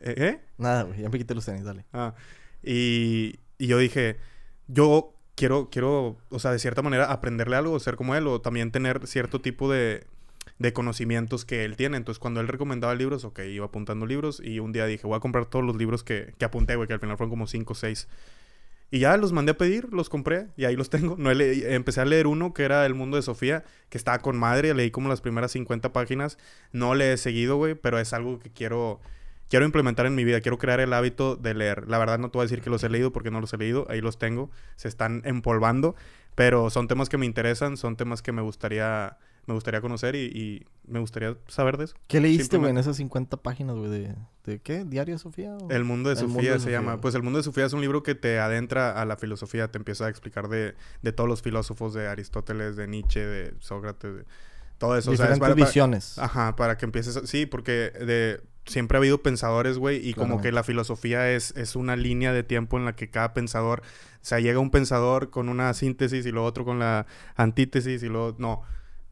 [0.00, 0.40] ¿Eh?
[0.58, 1.84] Nada, ya me quité los tenis, dale.
[1.92, 2.14] Ah,
[2.62, 4.16] y, y yo dije,
[4.68, 8.72] yo quiero, quiero, o sea, de cierta manera aprenderle algo, ser como él, o también
[8.72, 10.06] tener cierto tipo de,
[10.58, 11.96] de conocimientos que él tiene.
[11.96, 15.20] Entonces, cuando él recomendaba libros, ok, iba apuntando libros, y un día dije, voy a
[15.20, 17.76] comprar todos los libros que, que apunté, güey, que al final fueron como 5 o
[17.76, 18.08] 6.
[18.90, 21.16] Y ya los mandé a pedir, los compré y ahí los tengo.
[21.18, 24.74] No empecé a leer uno que era El Mundo de Sofía, que estaba con madre.
[24.74, 26.38] Leí como las primeras 50 páginas.
[26.72, 29.00] No le he seguido, güey, pero es algo que quiero,
[29.48, 30.40] quiero implementar en mi vida.
[30.40, 31.88] Quiero crear el hábito de leer.
[31.88, 33.56] La verdad no te voy a decir que los he leído porque no los he
[33.58, 33.86] leído.
[33.88, 34.50] Ahí los tengo.
[34.76, 35.94] Se están empolvando.
[36.34, 39.16] Pero son temas que me interesan, son temas que me gustaría,
[39.46, 41.96] me gustaría conocer y, y me gustaría saber de eso.
[42.08, 43.88] ¿Qué leíste, güey, en esas 50 páginas, güey?
[43.88, 44.84] De, ¿De qué?
[44.84, 45.56] ¿Diario, Sofía?
[45.56, 45.70] o?
[45.70, 47.00] El mundo de El Sofía mundo de se Sofía, llama.
[47.00, 49.78] Pues el mundo de Sofía es un libro que te adentra a la filosofía, te
[49.78, 54.24] empieza a explicar de, de todos los filósofos, de Aristóteles, de Nietzsche, de Sócrates, de
[54.76, 55.10] todo eso.
[55.10, 56.18] O sea, es Diferentes para- para- visiones.
[56.18, 57.16] Ajá, para que empieces.
[57.16, 61.52] a- Sí, porque de, siempre ha habido pensadores, güey, y como que la filosofía es,
[61.56, 63.80] es una línea de tiempo en la que cada pensador.
[63.80, 67.06] O sea, llega un pensador con una síntesis y luego otro con la
[67.36, 68.34] antítesis y luego.
[68.38, 68.62] No.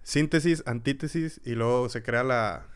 [0.02, 2.66] Síntesis, antítesis y luego se crea la.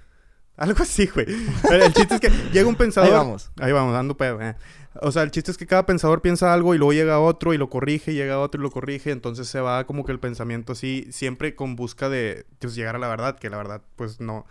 [0.57, 1.27] Algo así, güey.
[1.71, 3.11] El, el chiste es que llega un pensador.
[3.11, 3.51] Ahí vamos.
[3.61, 4.41] Ahí vamos, dando pedo.
[4.41, 4.55] eh.
[5.01, 7.59] O sea, el chiste es que cada pensador piensa algo y luego llega otro y
[7.59, 9.11] lo corrige, y llega otro y lo corrige.
[9.11, 12.99] Entonces se va como que el pensamiento así, siempre con busca de pues, llegar a
[12.99, 14.47] la verdad, que la verdad, pues no.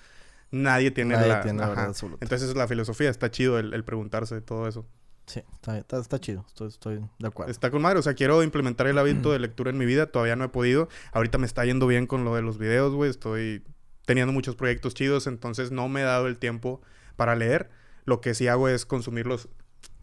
[0.51, 2.23] Nadie tiene Nadie la, tiene la verdad absoluta.
[2.23, 3.09] Entonces la filosofía.
[3.09, 4.85] Está chido el, el preguntarse todo eso.
[5.25, 6.45] Sí, está, está, está chido.
[6.47, 7.51] Estoy, estoy de acuerdo.
[7.51, 7.99] Está con madre.
[7.99, 10.07] O sea, quiero implementar el hábito de lectura en mi vida.
[10.07, 10.87] Todavía no he podido.
[11.11, 13.09] Ahorita me está yendo bien con lo de los videos, güey.
[13.09, 13.63] Estoy
[14.05, 15.27] teniendo muchos proyectos chidos.
[15.27, 16.81] Entonces no me he dado el tiempo
[17.17, 17.69] para leer.
[18.05, 19.49] Lo que sí hago es consumir los,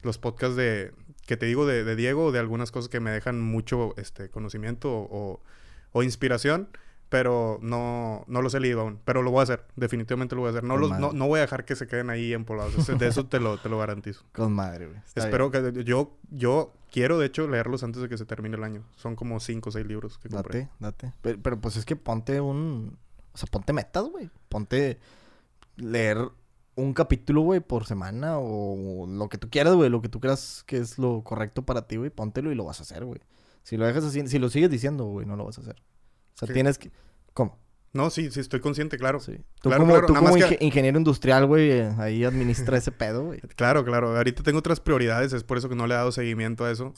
[0.02, 0.92] los podcasts de
[1.26, 4.90] que te digo de, de Diego, de algunas cosas que me dejan mucho este conocimiento
[4.92, 5.42] o,
[5.92, 6.68] o inspiración.
[7.14, 8.98] Pero no, no los he leído aún.
[9.04, 9.64] Pero lo voy a hacer.
[9.76, 10.64] Definitivamente lo voy a hacer.
[10.64, 12.88] No, los, no, no voy a dejar que se queden ahí empolados.
[12.98, 14.24] De eso te lo, te lo garantizo.
[14.32, 14.98] Con madre, güey.
[15.14, 18.82] Espero que yo, yo quiero, de hecho, leerlos antes de que se termine el año.
[18.96, 20.62] Son como cinco o seis libros que compré.
[20.80, 21.12] Date, date.
[21.22, 22.98] Pero, pero, pues es que ponte un...
[23.32, 24.28] O sea, ponte metas, güey.
[24.48, 24.98] Ponte
[25.76, 26.18] leer
[26.74, 29.88] un capítulo, güey, por semana o lo que tú quieras, güey.
[29.88, 32.10] Lo que tú creas que es lo correcto para ti, güey.
[32.10, 33.20] Póntelo y lo vas a hacer, güey.
[33.62, 35.76] Si lo dejas así, si lo sigues diciendo, güey, no lo vas a hacer.
[36.34, 36.54] O sea, Sí.
[36.54, 36.90] tienes que...
[37.32, 37.58] ¿Cómo?
[37.92, 39.20] No, sí, sí, estoy consciente, claro.
[39.20, 39.36] Sí.
[39.60, 43.24] Tú Claro, como, claro, tú como que- ingeniero industrial, güey, eh, ahí administra ese pedo,
[43.24, 43.40] güey.
[43.56, 44.16] Claro, claro.
[44.16, 46.92] Ahorita tengo otras prioridades, es por eso que no le he dado seguimiento a eso.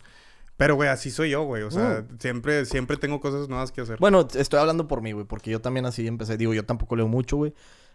[0.57, 1.65] Pero, güey, así soy yo, güey.
[1.65, 3.99] O sea, siempre, siempre tengo cosas nuevas que hacer.
[4.01, 6.39] Bueno, estoy hablando por mí, güey, porque yo también así empecé.
[6.39, 7.53] Digo, yo tampoco leo mucho, güey.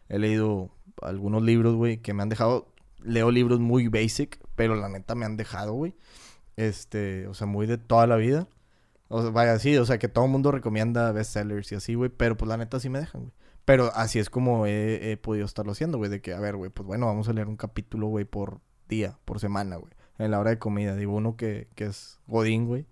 [0.10, 0.70] He leído
[1.02, 2.68] algunos libros, güey, que me han dejado.
[3.04, 5.96] Leo libros muy basic, pero la neta me han dejado, güey.
[6.56, 8.48] Este, o sea, muy de toda la vida.
[9.12, 12.10] O sea, vaya, sí, o sea, que todo el mundo recomienda bestsellers y así, güey,
[12.10, 13.34] pero pues la neta sí me dejan, güey.
[13.66, 16.72] Pero así es como he, he podido estarlo haciendo, güey, de que, a ver, güey,
[16.72, 18.60] pues bueno, vamos a leer un capítulo, güey, por
[18.90, 19.92] día, por semana, güey.
[20.18, 20.96] En la hora de comida.
[20.96, 22.86] Digo, uno que, que es Godín, güey.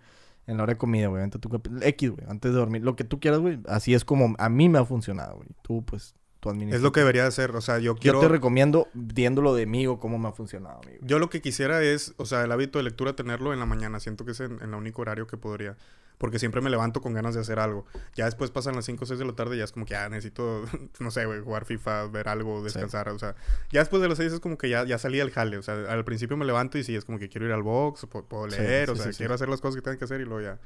[0.48, 1.22] En la hora de comida, güey.
[1.22, 2.26] Vente tu capi- X, güey.
[2.28, 2.82] Antes de dormir.
[2.84, 3.60] Lo que tú quieras, güey.
[3.68, 5.50] Así es como a mí me ha funcionado, güey.
[5.62, 6.78] Tú, pues, tú administras.
[6.80, 7.52] es lo que debería hacer.
[7.56, 8.20] O sea, yo quiero...
[8.20, 11.00] Yo te recomiendo viéndolo de mí o cómo me ha funcionado, amigo.
[11.04, 14.00] Yo lo que quisiera es, o sea, el hábito de lectura tenerlo en la mañana.
[14.00, 15.78] Siento que es en, en el único horario que podría.
[16.20, 17.86] Porque siempre me levanto con ganas de hacer algo.
[18.14, 19.94] Ya después pasan las 5 o 6 de la tarde y ya es como que
[19.94, 20.66] ya necesito,
[21.00, 23.10] no sé, güey, jugar FIFA, ver algo, descansar.
[23.10, 23.36] O sea,
[23.72, 25.58] ya después de las 6 es como que ya, ya salí al jale.
[25.58, 28.06] O sea, al principio me levanto y sí, es como que quiero ir al box,
[28.06, 30.26] puedo, puedo Sí, leer, o sea, quiero hacer las cosas que tengo que hacer y
[30.26, 30.60] luego ya.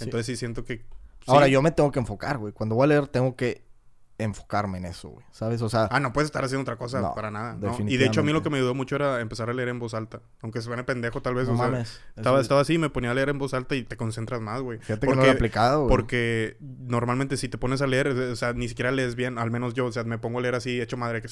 [0.00, 0.84] Entonces sí siento que...
[1.26, 2.52] Ahora, yo me tengo que enfocar, güey.
[2.52, 3.65] Cuando voy a leer, tengo que
[4.18, 5.26] enfocarme en eso, güey.
[5.30, 5.60] ¿Sabes?
[5.62, 7.56] O sea, Ah, no puedes estar haciendo otra cosa No, para nada.
[7.60, 7.76] ¿no?
[7.86, 9.78] Y de hecho a mí lo que me ayudó mucho era empezar a leer en
[9.78, 10.20] voz alta.
[10.42, 11.48] Aunque suene pendejo tal vez.
[11.48, 12.00] no o sea, mames.
[12.16, 14.62] estaba, Eso- estaba así, me ponía a leer en voz alta y te concentras más,
[14.62, 14.78] güey.
[14.78, 15.88] Fíjate que no lo he aplicado, güey.
[15.90, 19.74] Porque normalmente si te pones a leer, o sea, ni siquiera lees bien, al menos
[19.74, 21.28] yo, o sea, me pongo a leer así, hecho madre, que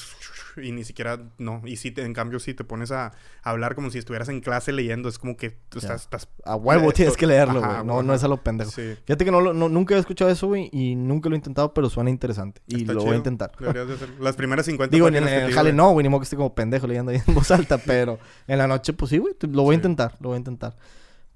[0.62, 1.62] y ni siquiera, no.
[1.64, 3.12] Y si te- en cambio, si te pones a,
[3.43, 6.28] hablar como si estuvieras en clase leyendo, es como que tú estás, estás...
[6.45, 7.85] A huevo Esto- tienes que leerlo, güey.
[7.85, 8.70] No, no es a lo pendejo.
[8.70, 10.68] Sí, Fíjate que no, lo- no- nunca he escuchado eso, güey.
[10.72, 12.61] Y nunca lo he intentado, pero suena interesante.
[12.77, 13.14] Y Está lo voy chido.
[13.14, 13.53] a intentar.
[13.59, 14.09] deberías de hacer.
[14.20, 16.55] Las primeras 50 Digo, en, el digo jale no, güey, ni modo que esté como
[16.55, 19.75] pendejo leyendo ahí en voz alta, pero en la noche, pues sí, güey, lo voy
[19.75, 19.79] a Sí.
[19.81, 20.77] intentar, lo voy a intentar.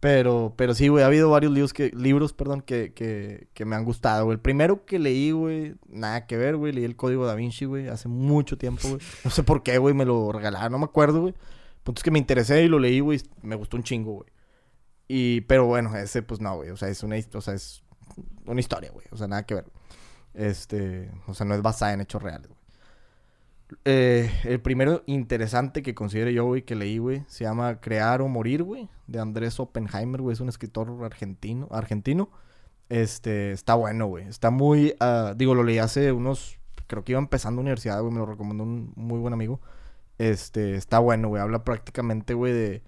[0.01, 3.74] Pero, pero sí, güey, ha habido varios libros que, libros, perdón, que, que, que me
[3.74, 4.36] han gustado, güey.
[4.36, 7.89] El primero que leí, güey, nada que ver, güey, leí el Código Da Vinci, güey,
[7.89, 9.01] hace mucho tiempo, güey.
[9.24, 11.34] No sé por qué, güey, me lo regalaron, no me acuerdo, güey.
[11.82, 14.28] Punto es que me interesé y lo leí, güey, me gustó un chingo, güey.
[15.09, 17.82] Y, pero bueno, ese, pues no, güey, o sea, es una, o sea, es
[18.47, 19.64] una historia, güey, o sea, nada que ver.
[20.35, 22.51] Este, o sea, no es basada en hechos reales.
[23.85, 28.29] Eh, el primero interesante que considero yo, güey, que leí, güey, se llama Crear o
[28.29, 32.31] Morir, güey, de Andrés Oppenheimer, güey, es un escritor argentino, argentino.
[32.89, 37.18] Este, está bueno, güey, está muy, ah, digo, lo leí hace unos, creo que iba
[37.18, 39.61] empezando universidad, güey, me lo recomendó un muy buen amigo.
[40.18, 42.83] Este, está bueno, güey, habla prácticamente, güey, de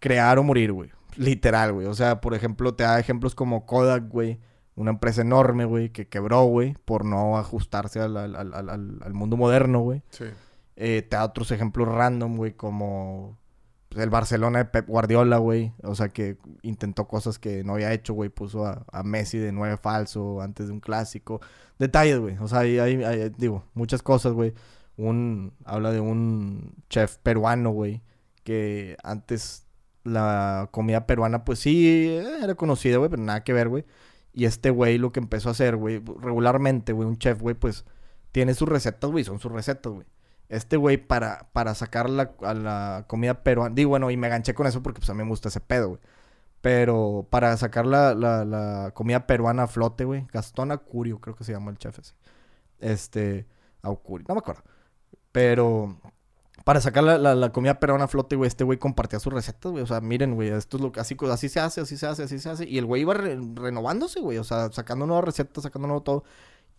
[0.00, 1.86] crear o morir, güey, literal, güey.
[1.86, 4.40] O sea, por ejemplo, te da ejemplos como Kodak, güey,
[4.78, 9.80] una empresa enorme, güey, que quebró, güey, por no ajustarse al, al- al- mundo moderno,
[9.80, 10.02] güey.
[10.10, 10.24] Sí.
[10.76, 13.36] Eh, te da otros ejemplos random, güey, como
[13.88, 15.72] pues, el Barcelona de Pep Guardiola, güey.
[15.82, 18.30] O sea, que intentó cosas que no había hecho, güey.
[18.30, 21.40] Puso a, a Messi de nueve falso antes de un clásico.
[21.78, 22.36] Detalles, güey.
[22.38, 24.54] O sea, hay, hay- hay- digo, muchas cosas, güey.
[24.96, 28.02] Un, habla de un chef peruano, güey,
[28.44, 29.64] que antes
[30.04, 33.84] la comida peruana, pues sí, eh, era conocida, güey, pero nada que ver, güey.
[34.32, 37.84] Y este güey lo que empezó a hacer, güey, regularmente, güey, un chef, güey, pues
[38.32, 40.06] tiene sus recetas, güey, son sus recetas, güey.
[40.48, 44.54] Este güey, para, para sacar la, a la comida peruana, digo, bueno, y me ganché
[44.54, 46.00] con eso porque pues a mí me gusta ese pedo, güey.
[46.60, 51.52] Pero para sacar la, la, comida peruana a flote, güey, Gastón Acurio, creo que se
[51.52, 52.14] llama el chef ese.
[52.80, 53.46] Este,
[53.82, 54.62] Aucurio, no me acuerdo.
[55.32, 55.98] Pero
[56.68, 59.72] para sacar la, la, la comida peruana a flote, güey, este güey compartía sus recetas,
[59.72, 59.82] güey.
[59.82, 62.24] O sea, miren, güey, esto es lo que así, así se hace, así se hace,
[62.24, 62.68] así se hace.
[62.68, 64.36] Y el güey iba re- renovándose, güey.
[64.36, 66.24] O sea, sacando nuevas recetas, sacando nuevo todo.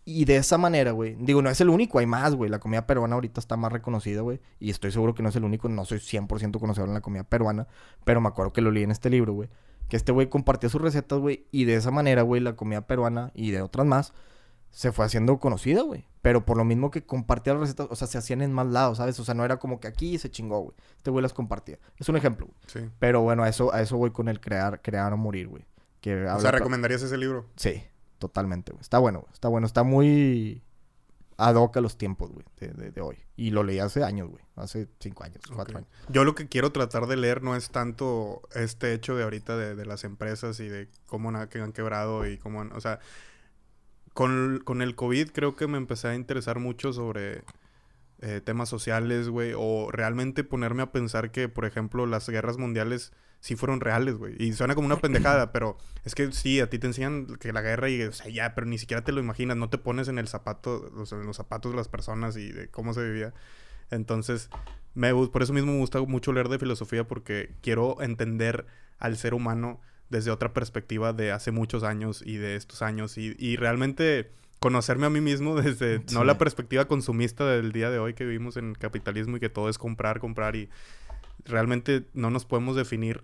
[0.04, 1.16] Y de esa manera, güey.
[1.18, 2.48] Digo, no es el único, hay más, güey.
[2.48, 4.38] La comida peruana ahorita está más reconocida, güey.
[4.60, 5.68] Y estoy seguro que no es el único.
[5.68, 7.66] No soy 100% conocedor en la comida peruana.
[8.04, 9.48] Pero me acuerdo que lo leí en este libro, güey.
[9.88, 11.46] Que este güey compartía sus recetas, güey.
[11.50, 14.12] Y de esa manera, güey, la comida peruana y de otras más
[14.70, 16.06] se fue haciendo conocida, güey.
[16.22, 18.98] Pero por lo mismo que compartía las recetas, o sea, se hacían en más lados,
[18.98, 19.18] ¿sabes?
[19.20, 20.76] O sea, no era como que aquí se chingó, güey.
[20.96, 21.78] Este güey las compartía.
[21.98, 22.58] Es un ejemplo, güey.
[22.66, 22.90] Sí.
[22.98, 25.64] Pero bueno, a eso, a eso voy con el crear, crear o morir, güey.
[26.00, 27.46] Que O habla sea, ¿recomendarías ese libro?
[27.56, 27.82] Sí,
[28.18, 28.80] totalmente, güey.
[28.82, 29.32] Está bueno, güey.
[29.32, 29.66] Está bueno.
[29.66, 30.62] Está muy
[31.38, 33.16] ad hoc a los tiempos, güey, de, de- de hoy.
[33.36, 34.44] Y lo leí hace años, güey.
[34.56, 35.88] Hace cinco años, cuatro años.
[36.10, 39.74] Yo lo que quiero tratar de leer no es tanto este hecho de ahorita de,
[39.74, 42.98] de las empresas y de cómo que han quebrado y cómo han- o sea,
[44.20, 47.42] con, con el COVID creo que me empecé a interesar mucho sobre
[48.20, 53.14] eh, temas sociales, güey, o realmente ponerme a pensar que, por ejemplo, las guerras mundiales
[53.40, 54.34] sí fueron reales, güey.
[54.38, 57.62] Y suena como una pendejada, pero es que sí, a ti te enseñan que la
[57.62, 60.18] guerra y, o sea, ya, pero ni siquiera te lo imaginas, no te pones en
[60.18, 63.32] el zapato, o sea, en los zapatos de las personas y de cómo se vivía.
[63.90, 64.50] Entonces,
[64.92, 68.66] me, por eso mismo me gusta mucho leer de filosofía porque quiero entender
[68.98, 69.80] al ser humano
[70.10, 75.06] desde otra perspectiva de hace muchos años y de estos años y, y realmente conocerme
[75.06, 76.26] a mí mismo desde no Sí.
[76.26, 79.68] la perspectiva consumista del día de hoy que vivimos en el capitalismo y que todo
[79.68, 80.68] es comprar, comprar y
[81.44, 83.22] realmente no nos podemos definir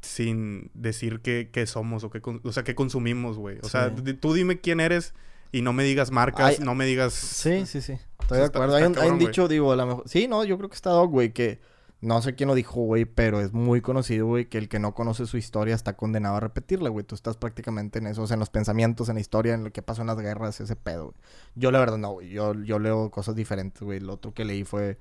[0.00, 3.58] sin decir qué, qué somos o qué, o sea, qué consumimos, güey.
[3.62, 4.02] O sea, Sí.
[4.02, 5.14] di- tú dime quién eres
[5.52, 7.12] y no me digas marcas, Ay, no me digas...
[7.14, 7.94] Sí, sí, sí.
[8.20, 8.74] Estoy de acuerdo.
[8.74, 10.04] hay un, hay un cabrón, dicho, digo, a lo mejor.
[10.08, 11.60] Sí, no, yo creo que está dog, güey, que
[12.02, 14.92] no sé quién lo dijo, güey, pero es muy conocido, güey, que el que no
[14.92, 17.06] conoce su historia está condenado a repetirla, güey.
[17.06, 20.00] Tú estás prácticamente en eso, en los pensamientos, en la historia, en lo que pasó
[20.00, 21.16] en las guerras, ese pedo, güey.
[21.54, 22.30] Yo, la verdad, no, güey.
[22.30, 24.00] Yo, yo leo cosas diferentes, güey.
[24.00, 24.98] Lo otro que leí fue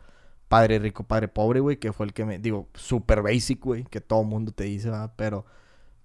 [0.47, 2.37] Padre Rico, Padre Pobre, güey, que fue el que me.
[2.37, 5.13] Digo, super basic, güey, que todo mundo te dice, ¿verdad?
[5.15, 5.45] Pero.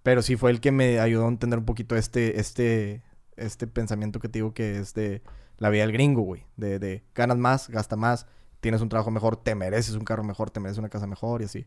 [0.02, 3.02] Pero sí fue el que me ayudó a entender un poquito este, este,
[3.36, 5.22] este pensamiento que te digo que es de
[5.58, 6.46] la vida del gringo, güey.
[6.56, 8.26] De, de ganas más, gasta más,
[8.66, 11.44] tienes un trabajo mejor, te mereces un carro mejor, te mereces una casa mejor y
[11.44, 11.66] así.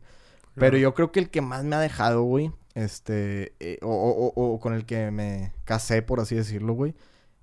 [0.55, 4.33] Pero yo creo que el que más me ha dejado, güey, este, eh, o, o-
[4.35, 6.93] o- o con el que me casé, por así decirlo, güey,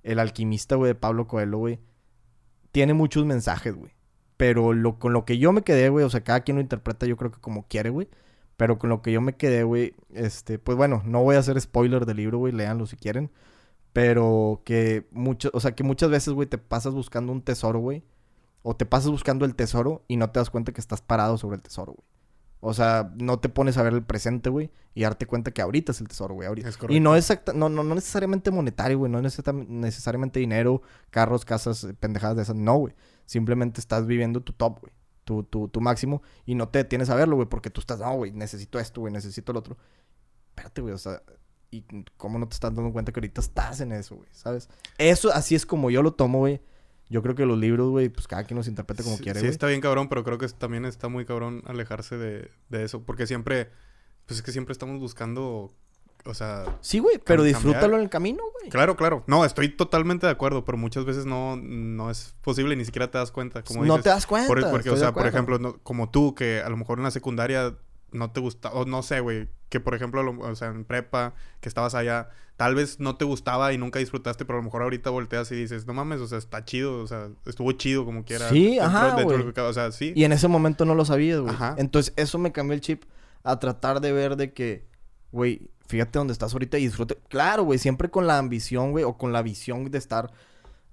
[0.03, 1.79] el alquimista, güey, de Pablo Coelho, güey,
[2.71, 3.93] tiene muchos mensajes, güey.
[4.37, 7.07] Pero lo, con lo que yo me quedé, güey, o sea, cada quien lo interpreta
[7.07, 8.07] yo creo que como quiere, güey.
[8.57, 11.59] Pero con lo que yo me quedé, güey, este, pues bueno, no voy a hacer
[11.59, 13.31] spoiler del libro, güey, léanlo si quieren.
[13.93, 18.03] Pero que mucho, o sea, que muchas veces, güey, te pasas buscando un tesoro, güey.
[18.63, 21.55] O te pasas buscando el tesoro y no te das cuenta que estás parado sobre
[21.57, 22.05] el tesoro, güey.
[22.59, 25.91] O sea, no te pones a ver el presente, güey, y darte cuenta que ahorita
[25.91, 26.47] es el tesoro, güey.
[26.47, 26.67] ahorita.
[26.69, 29.11] Es Y no, exacta, no, no, no necesariamente monetario, güey.
[29.11, 30.81] No necesita- necesariamente dinero,
[31.11, 32.55] carros, casas, eh, pendejadas de esas.
[32.55, 32.95] No, güey.
[33.25, 34.91] Simplemente estás viviendo tu top, güey.
[35.23, 36.23] Tu, tu, tu máximo.
[36.45, 37.47] Y no te detienes a verlo, güey.
[37.47, 39.13] Porque tú estás, no, güey, necesito esto, güey.
[39.13, 39.77] Necesito el otro.
[40.49, 40.93] Espérate, güey.
[40.95, 41.21] O sea,
[41.69, 41.83] ¿y
[42.17, 44.29] cómo no te estás dando cuenta que ahorita estás en eso, güey?
[44.31, 44.67] ¿Sabes?
[44.97, 46.59] Eso, así es como yo lo tomo, güey.
[47.09, 49.47] Yo creo que los libros, güey, pues cada quien los interpreta como sí, quiere, sí
[49.47, 53.01] está bien cabrón, pero creo que también está muy cabrón alejarse de, de eso.
[53.03, 53.69] Porque siempre,
[54.25, 55.71] pues es que siempre estamos buscando,
[56.25, 57.99] o sea, Sí, güey, pero disfrútalo cambiar.
[57.99, 58.69] en el camino, güey.
[58.69, 59.23] claro, claro.
[59.27, 63.17] No, estoy totalmente de acuerdo, pero muchas veces no, no es posible, ni siquiera te
[63.17, 63.63] das cuenta.
[63.63, 64.03] Como no dices.
[64.03, 64.47] te das cuenta.
[64.49, 67.11] Por- porque, o sea, por ejemplo, no- como tú, que a lo mejor en la
[67.11, 67.77] secundaria
[68.11, 71.33] no te gusta, o no sé, güey, que por ejemplo, lo- o sea, en prepa,
[71.59, 74.81] que estabas allá, tal vez no te gustaba y nunca disfrutaste, pero a lo mejor
[74.81, 78.23] ahorita volteas y dices, no mames, o sea, está chido, o sea, estuvo chido como
[78.23, 78.49] quiera.
[78.49, 79.41] Sí, ajá, güey.
[79.57, 80.13] O sea, sí.
[80.15, 81.53] Y en ese momento no lo sabías, güey.
[81.53, 81.75] Ajá.
[81.77, 83.03] Entonces, eso me cambió el chip
[83.43, 84.87] a tratar de ver de que,
[85.31, 87.17] güey, fíjate dónde estás ahorita y disfrute.
[87.29, 90.31] Claro, güey, siempre con la ambición, güey, o con la visión de estar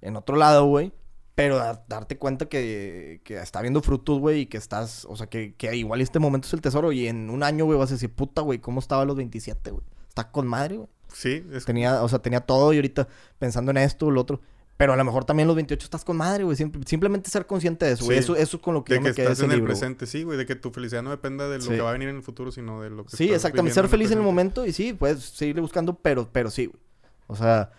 [0.01, 0.91] en otro lado, güey.
[1.35, 5.27] Pero a- darte cuenta que, que está viendo frutos, güey, y que estás, o sea,
[5.27, 6.91] que, que igual este momento es el tesoro.
[6.93, 9.71] Y en un año, güey, vas a decir, puta, güey, ¿cómo estaba a los 27,
[9.71, 9.83] güey?
[10.07, 10.89] Está con madre, güey.
[11.13, 13.07] Sí, es Tenía, o sea, tenía todo y ahorita
[13.37, 14.41] pensando en esto, lo otro.
[14.77, 16.57] Pero a lo mejor también los 28 estás con madre, güey.
[16.57, 18.17] Simple- simplemente ser consciente de eso, güey.
[18.17, 18.23] Sí.
[18.23, 19.57] Eso, eso es con lo que de yo que me quedé estás ese en el
[19.57, 19.79] libro, güey.
[19.79, 21.69] presente, sí, güey, de que tu felicidad no dependa de lo Sí.
[21.69, 23.73] que va a venir en el futuro, sino de lo que Sí, estás exactamente.
[23.73, 24.25] Ser feliz en el presente.
[24.25, 26.79] momento y sí, puedes seguirle buscando, pero, pero sí, güey.
[27.27, 27.71] O sea,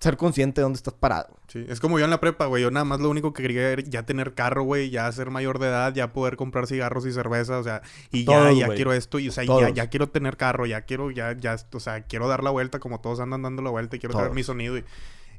[0.00, 1.36] ser consciente de dónde estás parado.
[1.48, 2.62] Sí, es como yo en la prepa, güey.
[2.62, 4.90] Yo nada más lo único que quería era ya tener carro, güey.
[4.90, 7.82] Ya ser mayor de edad, ya poder comprar cigarros y cerveza, o sea.
[8.12, 9.18] Y ya, Todos, ya quiero esto.
[9.18, 12.28] Y, o sea, ya, ya quiero tener carro, ya quiero, ya, ya, o sea, quiero
[12.28, 14.32] dar la vuelta como todos andan dando la vuelta y quiero Todos.
[14.34, 14.78] mi sonido.
[14.78, 14.84] Y,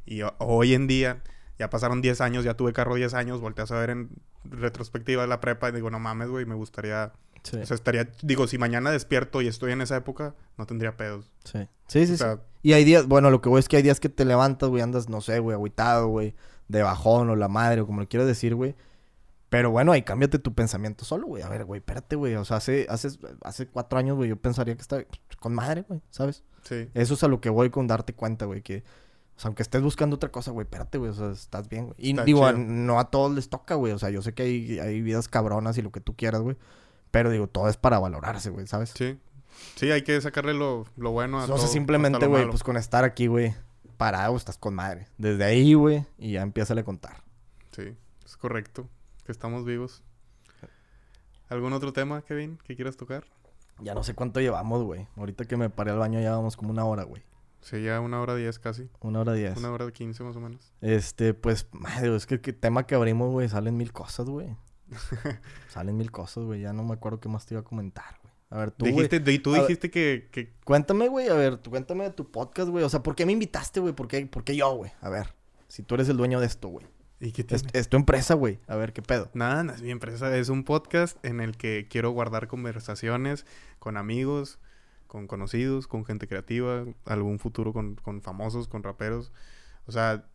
[0.06, 1.22] y ho- hoy en día,
[1.57, 4.10] ya pasaron 10 años, ya tuve carro 10 años, volteas a ver en
[4.44, 7.14] retrospectiva de la prepa y digo, no mames, güey, me gustaría...
[7.44, 7.57] Sí.
[7.57, 8.10] O sea, estaría...
[8.22, 11.31] Digo, si mañana despierto y estoy en esa época, no tendría pedos.
[11.45, 12.14] Sí, sí, sí.
[12.14, 12.41] o sea, sí.
[12.61, 14.81] Y hay días, bueno, lo que voy es que hay días que te levantas, güey,
[14.81, 16.36] andas, no sé, güey, agüitado, güey,
[16.68, 18.76] de bajón o la madre, o como le quieras decir, güey.
[19.49, 21.41] Pero bueno, ahí cámbiate tu pensamiento solo, güey.
[21.41, 22.36] A ver, güey, espérate, güey.
[22.36, 23.10] O sea, hace, hace,
[23.44, 25.03] hace cuatro años, güey, yo pensaría que está
[25.40, 26.44] con madre, güey, ¿sabes?
[26.64, 26.88] sí.
[26.94, 28.84] Eso es a lo que voy con darte cuenta, güey, que...
[29.36, 31.95] O sea, aunque estés buscando otra cosa, güey, espérate, güey, o sea, estás bien, güey.
[31.98, 33.94] Y Está digo, a- no a todos les toca, güey.
[33.94, 36.57] O sea, yo sé que hay, hay vidas cabronas y lo que tú quieras, güey.
[37.10, 38.91] Pero digo, todo es para valorarse, güey, ¿sabes?
[38.95, 39.18] Sí.
[39.76, 41.68] Sí, hay que sacarle lo, lo bueno a o todo.
[41.68, 43.56] simplemente, güey, pues con estar aquí, güey,
[43.98, 45.07] parado, estás con madre.
[45.18, 47.23] Desde ahí, güey, y ya empieza a contar.
[47.72, 47.95] Sí,
[48.26, 48.90] es correcto.
[49.26, 50.03] Que estamos vivos.
[51.49, 53.26] ¿Algún otro tema, Kevin, que quieras tocar?
[53.81, 55.07] Ya no sé cuánto llevamos, güey.
[55.15, 57.23] Ahorita que me paré al baño ya vamos como una hora, güey.
[57.61, 58.90] Sí, ya una hora diez casi.
[59.02, 59.57] Una hora diez.
[59.57, 60.73] Una hora quince más o menos.
[60.81, 64.56] Este, pues, madre, es que el tema que abrimos, güey, salen mil cosas, güey.
[65.69, 66.61] salen mil cosas, güey.
[66.61, 68.28] Ya no me acuerdo qué más te iba a comentar, güey.
[68.50, 69.08] A ver, tú, güey.
[69.08, 69.62] dijiste, y tú ver.
[69.62, 72.84] dijiste que, que Cuéntame, güey, a ver, tú cuéntame de tu podcast, güey.
[72.84, 73.94] O sea, ¿por qué me invitaste, güey?
[73.94, 74.92] ¿Por qué, por qué yo, güey?
[75.02, 75.36] A ver,
[75.68, 76.86] si tú eres el dueño de esto, güey.
[77.20, 78.60] ¿Y qué Es, es tu empresa, güey.
[78.68, 79.30] A ver, ¿qué pedo?
[79.34, 80.36] Nada, no es mi empresa.
[80.36, 83.46] Es un podcast en el que quiero guardar conversaciones
[83.78, 84.60] con amigos,
[85.06, 89.32] con conocidos, con gente creativa, algún futuro con, con famosos, con raperos.
[89.86, 90.26] O sea,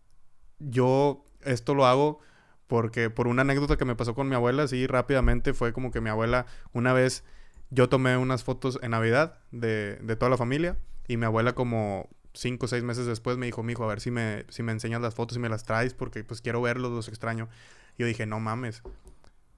[0.59, 2.21] yo esto lo hago
[2.67, 6.01] porque por una anécdota que me pasó con mi abuela, así rápidamente, fue como que
[6.01, 7.25] mi abuela, una vez
[7.71, 10.77] yo tomé unas fotos en Navidad de, de toda la familia
[11.09, 14.11] y mi abuela como cinco o seis meses después me dijo, mijo, a ver si
[14.11, 17.09] me, si me enseñas las fotos y me las traes porque pues quiero verlos, los
[17.09, 17.49] extraño.
[17.97, 18.83] Y yo dije, no mames.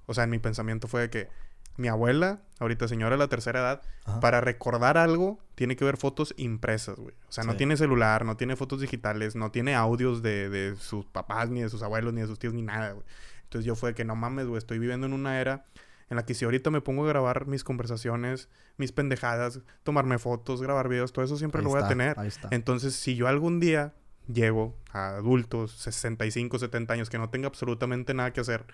[0.07, 1.28] O sea, en mi pensamiento fue de que
[1.77, 4.20] mi abuela, ahorita señora de la tercera edad, Ajá.
[4.20, 7.15] para recordar algo, tiene que ver fotos impresas, güey.
[7.28, 11.05] O sea, no tiene celular, no tiene fotos digitales, no tiene audios de, de sus
[11.07, 13.05] papás, ni de sus abuelos, ni de sus tíos, ni nada, güey.
[13.45, 15.66] Entonces yo fue de que no mames, güey, estoy viviendo en una era
[16.09, 20.62] en la que si ahorita me pongo a grabar mis conversaciones, mis pendejadas, tomarme fotos,
[20.62, 22.19] grabar videos, todo eso siempre Ahí lo voy a tener.
[22.19, 22.49] Ahí está.
[22.53, 23.93] Entonces, si yo algún día
[24.33, 28.65] llego a adultos, 65, 70 años, que no tenga absolutamente nada que hacer,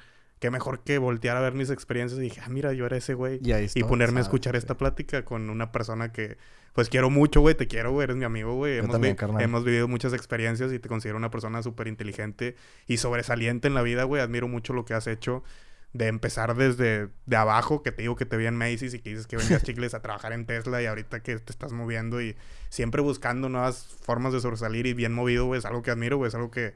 [0.41, 3.15] qué mejor que voltear a ver mis experiencias y dije, ah, mira, yo era ese
[3.15, 3.39] güey.
[3.43, 6.37] Y ahí Y ponerme a escuchar esta plática con una persona que,
[6.75, 7.55] pues, quiero mucho, güey.
[7.55, 8.05] Te quiero, güey.
[8.05, 8.79] Eres mi amigo, güey.
[8.79, 9.09] Hemos, vi-
[9.45, 12.57] hemos vivido muchas experiencias y te considero una persona súper inteligente
[12.87, 14.21] y sobresaliente en la vida, güey.
[14.21, 15.45] Admiro mucho lo que has hecho
[15.93, 19.11] de empezar desde de abajo, que te digo que te vi en Macy's y que
[19.11, 22.37] dices que vendías chicles a trabajar en Tesla y ahorita que te estás moviendo y
[22.71, 25.59] siempre buscando nuevas formas de sobresalir y bien movido, güey.
[25.59, 26.29] Es algo que admiro, güey.
[26.29, 26.75] Es algo que,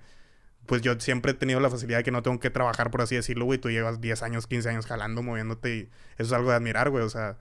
[0.66, 3.14] pues yo siempre he tenido la facilidad de que no tengo que trabajar, por así
[3.14, 3.58] decirlo, güey.
[3.58, 5.80] Tú llevas 10 años, 15 años jalando, moviéndote y
[6.18, 7.04] eso es algo de admirar, güey.
[7.04, 7.38] O sea,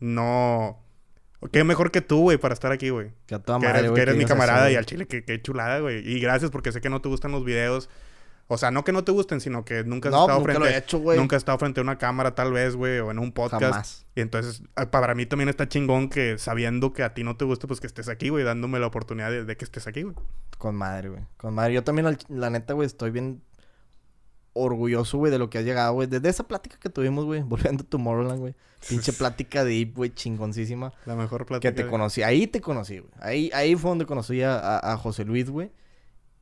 [0.00, 0.80] no...
[1.52, 3.12] Qué mejor que tú, güey, para estar aquí, güey.
[3.26, 5.42] Que a toda Que madre, eres, güey, que eres mi camarada y al chile, qué
[5.42, 6.08] chulada, güey.
[6.08, 7.88] Y gracias porque sé que no te gustan los videos.
[8.52, 10.68] O sea, no que no te gusten, sino que nunca has No, estado nunca frente...
[10.70, 11.18] lo he hecho, güey.
[11.18, 13.62] Nunca has estado frente a una cámara, tal vez, güey, o en un podcast.
[13.62, 14.06] Jamás.
[14.14, 17.44] Y entonces, ah, para mí también está chingón que sabiendo que a ti no te
[17.44, 20.14] gusta, pues que estés aquí, güey, dándome la oportunidad de, de que estés aquí, güey.
[20.58, 21.22] Con madre, güey.
[21.36, 21.74] Con madre.
[21.74, 23.42] Yo también, la neta, güey, estoy bien
[24.54, 26.06] orgulloso, güey, de lo que has llegado, güey.
[26.08, 28.54] Desde esa plática que tuvimos, güey, volviendo a Tomorrowland, güey.
[28.88, 30.92] Pinche plática deep, güey, chingoncísima.
[31.06, 31.70] La mejor plática.
[31.70, 32.22] Que te de- conocí.
[32.22, 33.12] Ahí te conocí, güey.
[33.20, 35.70] Ahí, ahí fue donde conocí a, a- a José Luis, güey.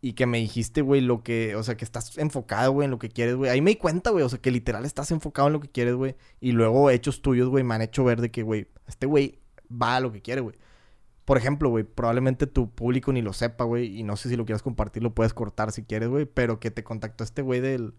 [0.02, 1.56] Y que me dijiste, güey, lo que...
[1.56, 3.50] O sea, que estás enfocado, güey, en lo que quieres, güey.
[3.50, 4.24] Ahí me di cuenta, güey.
[4.24, 6.16] O sea, que literal estás enfocado en lo que quieres, güey.
[6.40, 9.40] Y luego hechos tuyos, güey, me han hecho ver de que, güey, este güey
[9.70, 10.56] va a lo que quiere, güey.
[11.26, 13.98] Por ejemplo, güey, probablemente tu público ni lo sepa, güey.
[13.98, 16.24] Y no sé si lo quieres compartir, lo puedes cortar si quieres, güey.
[16.24, 17.94] Pero que te contactó este güey del...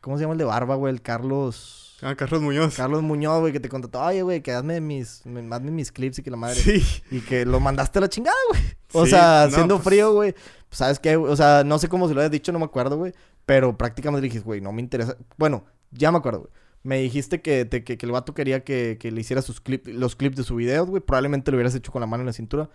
[0.00, 0.92] ¿Cómo se llama el de barba, güey?
[0.92, 1.96] El Carlos...
[2.00, 2.76] Ah, Carlos Muñoz.
[2.76, 4.00] Carlos Muñoz, güey, que te contactó.
[4.00, 6.54] Oye, güey, que hazme mis, me- hazme mis clips y que la madre...
[6.54, 6.84] Sí.
[7.10, 8.62] Y que lo mandaste a la chingada, güey.
[8.92, 10.32] O Sí, sea, no, siendo pues- frío, güey.
[10.32, 11.16] Pues, ¿sabes qué?
[11.16, 13.12] O sea, no sé cómo se lo habías dicho, no me acuerdo, güey.
[13.46, 15.16] Pero prácticamente dijiste, güey, no me interesa.
[15.36, 16.52] Bueno, ya me acuerdo, güey.
[16.84, 19.88] Me dijiste que, te- que, que el vato quería que, que le hiciera sus clips,
[19.92, 21.02] los clips de su video, güey.
[21.02, 22.70] Probablemente lo hubieras hecho con la mano en la cintura.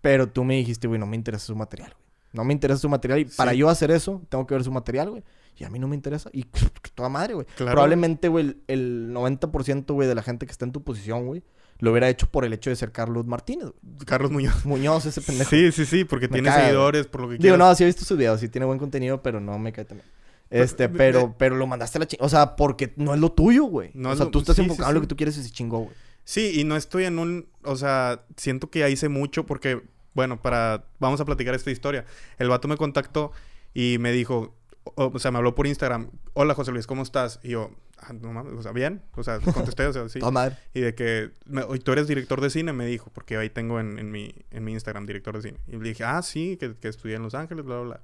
[0.00, 2.04] Pero tú me dijiste, güey, no me interesa su material, güey.
[2.32, 3.20] No me interesa su material.
[3.20, 3.58] Y para Sí.
[3.58, 5.22] yo hacer eso, tengo que ver su material, güey.
[5.56, 6.28] Y a mí no me interesa.
[6.32, 6.44] Y
[6.94, 7.46] toda madre, güey.
[7.56, 7.72] Claro.
[7.72, 11.42] Probablemente, güey, el, el 90%, güey, de la gente que está en tu posición, güey,
[11.78, 13.96] lo hubiera hecho por el hecho de ser Carlos Martínez, güey.
[14.06, 14.64] Carlos Muñoz.
[14.66, 15.50] Muñoz, ese pendejo.
[15.50, 16.60] Sí, sí, sí, porque Me tiene güey.
[16.62, 17.58] seguidores, por lo que Digo, quieras.
[17.58, 20.08] no, sí he visto sus videos, sí tiene buen contenido, pero no me cae también.
[20.48, 22.24] Este, Pero- pero, pero lo mandaste a la chingada.
[22.26, 23.90] O sea, porque no es lo tuyo, güey.
[23.94, 25.42] No o sea, lo- tú estás sí, sí, enfocado en lo que tú quieres y
[25.42, 25.92] se chingó, güey.
[26.24, 29.82] Sí, y no estoy en un, o sea, siento que ya hice mucho porque,
[30.14, 32.04] bueno, para, vamos a platicar esta historia.
[32.38, 33.32] El vato me contactó
[33.74, 34.54] y me dijo,
[34.94, 37.40] o, o sea, me habló por Instagram, hola José Luis, ¿cómo estás?
[37.42, 40.18] Y yo, ah, no mames, o sea, bien, o sea, contesté, o sea, sí.
[40.20, 40.56] Toda madre.
[40.74, 43.80] Y de que, me- "Oye, tú eres director de cine, me dijo, porque ahí tengo
[43.80, 45.58] en, en mi, en mi Instagram director de cine.
[45.68, 48.00] Y le dije, ah, sí, que, que estudié en Los Ángeles, bla, bla, bla.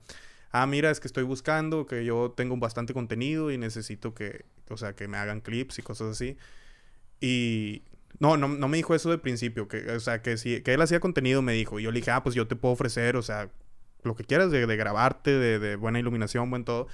[0.51, 4.77] Ah, mira, es que estoy buscando, que yo tengo bastante contenido y necesito que, o
[4.77, 6.37] sea, que me hagan clips y cosas así.
[7.21, 7.83] Y
[8.19, 10.83] no, no, no me dijo eso de principio, que, o sea, que si que él
[10.83, 11.81] hacía contenido, me dijo.
[11.81, 13.49] Y yo le dije, ah, pues yo te puedo ofrecer, o sea,
[14.03, 16.89] lo que quieras de, de grabarte, de, buena iluminación, buen todo.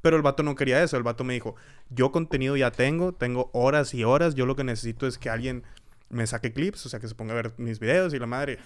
[0.00, 0.96] Pero el vato no quería eso.
[0.96, 1.56] El vato me dijo,
[1.88, 4.34] yo contenido ya tengo, tengo horas y horas.
[4.34, 5.64] Yo lo que necesito es que alguien
[6.10, 8.58] me saque clips, o sea, que se ponga a ver mis videos y la madre.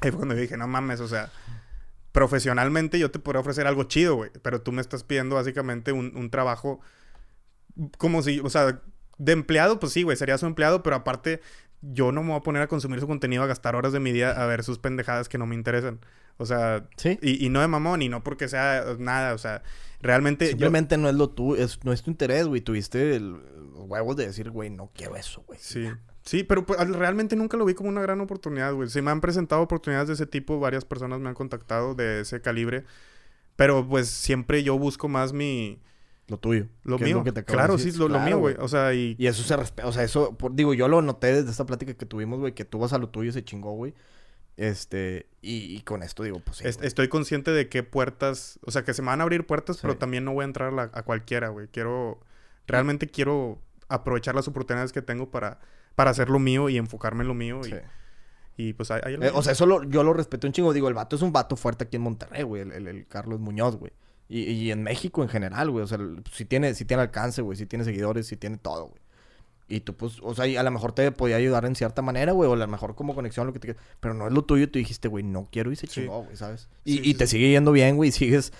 [0.00, 1.30] Ahí fue cuando dije, no mames, o sea,
[2.10, 4.30] profesionalmente yo te podría ofrecer algo chido, güey.
[4.42, 6.80] Pero tú me estás pidiendo básicamente un, un trabajo
[7.98, 8.80] como si, o sea,
[9.18, 11.40] de empleado, pues sí, güey, sería su empleado, pero aparte
[11.80, 14.12] yo no me voy a poner a consumir su contenido, a gastar horas de mi
[14.12, 16.00] día a ver sus pendejadas que no me interesan.
[16.38, 17.18] O sea, Sí.
[17.22, 19.62] y, y no de mamón, y no porque sea nada, o sea,
[20.00, 20.44] realmente...
[20.46, 22.60] yo- Simplemente no es lo tu, es, no es tu interés, güey.
[22.60, 25.58] Tuviste el, los huevos de decir, güey, no quiero eso, güey.
[25.62, 25.88] Sí.
[26.24, 28.88] Sí, pero pues, al- realmente nunca lo vi como una gran oportunidad, güey.
[28.88, 32.40] Se me han presentado oportunidades de ese tipo, varias personas me han contactado de ese
[32.40, 32.84] calibre,
[33.56, 35.80] pero pues siempre yo busco más mi...
[36.28, 36.66] Lo tuyo.
[36.84, 37.24] Lo mío.
[37.24, 38.54] que te acabo de claro, sí, lo, lo mío, güey.
[38.60, 39.16] O sea, y...
[39.18, 41.92] Y eso se respeta, o sea, eso, por- digo, yo lo noté desde esta plática
[41.94, 43.92] que tuvimos, güey, que tú vas a lo tuyo y se chingó, güey.
[44.56, 46.66] Este, y, y con esto digo, pues sí.
[46.68, 46.86] Es- güey.
[46.86, 49.96] estoy consciente de qué puertas, o sea, que se me van a abrir puertas, pero
[49.96, 51.68] también no voy a entrar a, la- a cualquiera, güey.
[51.68, 52.20] Quiero,
[52.66, 55.58] realmente quiero aprovechar las oportunidades que tengo para,
[55.94, 57.60] para hacer lo mío y enfocarme en lo mío.
[57.60, 57.76] Y, Sí.
[58.56, 60.72] y, pues ahí, ahí Eh, o sea, eso lo- yo lo respeto un chingo.
[60.72, 62.62] Digo, el vato es un vato fuerte aquí en Monterrey, güey.
[62.62, 63.92] El, el- el Carlos Muñoz, güey.
[64.28, 65.84] Y, y en México en general, güey.
[65.84, 65.98] O sea,
[66.30, 67.56] si tiene, si tiene alcance, güey.
[67.58, 69.01] Si tiene seguidores, si tiene todo, güey.
[69.74, 72.32] Y tú, pues, o sea, y a lo mejor te podía ayudar en cierta manera,
[72.32, 72.48] güey.
[72.50, 73.82] O a lo mejor como conexión, lo que te quieras.
[74.00, 74.68] Pero no es lo tuyo.
[74.70, 76.02] Tú dijiste, güey, no quiero y se Sí.
[76.02, 76.68] chingó, güey, ¿sabes?
[76.84, 78.12] Y, Sí, y sí, te sigue yendo bien, güey.
[78.12, 78.52] Sigues...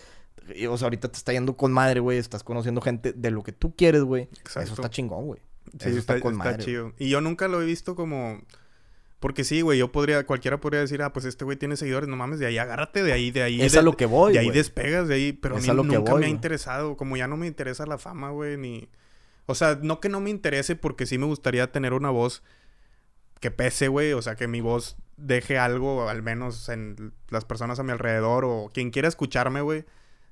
[0.57, 2.17] y, o sea, ahorita te está yendo con madre, güey.
[2.19, 4.29] Estás conociendo gente de lo que tú quieres, güey.
[4.47, 5.41] Eso está chingón, güey.
[5.79, 6.65] Eso está, con está madre, güey.
[6.65, 6.93] chido.
[6.99, 8.41] Y yo nunca lo he visto como...
[9.21, 12.17] Porque sí, güey, yo podría, cualquiera podría decir, ah, pues este güey tiene seguidores, no
[12.17, 13.63] mames, de ahí agárrate, de ahí, de ahí.
[13.63, 14.57] Es de, a lo que voy, De ahí güey.
[14.59, 16.97] despegas, de ahí, pero a Es mí a lo que nunca voy, me ha interesado,
[16.97, 18.89] como ya no me interesa la fama, güey, ni...
[19.47, 22.43] O sea, no que no me interese, porque sí me gustaría tener una voz
[23.41, 27.79] que pese, güey, o sea, que mi voz deje algo, al menos en las personas
[27.79, 29.85] a mi alrededor, o quien quiera escucharme, güey.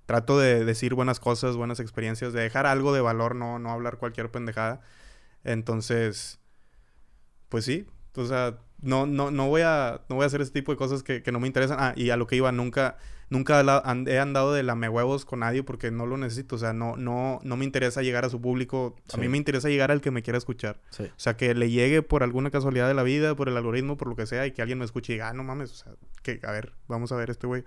[0.07, 3.99] Trato de decir buenas cosas, buenas experiencias, de dejar algo de valor, no, no hablar
[3.99, 4.81] cualquier pendejada.
[5.45, 6.41] Entonces,
[7.49, 10.73] pues sí, o sea, no, no, no voy a, no voy a hacer ese tipo
[10.73, 11.77] de cosas que, que no me interesan.
[11.81, 12.97] Ah, y a lo que iba, nunca,
[13.28, 13.61] nunca
[14.07, 16.57] he andado de lame huevos con nadie porque no lo necesito.
[16.57, 18.97] O sea, no, no, no me interesa llegar a su público.
[19.12, 20.81] A mí me interesa llegar al que me quiera escuchar.
[20.90, 21.05] Sí.
[21.05, 24.09] O sea, que le llegue por alguna casualidad de la vida, por el algoritmo, por
[24.09, 25.93] lo que sea, y que alguien me escuche y diga, ah, no mames, o sea,
[26.23, 27.65] que, a ver, vamos a ver este güey.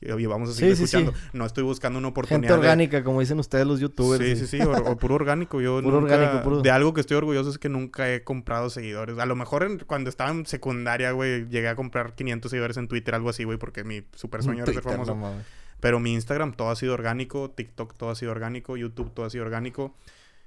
[0.00, 0.96] Y, y vamos a Sí, seguir sí, sí.
[0.96, 1.12] escuchando.
[1.32, 2.40] No estoy buscando una oportunidad.
[2.42, 4.22] Gente de- orgánica, como dicen ustedes los youtubers.
[4.22, 5.60] Sí, sí, sí, o, o puro orgánico.
[5.60, 6.60] Yo Puro nunca- orgánico, puro.
[6.62, 9.18] De algo que estoy orgulloso es que nunca he comprado seguidores.
[9.18, 12.88] A lo mejor en- cuando estaba en secundaria, güey, llegué a comprar 500 seguidores en
[12.88, 15.14] Twitter, algo así, güey, porque mi super sueño era ser famoso.
[15.14, 15.32] no.
[15.80, 19.30] Pero mi Instagram todo ha sido orgánico, TikTok todo ha sido orgánico, YouTube todo ha
[19.30, 19.94] sido orgánico.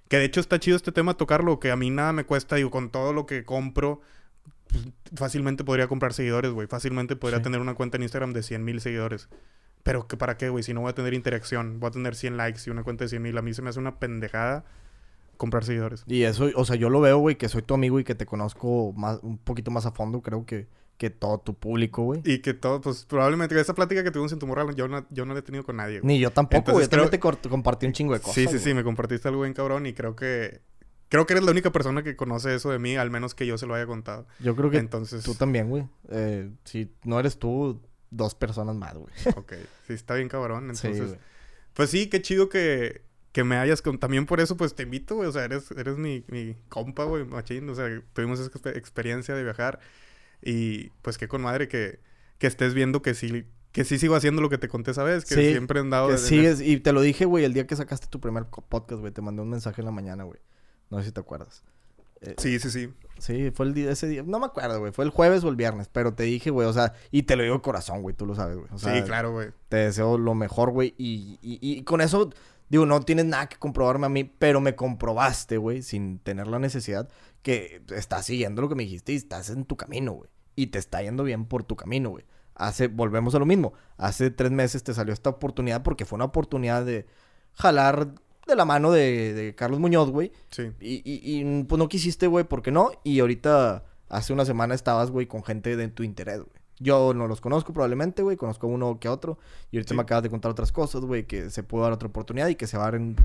[0.08, 2.72] Que de hecho está chido este tema tocarlo, que a mí nada me cuesta, digo,
[2.72, 4.02] con todo lo que compro,
[5.16, 6.68] fácilmente podría comprar seguidores, güey.
[6.68, 7.44] Fácilmente podría Sí.
[7.44, 9.30] tener una cuenta en Instagram de 100 mil seguidores.
[9.84, 12.36] Pero que para qué, güey, si no voy a tener interacción, voy a tener 100
[12.38, 13.38] likes y una cuenta de 100 mil.
[13.38, 14.66] A mí se me hace una pendejada
[15.38, 16.04] comprar seguidores.
[16.08, 18.26] Y eso, o sea, yo lo veo, güey, que soy tu amigo y que te
[18.26, 20.68] conozco más, un poquito más a fondo, creo que,
[20.98, 22.22] que todo tu público, güey.
[22.26, 25.26] Y que todo, pues probablemente esa plática que tuvimos en tu morral, yo no, yo
[25.26, 26.16] no la he tenido con nadie, güey.
[26.16, 26.88] Ni yo tampoco, güey.
[26.88, 28.34] También te compartí un chingo de cosas.
[28.36, 30.60] Sí, sí, sí, me compartiste algo bien cabrón y creo que
[31.10, 33.58] creo que eres la única persona que conoce eso de mí, al menos que yo
[33.58, 34.28] se lo haya contado.
[34.40, 35.88] Yo creo que Entonces, tú también, güey.
[36.10, 37.82] Eh, si no eres tú,
[38.12, 39.14] dos personas más, güey.
[39.36, 39.54] ok,
[39.88, 40.70] sí está bien cabrón.
[40.70, 41.18] Entonces,
[41.74, 43.02] pues sí, qué chido que,
[43.32, 44.00] que me hayas con...
[44.00, 47.26] también por eso pues te invito, güey, o sea, eres eres mi, mi compa, güey,
[47.26, 49.80] machín, o sea, tuvimos esa exper- experiencia de viajar
[50.42, 52.00] y pues qué con madre que
[52.38, 55.24] que estés viendo que sí que sí sigo haciendo lo que te conté esa vez,
[55.24, 57.76] que Sí, siempre he andado Que sigues, y te lo dije, güey, el día que
[57.76, 59.14] sacaste tu primer podcast, güey.
[59.14, 60.40] Te mandé un mensaje en la mañana, güey.
[60.90, 61.64] No sé si te acuerdas.
[62.22, 62.94] Eh, Sí, sí, sí.
[63.20, 64.24] Sí, fue el día, ese día.
[64.24, 64.92] No me acuerdo, güey.
[64.92, 65.90] Fue el jueves o el viernes.
[65.92, 68.16] Pero te dije, güey, o sea, y te lo digo de corazón, güey.
[68.16, 68.70] Tú lo sabes, güey.
[68.72, 69.50] O sea, sí, claro, güey.
[69.70, 70.94] Te deseo lo mejor, güey.
[70.98, 72.30] Y, y, y con eso,
[72.70, 76.60] digo, no tienes nada que comprobarme a mí, pero me comprobaste, güey, sin tener la
[76.60, 77.10] necesidad,
[77.42, 80.30] que estás siguiendo lo que me dijiste y estás en tu camino, güey.
[80.56, 82.26] Y te está yendo bien por tu camino, güey.
[82.56, 83.74] Hace, volvemos a lo mismo.
[83.98, 87.06] Hace tres meses te salió esta oportunidad porque fue una oportunidad de
[87.54, 88.10] jalar
[88.48, 90.32] de la mano de, de Carlos Muñoz, güey.
[90.50, 90.72] Sí.
[90.80, 92.92] Y, y, y, pues no quisiste, güey, ¿por qué no?
[93.04, 96.52] Y ahorita, hace una semana estabas, güey, con gente de tu interés, güey.
[96.80, 99.40] Yo no los conozco probablemente, güey, conozco uno que otro.
[99.72, 99.96] Y ahorita Sí.
[99.96, 102.68] me acabas de contar otras cosas, güey, que se puede dar otra oportunidad y que
[102.68, 103.16] se va a dar en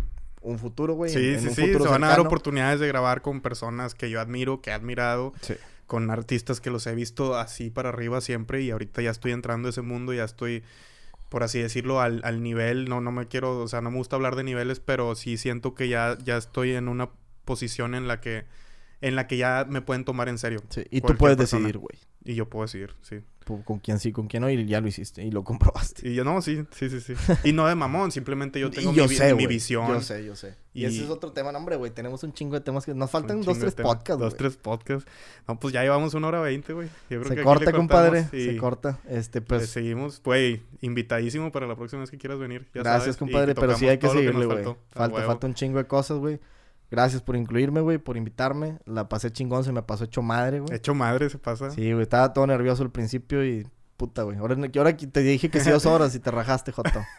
[0.40, 1.12] un futuro, güey.
[1.12, 1.73] Sí, en- en sí, un sí.
[1.73, 5.35] Se van a dar oportunidades de grabar con personas que yo admiro, que he admirado,
[5.43, 5.55] Sí.
[5.86, 9.69] con artistas que los he visto así para arriba siempre y ahorita ya estoy entrando
[9.69, 10.62] a ese mundo, ya estoy,
[11.33, 12.91] por así decirlo, al, al nivel.
[12.91, 15.75] No, no me quiero, o sea, no me gusta hablar de niveles, pero sí siento
[15.75, 17.09] que ya, ya estoy en una
[17.47, 18.45] posición en la que
[19.03, 20.62] en la que ya me pueden tomar en serio.
[20.70, 21.61] Sí, y tú puedes persona.
[21.61, 21.99] decidir, güey.
[22.24, 23.16] Y yo puedo decidir, sí.
[23.65, 26.09] Con quién sí, con quién no, y ya lo hiciste y lo comprobaste.
[26.09, 27.15] Y yo, no, sí, sí, sí, sí.
[27.43, 29.89] Y no de mamón, simplemente yo tengo yo mi, sé, mi visión.
[29.89, 30.55] Yo sé, yo sé.
[30.73, 31.91] Y, Y- ese es otro tema, no, hombre, güey.
[31.91, 35.11] Tenemos un chingo de temas que nos faltan dos, tres podcasts, Dos, tres podcasts.
[35.49, 36.89] No, pues ya llevamos una hora veinte, güey.
[37.09, 38.24] Que Se aquí corta, compadre.
[38.29, 39.01] Se corta.
[39.09, 39.69] Este, pues.
[39.69, 40.23] seguimos.
[40.23, 42.69] Güey, invitadísimo para la próxima vez que quieras venir.
[42.73, 44.65] Ya Gracias, sabes, compadre, pero sí hay que seguirle, güey.
[44.93, 46.39] Falta, falta un chingo de cosas, güey.
[46.93, 48.78] Gracias por incluirme, güey, por invitarme.
[48.85, 50.77] La pasé chingón, se me pasó hecho madre, güey.
[50.77, 51.70] Hecho madre se pasa.
[51.70, 53.66] Sí, güey, estaba todo nervioso al principio y
[53.97, 54.36] puta, güey.
[54.36, 57.01] Ahora, ahora te dije que sí dos horas y te rajaste, Joto.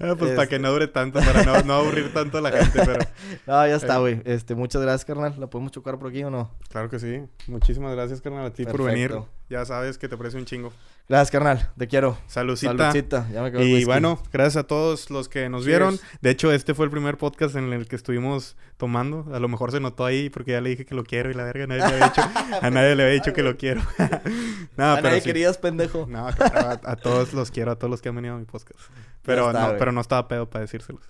[0.00, 2.50] Ah, pues para Este- que no dure tanto, para no, no aburrir tanto a la
[2.50, 2.98] gente, pero
[3.46, 4.00] No, ya está, Eh.
[4.00, 4.22] güey.
[4.24, 5.34] Este, muchas gracias, carnal.
[5.38, 6.50] ¿La podemos chocar por aquí o no?
[6.68, 7.22] claro que sí.
[7.46, 9.14] Muchísimas gracias, carnal, a ti por venir.
[9.48, 10.72] Ya sabes que te aprecio un chingo.
[11.10, 11.68] Gracias, carnal.
[11.76, 12.16] Te quiero.
[12.28, 12.76] Saludcita.
[12.76, 13.28] Saludcita.
[13.32, 15.66] Ya me quedó el Y bueno, gracias a todos los que nos Cheers.
[15.66, 16.00] vieron.
[16.20, 19.26] De hecho, este fue el primer podcast en el que estuvimos tomando.
[19.34, 21.42] A lo mejor se notó ahí porque ya le dije que lo quiero y la
[21.42, 22.22] verga, nadie le había dicho,
[22.62, 23.80] a nadie le había dicho que lo quiero.
[24.76, 25.26] no, a pero nadie sí.
[25.26, 26.06] querías, pendejo.
[26.08, 28.78] No, a, a todos los quiero, a todos los que han venido a mi podcast.
[29.22, 31.02] Pero, está, no, pero no estaba pedo para decírselos.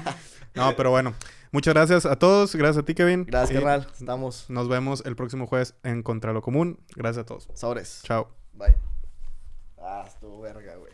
[0.54, 1.12] no, pero bueno.
[1.50, 2.56] Muchas gracias a todos.
[2.56, 3.26] Gracias a ti, Kevin.
[3.26, 3.86] Gracias, Y carnal.
[4.00, 4.48] Estamos.
[4.48, 6.80] Nos vemos el próximo jueves en Contra lo Común.
[6.96, 7.48] Gracias a todos.
[7.52, 8.00] Sobres.
[8.04, 8.30] Chao.
[8.54, 8.91] Bye.
[9.82, 10.91] Ah, estuvo verga, güey.